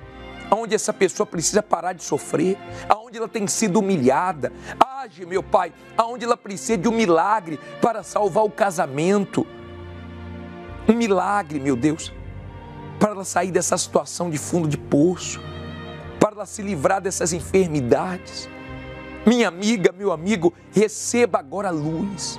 onde 0.50 0.74
essa 0.74 0.92
pessoa 0.92 1.26
precisa 1.26 1.62
parar 1.62 1.92
de 1.92 2.04
sofrer, 2.04 2.56
aonde 2.88 3.18
ela 3.18 3.28
tem 3.28 3.46
sido 3.46 3.80
humilhada. 3.80 4.52
Age, 4.78 5.26
meu 5.26 5.42
Pai, 5.42 5.72
aonde 5.96 6.24
ela 6.24 6.36
precisa 6.36 6.78
de 6.78 6.88
um 6.88 6.92
milagre 6.92 7.58
para 7.80 8.02
salvar 8.02 8.44
o 8.44 8.50
casamento. 8.50 9.46
Um 10.88 10.94
milagre, 10.94 11.58
meu 11.58 11.76
Deus. 11.76 12.12
para 12.98 13.10
ela 13.10 13.24
sair 13.24 13.50
dessa 13.50 13.76
situação 13.76 14.30
de 14.30 14.38
fundo 14.38 14.68
de 14.68 14.78
poço, 14.78 15.40
para 16.18 16.34
ela 16.34 16.46
se 16.46 16.62
livrar 16.62 17.00
dessas 17.00 17.32
enfermidades. 17.32 18.48
Minha 19.26 19.48
amiga, 19.48 19.92
meu 19.92 20.12
amigo, 20.12 20.54
receba 20.72 21.38
agora 21.38 21.70
luz, 21.70 22.38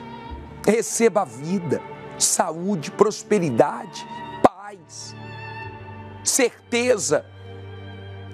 receba 0.65 1.21
a 1.21 1.25
vida, 1.25 1.81
saúde, 2.17 2.91
prosperidade, 2.91 4.07
paz, 4.41 5.15
certeza 6.23 7.25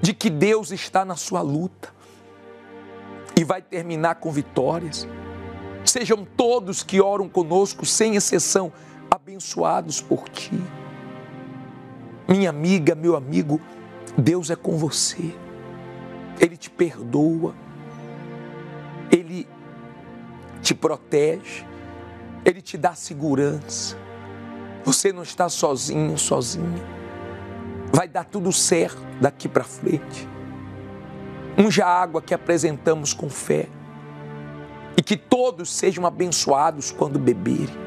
de 0.03 0.13
que 0.13 0.29
Deus 0.29 0.69
está 0.69 1.05
na 1.05 1.15
sua 1.15 1.39
luta 1.41 1.87
e 3.39 3.45
vai 3.45 3.61
terminar 3.61 4.15
com 4.15 4.29
vitórias. 4.29 5.07
Sejam 5.85 6.25
todos 6.25 6.83
que 6.83 6.99
oram 6.99 7.29
conosco, 7.29 7.85
sem 7.85 8.17
exceção, 8.17 8.73
abençoados 9.09 10.01
por 10.01 10.27
ti. 10.27 10.61
Minha 12.27 12.49
amiga, 12.49 12.93
meu 12.93 13.15
amigo, 13.15 13.61
Deus 14.17 14.49
é 14.49 14.57
com 14.57 14.77
você. 14.77 15.33
Ele 16.37 16.57
te 16.57 16.69
perdoa. 16.69 17.55
Ele 19.09 19.47
te 20.61 20.75
protege. 20.75 21.65
Ele 22.43 22.61
te 22.61 22.77
dá 22.77 22.93
segurança. 22.93 23.97
Você 24.83 25.13
não 25.13 25.23
está 25.23 25.47
sozinho, 25.47 26.17
sozinha. 26.17 27.02
Vai 27.95 28.07
dar 28.07 28.25
tudo 28.25 28.51
certo 28.51 28.99
daqui 29.21 29.47
para 29.47 29.63
frente. 29.63 30.27
Unja 31.55 31.85
a 31.85 32.01
água 32.01 32.23
que 32.23 32.33
apresentamos 32.33 33.13
com 33.13 33.29
fé. 33.29 33.67
E 34.97 35.01
que 35.03 35.15
todos 35.15 35.71
sejam 35.71 36.03
abençoados 36.05 36.91
quando 36.91 37.19
beberem. 37.19 37.77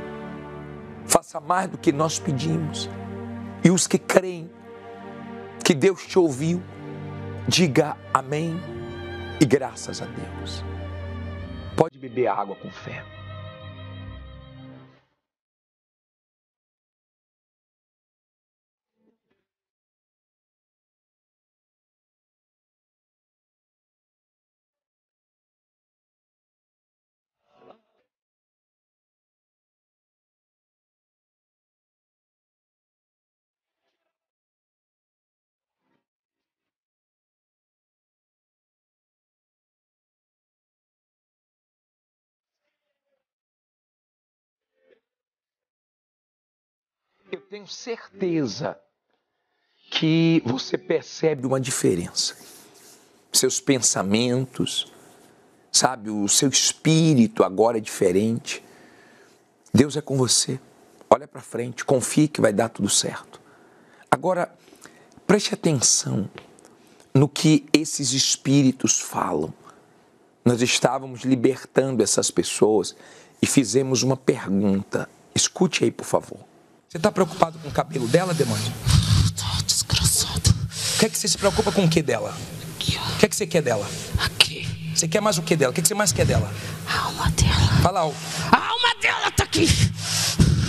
Faça 1.07 1.41
mais 1.41 1.69
do 1.69 1.77
que 1.77 1.91
nós 1.91 2.21
pedimos. 2.21 2.89
E 3.65 3.71
os 3.71 3.89
que 3.89 3.99
creem 3.99 4.49
que 5.65 5.75
Deus 5.75 6.07
te 6.07 6.17
ouviu, 6.17 6.63
diga 7.49 7.97
amém 8.15 8.61
e 9.41 9.45
graças 9.45 10.01
a 10.01 10.07
Deus. 10.07 10.65
Pode 11.77 11.99
beber 11.99 12.29
água 12.29 12.55
com 12.55 12.71
fé. 12.71 13.03
Eu 47.37 47.43
tenho 47.43 47.67
certeza 47.67 48.79
que 49.91 50.43
você 50.47 50.79
percebe 50.79 51.47
uma 51.47 51.61
diferença. 51.61 52.35
Seus 53.31 53.61
pensamentos, 53.61 54.91
sabe, 55.71 56.09
o 56.09 56.27
seu 56.29 56.49
espírito 56.49 57.45
agora 57.45 57.77
é 57.77 57.81
diferente. 57.81 58.65
Deus 59.73 59.99
é 59.99 60.01
com 60.01 60.17
você. 60.17 60.59
Olha 61.11 61.29
para 61.29 61.43
frente, 61.43 61.85
confie 61.85 62.27
que 62.27 62.41
vai 62.41 62.55
dar 62.55 62.71
tudo 62.71 62.89
certo. 62.89 63.39
Agora, 64.11 64.51
preste 65.27 65.53
atenção 65.53 66.31
no 67.13 67.29
que 67.29 67.67
esses 67.71 68.13
espíritos 68.13 68.99
falam. 68.99 69.53
Nós 70.43 70.63
estávamos 70.63 71.21
libertando 71.21 72.03
essas 72.03 72.31
pessoas 72.31 72.97
e 73.43 73.47
fizemos 73.47 74.03
uma 74.03 74.17
pergunta. 74.17 75.07
Escute 75.35 75.85
aí, 75.85 75.91
por 75.91 76.07
favor. 76.07 76.56
Você 76.97 76.99
está 76.99 77.13
preocupado 77.13 77.59
com 77.59 77.69
o 77.69 77.71
cabelo 77.71 78.09
dela, 78.09 78.33
demônio? 78.33 78.73
Tô 79.37 79.63
desgraçado. 79.67 80.49
O 80.95 80.99
que 80.99 81.05
é 81.05 81.09
que 81.11 81.19
você 81.19 81.29
se 81.29 81.37
preocupa 81.37 81.71
com 81.71 81.85
o 81.85 81.89
que 81.91 82.01
dela? 82.01 82.35
Aqui, 82.75 82.99
ó. 82.99 83.13
O 83.13 83.19
que 83.19 83.27
é 83.27 83.29
que 83.29 83.37
você 83.37 83.47
quer 83.47 83.61
dela? 83.61 83.87
Aqui. 84.17 84.67
Você 84.95 85.07
quer 85.07 85.21
mais 85.21 85.37
o 85.37 85.43
que 85.43 85.55
dela? 85.55 85.73
O 85.73 85.75
que, 85.75 85.81
é 85.81 85.83
que 85.83 85.89
você 85.89 85.95
mais 85.95 86.11
quer 86.11 86.25
dela? 86.25 86.51
A 86.89 87.01
alma 87.01 87.31
dela. 87.33 87.83
Fala 87.83 88.01
alto. 88.01 88.17
A 88.51 88.57
alma 88.57 88.95
dela 89.03 89.31
tá 89.31 89.45
aqui. 89.45 89.69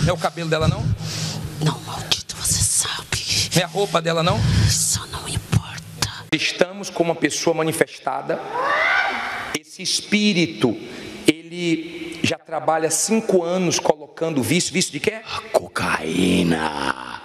Não 0.02 0.10
é 0.10 0.12
o 0.12 0.18
cabelo 0.18 0.50
dela, 0.50 0.68
não? 0.68 0.84
Não, 1.64 1.80
maldito, 1.80 2.36
você 2.36 2.62
sabe. 2.62 3.24
Não 3.54 3.62
é 3.62 3.64
a 3.64 3.68
roupa 3.68 4.02
dela, 4.02 4.22
não? 4.22 4.38
Isso 4.66 5.00
não 5.10 5.26
importa. 5.26 6.26
Estamos 6.30 6.90
com 6.90 7.04
uma 7.04 7.14
pessoa 7.14 7.56
manifestada. 7.56 8.38
Esse 9.58 9.80
espírito, 9.82 10.78
ele 11.58 12.20
já 12.22 12.38
trabalha 12.38 12.90
cinco 12.90 13.42
anos 13.42 13.78
colocando 13.78 14.42
vício. 14.42 14.72
Vício 14.72 14.92
de 14.92 15.00
quê? 15.00 15.20
A 15.24 15.40
cocaína. 15.50 17.20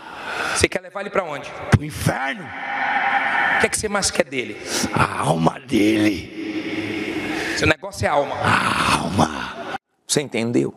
Você 0.56 0.68
quer 0.68 0.82
levar 0.82 1.02
ele 1.02 1.10
para 1.10 1.24
onde? 1.24 1.52
Pro 1.72 1.84
inferno. 1.84 2.44
O 2.44 3.60
que 3.60 3.68
é 3.68 3.70
que 3.70 3.78
você 3.78 3.88
mais 3.88 4.12
quer 4.12 4.26
dele? 4.26 4.58
A 4.94 5.20
alma 5.22 5.60
dele. 5.60 7.56
Seu 7.58 7.68
negócio 7.68 8.06
é 8.06 8.10
alma. 8.10 8.36
A 8.36 9.00
alma. 9.00 9.78
Você 10.08 10.22
entendeu? 10.22 10.74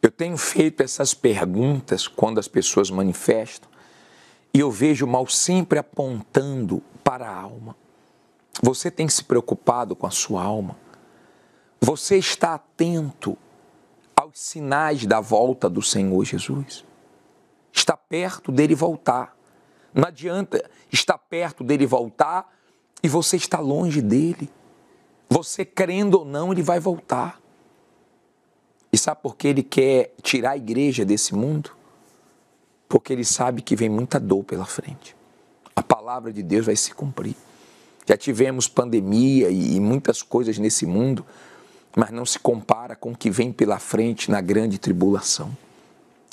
Eu 0.00 0.10
tenho 0.10 0.36
feito 0.36 0.82
essas 0.82 1.14
perguntas 1.14 2.08
quando 2.08 2.38
as 2.38 2.48
pessoas 2.48 2.90
manifestam 2.90 3.70
e 4.52 4.60
eu 4.60 4.70
vejo 4.70 5.06
o 5.06 5.08
mal 5.08 5.26
sempre 5.28 5.78
apontando 5.78 6.82
para 7.02 7.26
a 7.26 7.34
alma. 7.34 7.76
Você 8.60 8.90
tem 8.90 9.08
se 9.08 9.24
preocupado 9.24 9.96
com 9.96 10.06
a 10.06 10.10
sua 10.10 10.42
alma? 10.42 10.76
Você 11.84 12.16
está 12.16 12.54
atento 12.54 13.36
aos 14.14 14.38
sinais 14.38 15.04
da 15.04 15.20
volta 15.20 15.68
do 15.68 15.82
Senhor 15.82 16.24
Jesus? 16.24 16.84
Está 17.72 17.96
perto 17.96 18.52
dele 18.52 18.72
voltar. 18.72 19.36
Não 19.92 20.06
adianta 20.06 20.64
estar 20.92 21.18
perto 21.18 21.64
dele 21.64 21.84
voltar 21.84 22.56
e 23.02 23.08
você 23.08 23.36
está 23.36 23.58
longe 23.58 24.00
dele. 24.00 24.48
Você 25.28 25.64
crendo 25.64 26.20
ou 26.20 26.24
não, 26.24 26.52
ele 26.52 26.62
vai 26.62 26.78
voltar. 26.78 27.40
E 28.92 28.96
sabe 28.96 29.20
por 29.20 29.34
que 29.34 29.48
ele 29.48 29.64
quer 29.64 30.14
tirar 30.22 30.52
a 30.52 30.56
igreja 30.56 31.04
desse 31.04 31.34
mundo? 31.34 31.72
Porque 32.88 33.12
ele 33.12 33.24
sabe 33.24 33.60
que 33.60 33.74
vem 33.74 33.88
muita 33.88 34.20
dor 34.20 34.44
pela 34.44 34.66
frente. 34.66 35.16
A 35.74 35.82
palavra 35.82 36.32
de 36.32 36.44
Deus 36.44 36.64
vai 36.64 36.76
se 36.76 36.94
cumprir. 36.94 37.34
Já 38.06 38.16
tivemos 38.16 38.68
pandemia 38.68 39.50
e 39.50 39.80
muitas 39.80 40.22
coisas 40.22 40.58
nesse 40.58 40.86
mundo, 40.86 41.26
mas 41.96 42.10
não 42.10 42.24
se 42.24 42.38
compara 42.38 42.96
com 42.96 43.12
o 43.12 43.16
que 43.16 43.30
vem 43.30 43.52
pela 43.52 43.78
frente 43.78 44.30
na 44.30 44.40
grande 44.40 44.78
tribulação. 44.78 45.56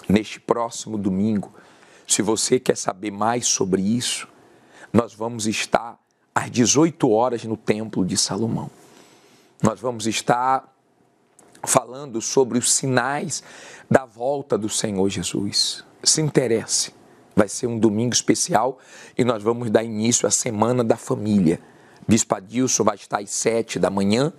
Neste 0.07 0.39
próximo 0.39 0.97
domingo, 0.97 1.53
se 2.07 2.21
você 2.21 2.59
quer 2.59 2.77
saber 2.77 3.11
mais 3.11 3.45
sobre 3.45 3.81
isso, 3.81 4.27
nós 4.91 5.13
vamos 5.13 5.45
estar 5.45 5.99
às 6.33 6.49
18 6.49 7.09
horas 7.09 7.43
no 7.43 7.55
Templo 7.57 8.05
de 8.05 8.17
Salomão. 8.17 8.71
Nós 9.61 9.79
vamos 9.79 10.07
estar 10.07 10.73
falando 11.63 12.21
sobre 12.21 12.57
os 12.57 12.71
sinais 12.71 13.43
da 13.89 14.05
volta 14.05 14.57
do 14.57 14.69
Senhor 14.69 15.07
Jesus. 15.09 15.83
Se 16.03 16.21
interesse. 16.21 16.93
Vai 17.35 17.47
ser 17.47 17.67
um 17.67 17.77
domingo 17.77 18.13
especial 18.13 18.79
e 19.17 19.23
nós 19.23 19.43
vamos 19.43 19.69
dar 19.69 19.83
início 19.83 20.27
à 20.27 20.31
Semana 20.31 20.83
da 20.83 20.97
Família. 20.97 21.59
Bispo 22.07 22.35
Adilson 22.35 22.83
vai 22.83 22.95
estar 22.95 23.19
às 23.19 23.29
sete 23.29 23.77
da 23.77 23.89
manhã 23.89 24.33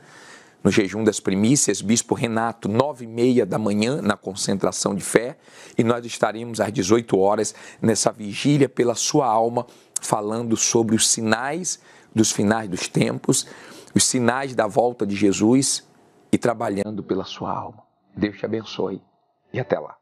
no 0.63 0.71
jejum 0.71 1.03
das 1.03 1.21
primícias, 1.21 1.81
Bispo 1.81 2.15
Renato, 2.15 2.69
nove 2.69 3.05
e 3.05 3.09
meia 3.09 3.47
da 3.47 3.59
manhã, 3.59 4.03
na 4.03 4.17
concentração 4.17 4.95
de 4.95 5.03
fé, 5.03 5.37
e 5.77 5.83
nós 5.83 6.05
estaremos 6.05 6.61
às 6.61 6.73
18 6.73 7.19
horas 7.19 7.55
nessa 7.81 8.13
vigília 8.13 8.69
pela 8.69 8.95
sua 8.95 9.27
alma, 9.27 9.67
falando 10.01 10.57
sobre 10.57 10.95
os 10.95 11.09
sinais 11.09 11.81
dos 12.15 12.33
finais 12.33 12.69
dos 12.69 12.89
tempos, 12.89 13.47
os 13.95 14.05
sinais 14.05 14.55
da 14.55 14.67
volta 14.67 15.07
de 15.07 15.17
Jesus 15.17 15.87
e 16.33 16.39
trabalhando 16.39 17.03
pela 17.03 17.25
sua 17.25 17.53
alma. 17.53 17.83
Deus 18.17 18.39
te 18.39 18.45
abençoe 18.45 19.01
e 19.53 19.61
até 19.61 19.79
lá. 19.79 20.00